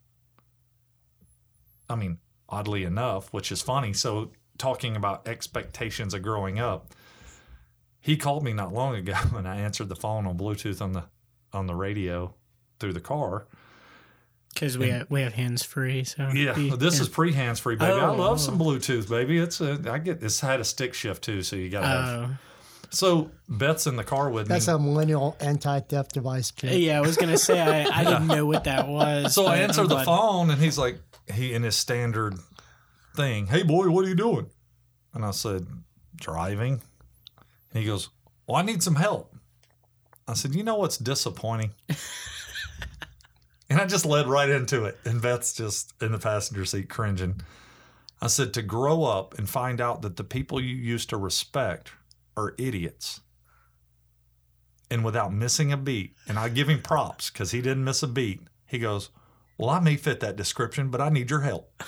I 1.89 1.95
mean, 1.95 2.19
oddly 2.47 2.83
enough, 2.83 3.31
which 3.33 3.51
is 3.51 3.61
funny. 3.61 3.93
So, 3.93 4.31
talking 4.57 4.95
about 4.95 5.27
expectations 5.27 6.13
of 6.13 6.21
growing 6.21 6.59
up, 6.59 6.93
he 7.99 8.17
called 8.17 8.43
me 8.43 8.53
not 8.53 8.73
long 8.73 8.95
ago 8.95 9.15
and 9.35 9.47
I 9.47 9.57
answered 9.57 9.89
the 9.89 9.95
phone 9.95 10.25
on 10.25 10.37
Bluetooth 10.37 10.81
on 10.81 10.93
the 10.93 11.05
on 11.53 11.67
the 11.67 11.75
radio 11.75 12.33
through 12.79 12.93
the 12.93 13.01
car. 13.01 13.47
Because 14.53 14.77
we 14.77 14.89
have, 14.89 15.09
we 15.09 15.21
have 15.21 15.33
hands 15.33 15.63
free. 15.63 16.03
So 16.03 16.29
Yeah, 16.33 16.53
he- 16.53 16.69
this 16.71 16.95
yeah. 16.97 17.01
is 17.01 17.09
pre 17.09 17.31
hands 17.31 17.59
free, 17.59 17.75
baby. 17.75 17.91
I 17.93 18.07
Oh, 18.09 18.15
love 18.15 18.33
oh. 18.33 18.37
some 18.37 18.59
Bluetooth, 18.59 19.09
baby. 19.09 19.37
It's 19.39 19.61
a 19.61 19.79
I 19.89 19.97
get 19.97 20.21
it's 20.21 20.39
had 20.41 20.59
a 20.59 20.65
stick 20.65 20.93
shift 20.93 21.23
too, 21.23 21.41
so 21.41 21.55
you 21.55 21.69
gotta 21.69 21.87
have. 21.87 22.29
Oh. 22.31 22.37
So 22.93 23.31
Beth's 23.47 23.87
in 23.87 23.95
the 23.95 24.03
car 24.03 24.29
with 24.29 24.49
That's 24.49 24.67
me. 24.67 24.73
That's 24.73 24.81
a 24.81 24.83
millennial 24.85 25.37
anti-theft 25.39 26.13
device 26.13 26.51
kit. 26.51 26.71
Uh, 26.73 26.75
yeah, 26.75 26.97
I 26.97 27.01
was 27.01 27.15
gonna 27.15 27.37
say 27.37 27.59
I, 27.61 28.01
I 28.01 28.03
didn't 28.03 28.27
know 28.27 28.45
what 28.45 28.65
that 28.65 28.87
was. 28.89 29.33
so 29.33 29.43
I 29.43 29.45
but 29.45 29.51
I'm 29.55 29.63
answered 29.63 29.83
the 29.83 29.95
glad- 29.95 30.05
phone, 30.05 30.49
and 30.49 30.61
he's 30.61 30.77
like, 30.77 30.99
he 31.33 31.53
in 31.53 31.63
his 31.63 31.77
standard 31.77 32.35
thing, 33.15 33.47
"Hey 33.47 33.63
boy, 33.63 33.89
what 33.89 34.03
are 34.05 34.09
you 34.09 34.15
doing?" 34.15 34.49
And 35.13 35.23
I 35.23 35.31
said, 35.31 35.65
"Driving." 36.17 36.81
And 37.73 37.81
he 37.81 37.85
goes, 37.85 38.09
"Well, 38.47 38.57
I 38.57 38.63
need 38.63 38.83
some 38.83 38.95
help." 38.95 39.33
I 40.27 40.33
said, 40.33 40.53
"You 40.53 40.63
know 40.63 40.75
what's 40.75 40.97
disappointing?" 40.97 41.71
and 43.71 43.79
I 43.79 43.85
just 43.85 44.05
led 44.05 44.27
right 44.27 44.49
into 44.49 44.83
it, 44.83 44.99
and 45.05 45.21
Beth's 45.21 45.53
just 45.53 45.93
in 46.01 46.11
the 46.11 46.19
passenger 46.19 46.65
seat 46.65 46.89
cringing. 46.89 47.41
I 48.21 48.27
said, 48.27 48.53
"To 48.53 48.61
grow 48.61 49.05
up 49.05 49.37
and 49.37 49.49
find 49.49 49.79
out 49.79 50.01
that 50.01 50.17
the 50.17 50.23
people 50.23 50.59
you 50.59 50.75
used 50.75 51.09
to 51.09 51.17
respect 51.17 51.91
are 52.35 52.53
idiots." 52.57 53.21
And 54.89 55.05
without 55.05 55.33
missing 55.33 55.71
a 55.71 55.77
beat, 55.77 56.15
and 56.27 56.37
I 56.37 56.49
give 56.49 56.67
him 56.67 56.81
props 56.81 57.29
because 57.29 57.51
he 57.51 57.61
didn't 57.61 57.85
miss 57.85 58.03
a 58.03 58.09
beat. 58.09 58.41
He 58.67 58.77
goes, 58.77 59.09
well, 59.57 59.69
I 59.69 59.79
may 59.79 59.95
fit 59.95 60.19
that 60.21 60.35
description, 60.35 60.89
but 60.89 60.99
I 60.99 61.09
need 61.09 61.29
your 61.29 61.41
help. 61.41 61.71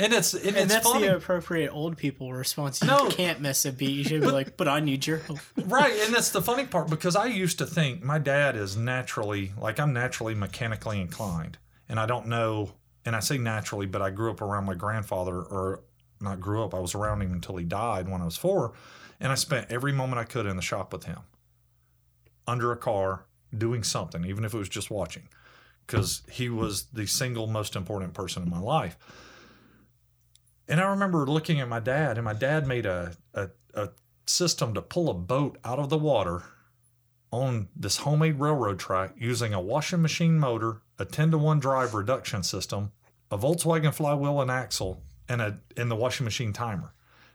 and 0.00 0.12
it's 0.12 0.34
and, 0.34 0.44
And 0.46 0.56
it's 0.56 0.72
that's 0.74 0.88
funny, 0.90 1.06
the 1.06 1.16
appropriate 1.16 1.70
old 1.70 1.96
people 1.96 2.32
response. 2.32 2.80
You 2.82 2.88
No. 2.88 3.08
can't 3.08 3.40
miss 3.40 3.64
a 3.64 3.72
beat. 3.72 3.90
You 3.90 4.04
should 4.04 4.20
be 4.22 4.30
like, 4.30 4.56
but 4.56 4.66
I 4.68 4.80
need 4.80 5.06
your 5.06 5.18
help. 5.18 5.38
right? 5.66 5.92
And 6.04 6.14
that's 6.14 6.30
the 6.30 6.42
funny 6.42 6.66
part 6.66 6.88
because 6.90 7.14
I 7.16 7.26
used 7.26 7.58
to 7.58 7.66
think 7.66 8.02
my 8.02 8.18
dad 8.18 8.56
is 8.56 8.76
naturally 8.76 9.52
like 9.58 9.78
I'm 9.78 9.92
naturally 9.92 10.34
mechanically 10.34 11.00
inclined, 11.00 11.58
and 11.88 12.00
I 12.00 12.06
don't 12.06 12.26
know. 12.26 12.72
And 13.04 13.16
I 13.16 13.20
say 13.20 13.38
naturally, 13.38 13.86
but 13.86 14.02
I 14.02 14.10
grew 14.10 14.30
up 14.30 14.42
around 14.42 14.66
my 14.66 14.74
grandfather, 14.74 15.36
or 15.40 15.82
not 16.20 16.40
grew 16.40 16.62
up. 16.64 16.74
I 16.74 16.78
was 16.80 16.94
around 16.94 17.22
him 17.22 17.32
until 17.32 17.56
he 17.56 17.64
died 17.64 18.08
when 18.08 18.20
I 18.20 18.24
was 18.26 18.36
four, 18.36 18.72
and 19.18 19.32
I 19.32 19.36
spent 19.36 19.70
every 19.70 19.92
moment 19.92 20.18
I 20.20 20.24
could 20.24 20.44
in 20.46 20.56
the 20.56 20.62
shop 20.62 20.92
with 20.92 21.04
him, 21.04 21.20
under 22.46 22.72
a 22.72 22.76
car, 22.76 23.24
doing 23.56 23.82
something, 23.82 24.24
even 24.24 24.44
if 24.44 24.52
it 24.54 24.58
was 24.58 24.68
just 24.68 24.90
watching, 24.90 25.28
because 25.86 26.22
he 26.30 26.48
was 26.48 26.84
the 26.92 27.06
single 27.06 27.46
most 27.46 27.74
important 27.76 28.12
person 28.14 28.42
in 28.42 28.50
my 28.50 28.60
life. 28.60 28.96
And 30.70 30.80
I 30.80 30.88
remember 30.88 31.26
looking 31.26 31.60
at 31.60 31.68
my 31.68 31.80
dad, 31.80 32.16
and 32.16 32.24
my 32.24 32.32
dad 32.32 32.64
made 32.64 32.86
a, 32.86 33.16
a, 33.34 33.50
a 33.74 33.88
system 34.24 34.72
to 34.74 34.80
pull 34.80 35.10
a 35.10 35.14
boat 35.14 35.58
out 35.64 35.80
of 35.80 35.88
the 35.88 35.98
water 35.98 36.44
on 37.32 37.68
this 37.74 37.98
homemade 37.98 38.38
railroad 38.38 38.78
track 38.78 39.14
using 39.18 39.52
a 39.52 39.60
washing 39.60 40.00
machine 40.00 40.38
motor, 40.38 40.82
a 40.96 41.04
10 41.04 41.32
to 41.32 41.38
1 41.38 41.58
drive 41.58 41.92
reduction 41.92 42.44
system, 42.44 42.92
a 43.32 43.36
Volkswagen 43.36 43.92
flywheel 43.92 44.40
and 44.40 44.50
axle, 44.50 45.02
and 45.28 45.42
a 45.42 45.58
and 45.76 45.90
the 45.90 45.96
washing 45.96 46.24
machine 46.24 46.52
timer. 46.52 46.92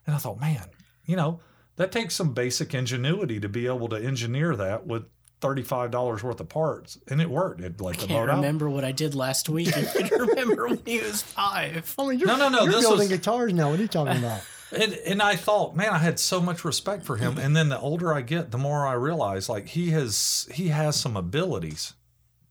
And 0.08 0.16
I 0.16 0.18
thought, 0.18 0.40
man, 0.40 0.68
you 1.06 1.18
know, 1.18 1.42
that 1.76 1.92
takes 1.92 2.16
some 2.16 2.34
basic 2.34 2.74
ingenuity 2.74 3.42
to 3.42 3.50
be 3.50 3.68
able 3.68 3.90
to 3.90 3.98
engineer 3.98 4.56
that 4.56 4.88
with 4.88 5.04
$35 5.46 6.24
worth 6.24 6.40
of 6.40 6.50
parts. 6.50 6.98
And 7.08 7.22
it 7.22 7.30
worked. 7.30 7.62
It 7.62 7.80
like 7.82 7.98
the 7.98 8.08
Can't 8.08 8.26
boat 8.26 8.30
out. 8.32 8.36
remember 8.38 8.70
what 8.70 8.84
I 8.84 8.92
did 8.92 9.16
last 9.16 9.48
week. 9.50 9.76
I 9.78 9.84
can 9.84 10.20
remember 10.22 10.68
when 10.68 10.82
he 10.86 11.00
was 11.00 11.22
five. 11.22 11.94
I 12.00 12.08
mean, 12.08 12.20
you're, 12.20 12.28
No, 12.28 12.36
no, 12.38 12.50
no, 12.50 12.64
You're 12.64 12.72
this 12.74 12.82
building 12.82 13.10
was- 13.10 13.18
guitars 13.18 13.54
now. 13.54 13.70
What 13.70 13.80
are 13.80 13.82
you 13.84 13.88
talking 13.88 14.18
about? 14.18 14.42
And 14.76 14.94
and 15.06 15.22
I 15.22 15.36
thought, 15.36 15.76
man, 15.76 15.90
I 15.90 16.00
had 16.00 16.20
so 16.20 16.42
much 16.42 16.66
respect 16.66 17.06
for 17.06 17.18
him. 17.18 17.38
And 17.38 17.56
then 17.56 17.70
the 17.70 17.80
older 17.80 18.12
I 18.12 18.22
get, 18.22 18.50
the 18.50 18.58
more 18.58 18.86
I 18.88 18.94
realize 18.94 19.48
like 19.48 19.68
he 19.70 19.92
has 19.92 20.50
he 20.52 20.70
has 20.70 21.00
some 21.00 21.16
abilities, 21.16 21.94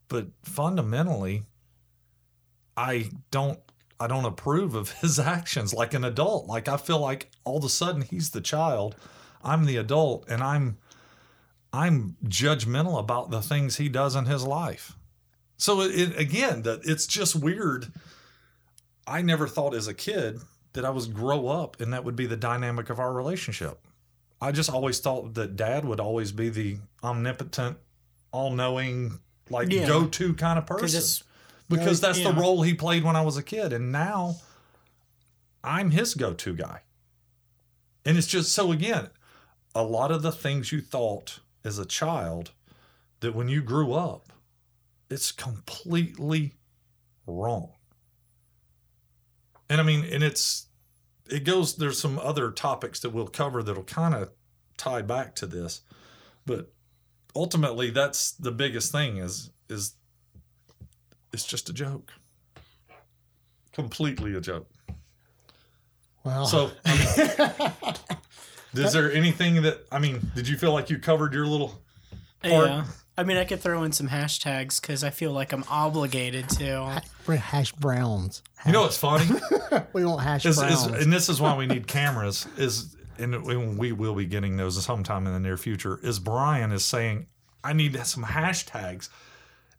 but 0.07 0.27
fundamentally, 0.41 1.43
I 2.77 3.09
don't 3.31 3.59
I 3.99 4.07
don't 4.07 4.25
approve 4.25 4.75
of 4.75 4.91
his 5.01 5.19
actions 5.19 5.73
like 5.73 5.93
an 5.93 6.05
adult. 6.05 6.47
Like 6.47 6.67
I 6.69 6.77
feel 6.77 6.99
like 6.99 7.31
all 7.43 7.57
of 7.57 7.65
a 7.65 7.69
sudden 7.69 8.01
he's 8.01 8.29
the 8.31 8.41
child, 8.41 8.95
I'm 9.43 9.65
the 9.65 9.75
adult, 9.77 10.25
and 10.29 10.41
I'm 10.41 10.77
I'm 11.75 12.15
judgmental 12.25 12.97
about 12.99 13.31
the 13.31 13.41
things 13.41 13.75
he 13.75 13.89
does 13.89 14.15
in 14.15 14.25
his 14.25 14.45
life. 14.45 14.93
So 15.57 15.81
it, 15.81 15.91
it 15.99 16.17
again, 16.19 16.61
that 16.61 16.81
it's 16.83 17.05
just 17.05 17.35
weird. 17.35 17.91
I 19.07 19.21
never 19.21 19.47
thought 19.47 19.73
as 19.75 19.87
a 19.87 19.93
kid 19.93 20.39
that 20.73 20.85
I 20.85 20.89
was 20.89 21.07
grow 21.07 21.47
up 21.47 21.81
and 21.81 21.91
that 21.93 22.03
would 22.05 22.15
be 22.15 22.25
the 22.27 22.37
dynamic 22.37 22.89
of 22.89 22.99
our 22.99 23.13
relationship. 23.13 23.79
I 24.41 24.51
just 24.51 24.69
always 24.71 24.99
thought 24.99 25.33
that 25.35 25.55
dad 25.55 25.85
would 25.85 25.99
always 25.99 26.31
be 26.31 26.49
the 26.49 26.77
omnipotent, 27.03 27.77
all 28.31 28.51
knowing, 28.51 29.19
like 29.49 29.71
Yeah. 29.71 29.87
go 29.87 30.07
to 30.07 30.33
kind 30.33 30.57
of 30.57 30.65
person. 30.65 30.87
Because 31.67 31.99
that's 31.99 32.21
the 32.21 32.33
role 32.33 32.61
he 32.61 32.73
played 32.73 33.03
when 33.03 33.15
I 33.15 33.21
was 33.21 33.37
a 33.37 33.43
kid. 33.43 33.73
And 33.73 33.91
now 33.91 34.35
I'm 35.63 35.91
his 35.91 36.13
go 36.13 36.33
to 36.33 36.53
guy. 36.55 36.81
And 38.05 38.17
it's 38.17 38.27
just 38.27 38.51
so, 38.53 38.71
again, 38.71 39.09
a 39.73 39.83
lot 39.83 40.11
of 40.11 40.21
the 40.21 40.31
things 40.31 40.71
you 40.71 40.79
thought 40.81 41.39
as 41.65 41.79
a 41.79 41.85
child 41.85 42.51
that 43.19 43.35
when 43.35 43.49
you 43.49 43.61
grew 43.61 43.91
up, 43.91 44.31
it's 45.09 45.31
completely 45.31 46.53
wrong. 47.27 47.71
And 49.69 49.81
I 49.81 49.83
mean, 49.83 50.05
and 50.05 50.23
it's, 50.23 50.67
it 51.29 51.43
goes, 51.43 51.75
there's 51.75 51.99
some 51.99 52.19
other 52.19 52.51
topics 52.51 52.99
that 52.99 53.09
we'll 53.09 53.27
cover 53.27 53.63
that'll 53.63 53.83
kind 53.83 54.13
of 54.13 54.29
tie 54.77 55.01
back 55.01 55.35
to 55.35 55.47
this. 55.47 55.81
But 56.45 56.71
ultimately, 57.35 57.89
that's 57.89 58.31
the 58.31 58.51
biggest 58.51 58.91
thing 58.91 59.17
is, 59.17 59.49
is 59.67 59.95
it's 61.33 61.45
just 61.45 61.69
a 61.69 61.73
joke. 61.73 62.11
Completely 63.73 64.35
a 64.35 64.41
joke. 64.41 64.69
Well, 66.23 66.45
So, 66.45 66.71
I 66.85 67.95
mean, 67.97 68.17
is 68.77 68.93
there 68.93 69.11
anything 69.11 69.61
that, 69.63 69.85
I 69.91 69.99
mean, 69.99 70.31
did 70.35 70.47
you 70.47 70.57
feel 70.57 70.73
like 70.73 70.89
you 70.89 70.97
covered 70.99 71.33
your 71.33 71.45
little 71.45 71.81
part? 72.43 72.67
Yeah. 72.67 72.85
I 73.17 73.23
mean, 73.23 73.37
I 73.37 73.45
could 73.45 73.61
throw 73.61 73.83
in 73.83 73.93
some 73.93 74.09
hashtags 74.09 74.81
because 74.81 75.03
I 75.03 75.09
feel 75.09 75.31
like 75.31 75.53
I'm 75.53 75.63
obligated 75.69 76.49
to. 76.49 77.01
we're 77.25 77.37
hash 77.37 77.71
browns. 77.71 78.43
You 78.65 78.73
know 78.73 78.81
what's 78.81 78.97
funny? 78.97 79.25
We 79.93 80.05
want 80.05 80.21
hash 80.21 80.45
is, 80.45 80.57
browns. 80.57 80.85
is, 80.87 81.03
and 81.03 81.11
this 81.11 81.29
is 81.29 81.39
why 81.39 81.55
we 81.55 81.65
need 81.65 81.87
cameras 81.87 82.47
is 82.57 82.95
and 83.17 83.45
we 83.77 83.91
will 83.91 84.15
be 84.15 84.25
getting 84.25 84.57
those 84.57 84.83
sometime 84.83 85.25
in 85.27 85.33
the 85.33 85.39
near 85.39 85.57
future 85.57 85.99
is 86.03 86.19
brian 86.19 86.71
is 86.71 86.83
saying 86.83 87.27
i 87.63 87.73
need 87.73 87.97
some 88.05 88.23
hashtags 88.23 89.09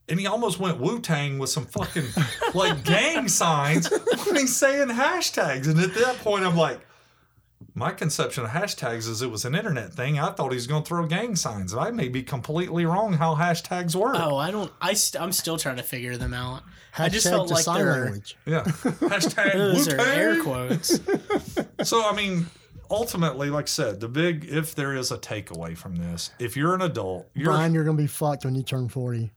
and 0.08 0.20
he 0.20 0.26
almost 0.26 0.58
went 0.58 0.80
wu-tang 0.80 1.38
with 1.38 1.50
some 1.50 1.66
fucking 1.66 2.04
like 2.54 2.84
gang 2.84 3.28
signs 3.28 3.90
when 4.24 4.36
he's 4.36 4.56
saying 4.56 4.88
hashtags 4.88 5.68
and 5.68 5.78
at 5.80 5.94
that 5.94 6.16
point 6.18 6.44
i'm 6.44 6.56
like 6.56 6.80
my 7.74 7.90
conception 7.92 8.44
of 8.44 8.50
hashtags 8.50 9.08
is 9.08 9.22
it 9.22 9.30
was 9.30 9.44
an 9.44 9.54
internet 9.54 9.92
thing. 9.92 10.18
I 10.18 10.30
thought 10.30 10.50
he 10.50 10.56
was 10.56 10.66
going 10.66 10.82
to 10.82 10.88
throw 10.88 11.06
gang 11.06 11.36
signs. 11.36 11.74
I 11.74 11.90
may 11.90 12.08
be 12.08 12.22
completely 12.22 12.86
wrong 12.86 13.14
how 13.14 13.34
hashtags 13.34 13.94
work. 13.94 14.16
Oh, 14.18 14.36
I 14.36 14.50
don't. 14.50 14.72
I 14.80 14.94
st- 14.94 15.22
I'm 15.22 15.32
still 15.32 15.56
trying 15.58 15.76
to 15.76 15.82
figure 15.82 16.16
them 16.16 16.34
out. 16.34 16.62
I 16.98 17.08
just 17.08 17.28
felt 17.28 17.48
to 17.48 17.54
like 17.54 17.64
sign 17.64 17.84
they're 17.84 18.04
language. 18.04 18.36
Yeah. 18.46 18.62
Hashtag 18.64 19.52
those 19.52 19.88
are 19.88 19.96
Wu-Tang. 19.96 20.18
air 20.18 20.42
quotes. 20.42 21.00
So 21.84 22.02
I 22.08 22.14
mean, 22.16 22.46
ultimately, 22.90 23.50
like 23.50 23.64
I 23.64 23.68
said, 23.68 24.00
the 24.00 24.08
big 24.08 24.46
if 24.48 24.74
there 24.74 24.94
is 24.94 25.10
a 25.12 25.18
takeaway 25.18 25.76
from 25.76 25.96
this, 25.96 26.30
if 26.38 26.56
you're 26.56 26.74
an 26.74 26.82
adult, 26.82 27.28
you're 27.34 27.46
Brian, 27.52 27.74
you're 27.74 27.84
gonna 27.84 27.98
be 27.98 28.06
fucked 28.06 28.44
when 28.44 28.54
you 28.54 28.62
turn 28.62 28.88
forty. 28.88 29.30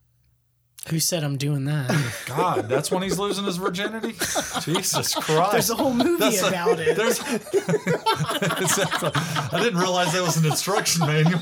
Who 0.88 1.00
said 1.00 1.24
I'm 1.24 1.38
doing 1.38 1.66
that? 1.66 1.90
God, 2.26 2.68
that's 2.70 2.90
when 2.90 3.04
he's 3.04 3.20
losing 3.20 3.44
his 3.46 3.58
virginity. 3.58 4.14
Jesus 4.62 5.14
Christ! 5.14 5.52
There's 5.52 5.70
a 5.70 5.76
whole 5.76 5.94
movie 5.94 6.18
That's 6.18 6.42
a- 6.42 6.48
about 6.48 6.80
it. 6.80 6.96
There's, 6.96 7.20
I 9.54 9.60
didn't 9.62 9.80
realize 9.80 10.14
that 10.14 10.22
was 10.24 10.38
an 10.38 10.46
instruction 10.46 11.06
manual. 11.06 11.42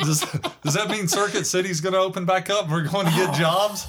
does, 0.00 0.20
does 0.62 0.74
that 0.74 0.88
mean 0.90 1.06
Circuit 1.06 1.46
City's 1.46 1.80
going 1.80 1.92
to 1.92 1.98
open 2.00 2.24
back 2.24 2.50
up? 2.50 2.64
and 2.64 2.72
We're 2.72 2.88
going 2.88 3.06
to 3.06 3.12
get 3.12 3.34
jobs, 3.38 3.86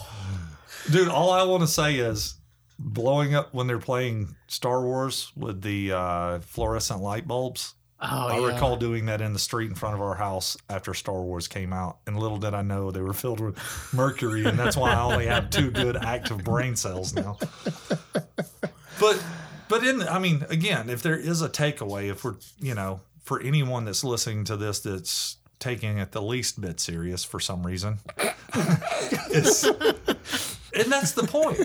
dude. 0.92 1.08
All 1.08 1.32
I 1.32 1.44
want 1.44 1.62
to 1.64 1.68
say 1.68 1.96
is 1.96 2.36
blowing 2.78 3.36
up 3.36 3.54
when 3.54 3.68
they're 3.68 3.80
playing 3.80 4.36
Star 4.48 4.82
Wars 4.82 5.32
with 5.36 5.62
the 5.62 5.94
uh, 5.94 6.40
fluorescent 6.40 7.02
light 7.02 7.28
bulbs. 7.28 7.74
Oh, 8.02 8.28
I 8.28 8.40
yeah. 8.40 8.48
recall 8.48 8.76
doing 8.76 9.06
that 9.06 9.22
in 9.22 9.32
the 9.32 9.40
street 9.40 9.70
in 9.70 9.76
front 9.76 9.96
of 9.96 10.02
our 10.02 10.16
house 10.16 10.58
after 10.70 10.94
Star 10.94 11.22
Wars 11.22 11.48
came 11.48 11.72
out, 11.72 11.98
and 12.06 12.20
little 12.20 12.38
did 12.38 12.54
I 12.54 12.62
know 12.62 12.92
they 12.92 13.02
were 13.02 13.14
filled 13.14 13.40
with 13.40 13.58
mercury, 13.94 14.46
and 14.46 14.60
that's 14.60 14.76
why 14.76 14.92
I 14.92 15.02
only 15.02 15.28
have 15.28 15.50
two 15.50 15.72
good 15.72 15.96
active 15.96 16.44
brain 16.44 16.76
cells 16.76 17.14
now. 17.16 17.38
But, 19.00 19.24
but 19.70 19.84
in 19.86 20.02
I 20.04 20.20
mean, 20.20 20.46
again, 20.50 20.90
if 20.90 21.02
there 21.02 21.18
is 21.18 21.42
a 21.42 21.50
takeaway, 21.50 22.10
if 22.12 22.24
we're 22.24 22.36
you 22.60 22.76
know, 22.76 23.00
for 23.24 23.42
anyone 23.42 23.86
that's 23.86 24.04
listening 24.04 24.44
to 24.46 24.58
this 24.58 24.80
that's 24.80 25.38
taking 25.60 25.98
it 25.98 26.12
the 26.12 26.22
least 26.22 26.60
bit 26.60 26.80
serious 26.80 27.24
for 27.24 27.40
some 27.40 27.66
reason, 27.66 28.00
it's, 29.30 29.66
and 30.76 30.92
that's 30.92 31.12
the 31.14 31.24
point. 31.24 31.60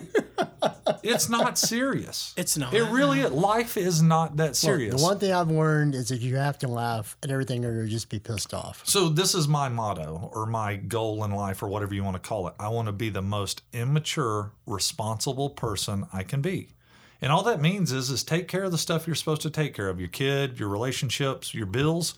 It's 1.03 1.29
not 1.29 1.59
serious. 1.59 2.35
It's 2.37 2.57
not. 2.57 2.75
It 2.75 2.85
really 2.91 3.21
is. 3.21 3.33
Life 3.33 3.77
is 3.77 4.03
not 4.03 4.37
that 4.37 4.49
Look, 4.49 4.55
serious. 4.55 4.95
the 4.97 5.03
one 5.03 5.19
thing 5.19 5.33
I've 5.33 5.51
learned 5.51 5.95
is 5.95 6.09
that 6.09 6.21
you 6.21 6.37
have 6.37 6.59
to 6.59 6.69
laugh 6.69 7.17
at 7.23 7.31
everything 7.31 7.65
or 7.65 7.73
you'll 7.75 7.89
just 7.89 8.11
be 8.11 8.19
pissed 8.19 8.53
off. 8.53 8.83
So 8.85 9.09
this 9.09 9.35
is 9.35 9.49
my 9.49 9.69
motto 9.69 10.31
or 10.35 10.47
my 10.47 10.77
goal 10.77 11.25
in 11.25 11.31
life 11.33 11.63
or 11.63 11.69
whatever 11.69 11.95
you 11.95 12.05
want 12.05 12.23
to 12.23 12.29
call 12.29 12.49
it. 12.49 12.55
I 12.59 12.69
want 12.69 12.87
to 12.87 12.93
be 12.93 13.09
the 13.09 13.23
most 13.23 13.63
immature, 13.73 14.53
responsible 14.67 15.51
person 15.51 16.07
I 16.13 16.23
can 16.23 16.43
be. 16.43 16.75
And 17.23 17.33
all 17.33 17.43
that 17.45 17.61
means 17.61 17.93
is 17.93 18.11
is 18.11 18.25
take 18.25 18.49
care 18.49 18.65
of 18.65 18.73
the 18.73 18.79
stuff 18.79 19.07
you're 19.07 19.17
supposed 19.17 19.43
to 19.43 19.51
take 19.51 19.75
care 19.75 19.89
of, 19.89 20.01
your 20.01 20.09
kid, 20.09 20.59
your 20.59 20.69
relationships, 20.69 21.55
your 21.55 21.67
bills, 21.67 22.15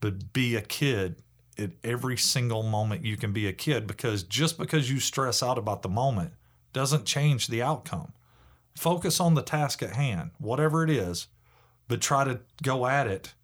but 0.00 0.32
be 0.32 0.54
a 0.54 0.60
kid 0.60 1.16
at 1.58 1.70
every 1.82 2.16
single 2.16 2.62
moment 2.62 3.04
you 3.04 3.16
can 3.16 3.32
be 3.32 3.46
a 3.46 3.52
kid 3.52 3.86
because 3.86 4.22
just 4.22 4.58
because 4.58 4.90
you 4.90 5.00
stress 5.00 5.42
out 5.42 5.58
about 5.58 5.82
the 5.82 5.88
moment 5.88 6.32
doesn't 6.72 7.04
change 7.04 7.46
the 7.46 7.62
outcome. 7.62 8.12
Focus 8.76 9.20
on 9.20 9.34
the 9.34 9.42
task 9.42 9.82
at 9.82 9.94
hand, 9.94 10.30
whatever 10.38 10.82
it 10.82 10.90
is, 10.90 11.28
but 11.86 12.00
try 12.00 12.24
to 12.24 12.40
go 12.62 12.86
at 12.86 13.06
it 13.06 13.34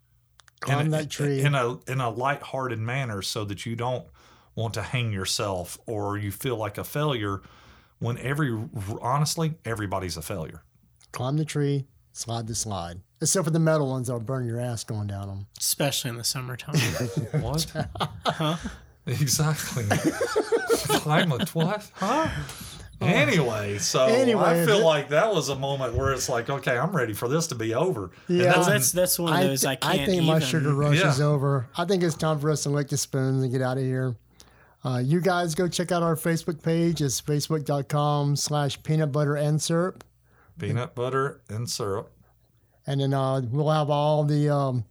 Climb 0.59 0.87
in, 0.87 0.91
that 0.91 1.09
tree. 1.09 1.41
in 1.41 1.55
a 1.55 1.79
in 1.87 1.99
a 1.99 2.09
lighthearted 2.09 2.79
manner 2.79 3.21
so 3.21 3.43
that 3.45 3.65
you 3.65 3.75
don't 3.75 4.05
want 4.55 4.73
to 4.75 4.81
hang 4.81 5.11
yourself 5.11 5.79
or 5.87 6.17
you 6.17 6.31
feel 6.31 6.55
like 6.55 6.77
a 6.77 6.83
failure 6.83 7.41
when 7.99 8.17
every 8.19 8.67
honestly 9.01 9.55
everybody's 9.65 10.17
a 10.17 10.21
failure. 10.21 10.63
Climb 11.11 11.37
the 11.37 11.45
tree, 11.45 11.87
slide 12.13 12.47
the 12.47 12.55
slide. 12.55 13.01
Except 13.21 13.45
for 13.45 13.51
the 13.51 13.59
metal 13.59 13.87
ones 13.89 14.07
that'll 14.07 14.19
burn 14.19 14.45
your 14.47 14.59
ass 14.59 14.83
going 14.83 15.07
down 15.07 15.27
them. 15.27 15.45
especially 15.59 16.09
in 16.09 16.17
the 16.17 16.23
summertime. 16.23 16.75
What? 17.41 17.71
huh? 18.25 18.57
Exactly. 19.05 19.85
Climate 20.99 21.53
what? 21.55 21.89
Huh? 21.95 22.27
Anyway, 22.99 23.79
so 23.79 24.05
Anyway, 24.05 24.43
I 24.43 24.63
feel 24.65 24.75
th- 24.75 24.85
like 24.85 25.09
that 25.09 25.33
was 25.33 25.49
a 25.49 25.55
moment 25.55 25.95
where 25.95 26.11
it's 26.13 26.29
like, 26.29 26.49
okay, 26.51 26.77
I'm 26.77 26.95
ready 26.95 27.13
for 27.13 27.27
this 27.27 27.47
to 27.47 27.55
be 27.55 27.73
over. 27.73 28.11
And 28.27 28.37
Yeah. 28.37 28.43
that's- 28.45 28.57
Well, 28.65 28.69
that's 28.69 28.91
that's 28.91 29.19
one 29.19 29.33
of 29.33 29.39
I, 29.39 29.43
those 29.47 29.65
I, 29.65 29.75
thi- 29.75 29.79
I 29.81 29.95
can't 29.97 30.05
think 30.09 30.21
even. 30.23 30.33
my 30.33 30.39
sugar 30.39 30.73
rush 30.75 30.99
Yeah. 30.99 31.09
is 31.09 31.19
over. 31.19 31.67
I 31.75 31.85
think 31.85 32.03
it's 32.03 32.15
time 32.15 32.39
for 32.39 32.51
us 32.51 32.61
to 32.63 32.69
lick 32.69 32.89
the 32.89 32.97
spoons 32.97 33.41
and 33.43 33.51
get 33.51 33.61
out 33.63 33.77
of 33.77 33.83
here. 33.83 34.15
Uh, 34.85 34.97
you 35.03 35.19
guys 35.19 35.55
go 35.55 35.67
check 35.67 35.91
out 35.91 36.03
our 36.03 36.15
Facebook 36.15 36.61
page. 36.61 37.01
It's 37.01 37.19
facebook.com 37.21 38.35
slash 38.35 38.81
peanut 38.83 39.11
butter 39.11 39.35
and 39.35 39.59
syrup. 39.61 40.03
peanut 40.59 40.93
butter 40.93 41.41
and 41.49 41.67
syrup. 41.69 42.11
And 42.87 43.01
then 43.01 43.13
uh, 43.13 43.41
we'll 43.51 43.69
have 43.69 43.89
all 43.89 44.23
the, 44.23 44.49
um, 44.49 44.85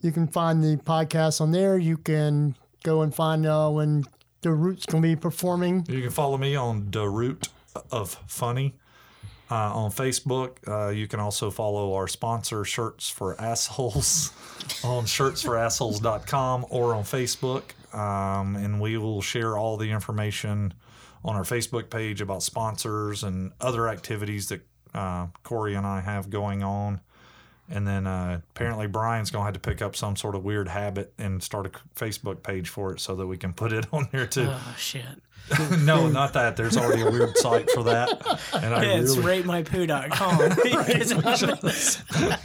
you 0.00 0.12
can 0.12 0.28
find 0.28 0.62
the 0.62 0.76
podcast 0.76 1.40
on 1.40 1.50
there. 1.50 1.78
You 1.78 1.96
can 1.96 2.54
go 2.84 3.02
and 3.02 3.14
find 3.14 3.46
uh, 3.46 3.70
when 3.70 4.04
the 4.42 4.52
Roots 4.52 4.86
can 4.86 5.00
be 5.00 5.16
performing. 5.16 5.86
You 5.88 6.02
can 6.02 6.10
follow 6.10 6.36
me 6.36 6.56
on 6.56 6.90
the 6.90 7.08
root 7.08 7.48
of 7.90 8.18
funny 8.26 8.74
uh, 9.50 9.74
on 9.74 9.90
Facebook. 9.90 10.56
Uh, 10.66 10.90
you 10.90 11.06
can 11.06 11.20
also 11.20 11.50
follow 11.50 11.94
our 11.94 12.08
sponsor, 12.08 12.64
Shirts 12.64 13.10
for 13.10 13.40
Assholes, 13.40 14.32
on 14.84 15.04
shirtsforassholes.com 15.04 16.66
or 16.70 16.94
on 16.94 17.04
Facebook. 17.04 17.62
Um, 17.94 18.56
and 18.56 18.80
we 18.80 18.96
will 18.96 19.20
share 19.20 19.58
all 19.58 19.76
the 19.76 19.90
information 19.90 20.72
on 21.24 21.36
our 21.36 21.42
Facebook 21.42 21.90
page 21.90 22.20
about 22.20 22.42
sponsors 22.42 23.22
and 23.22 23.52
other 23.60 23.88
activities 23.88 24.48
that 24.48 24.62
uh, 24.94 25.26
Cory 25.42 25.74
and 25.74 25.86
I 25.86 26.00
have 26.00 26.30
going 26.30 26.62
on. 26.62 27.00
And 27.72 27.88
then 27.88 28.06
uh, 28.06 28.40
apparently 28.54 28.86
Brian's 28.86 29.30
going 29.30 29.42
to 29.42 29.46
have 29.46 29.54
to 29.54 29.60
pick 29.60 29.80
up 29.80 29.96
some 29.96 30.14
sort 30.14 30.34
of 30.34 30.44
weird 30.44 30.68
habit 30.68 31.14
and 31.18 31.42
start 31.42 31.66
a 31.66 31.70
Facebook 31.98 32.42
page 32.42 32.68
for 32.68 32.92
it 32.92 33.00
so 33.00 33.16
that 33.16 33.26
we 33.26 33.38
can 33.38 33.54
put 33.54 33.72
it 33.72 33.86
on 33.92 34.08
there 34.12 34.26
too. 34.26 34.46
Oh 34.48 34.74
shit! 34.78 35.06
no, 35.80 36.06
not 36.08 36.34
that. 36.34 36.56
There's 36.56 36.76
already 36.76 37.00
a 37.02 37.10
weird 37.10 37.36
site 37.38 37.70
for 37.70 37.82
that. 37.84 38.10
And 38.52 38.74
I 38.74 38.84
Yeah, 38.84 39.00
it's 39.00 39.16
really 39.16 39.42
ratemypoo.com. 39.42 40.38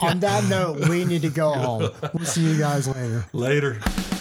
On 0.00 0.18
that 0.20 0.44
note, 0.48 0.88
we 0.88 1.04
need 1.04 1.22
to 1.22 1.30
go 1.30 1.52
home. 1.52 1.90
We'll 2.14 2.24
see 2.24 2.42
you 2.42 2.58
guys 2.58 2.88
later. 2.88 3.26
later. 3.32 4.17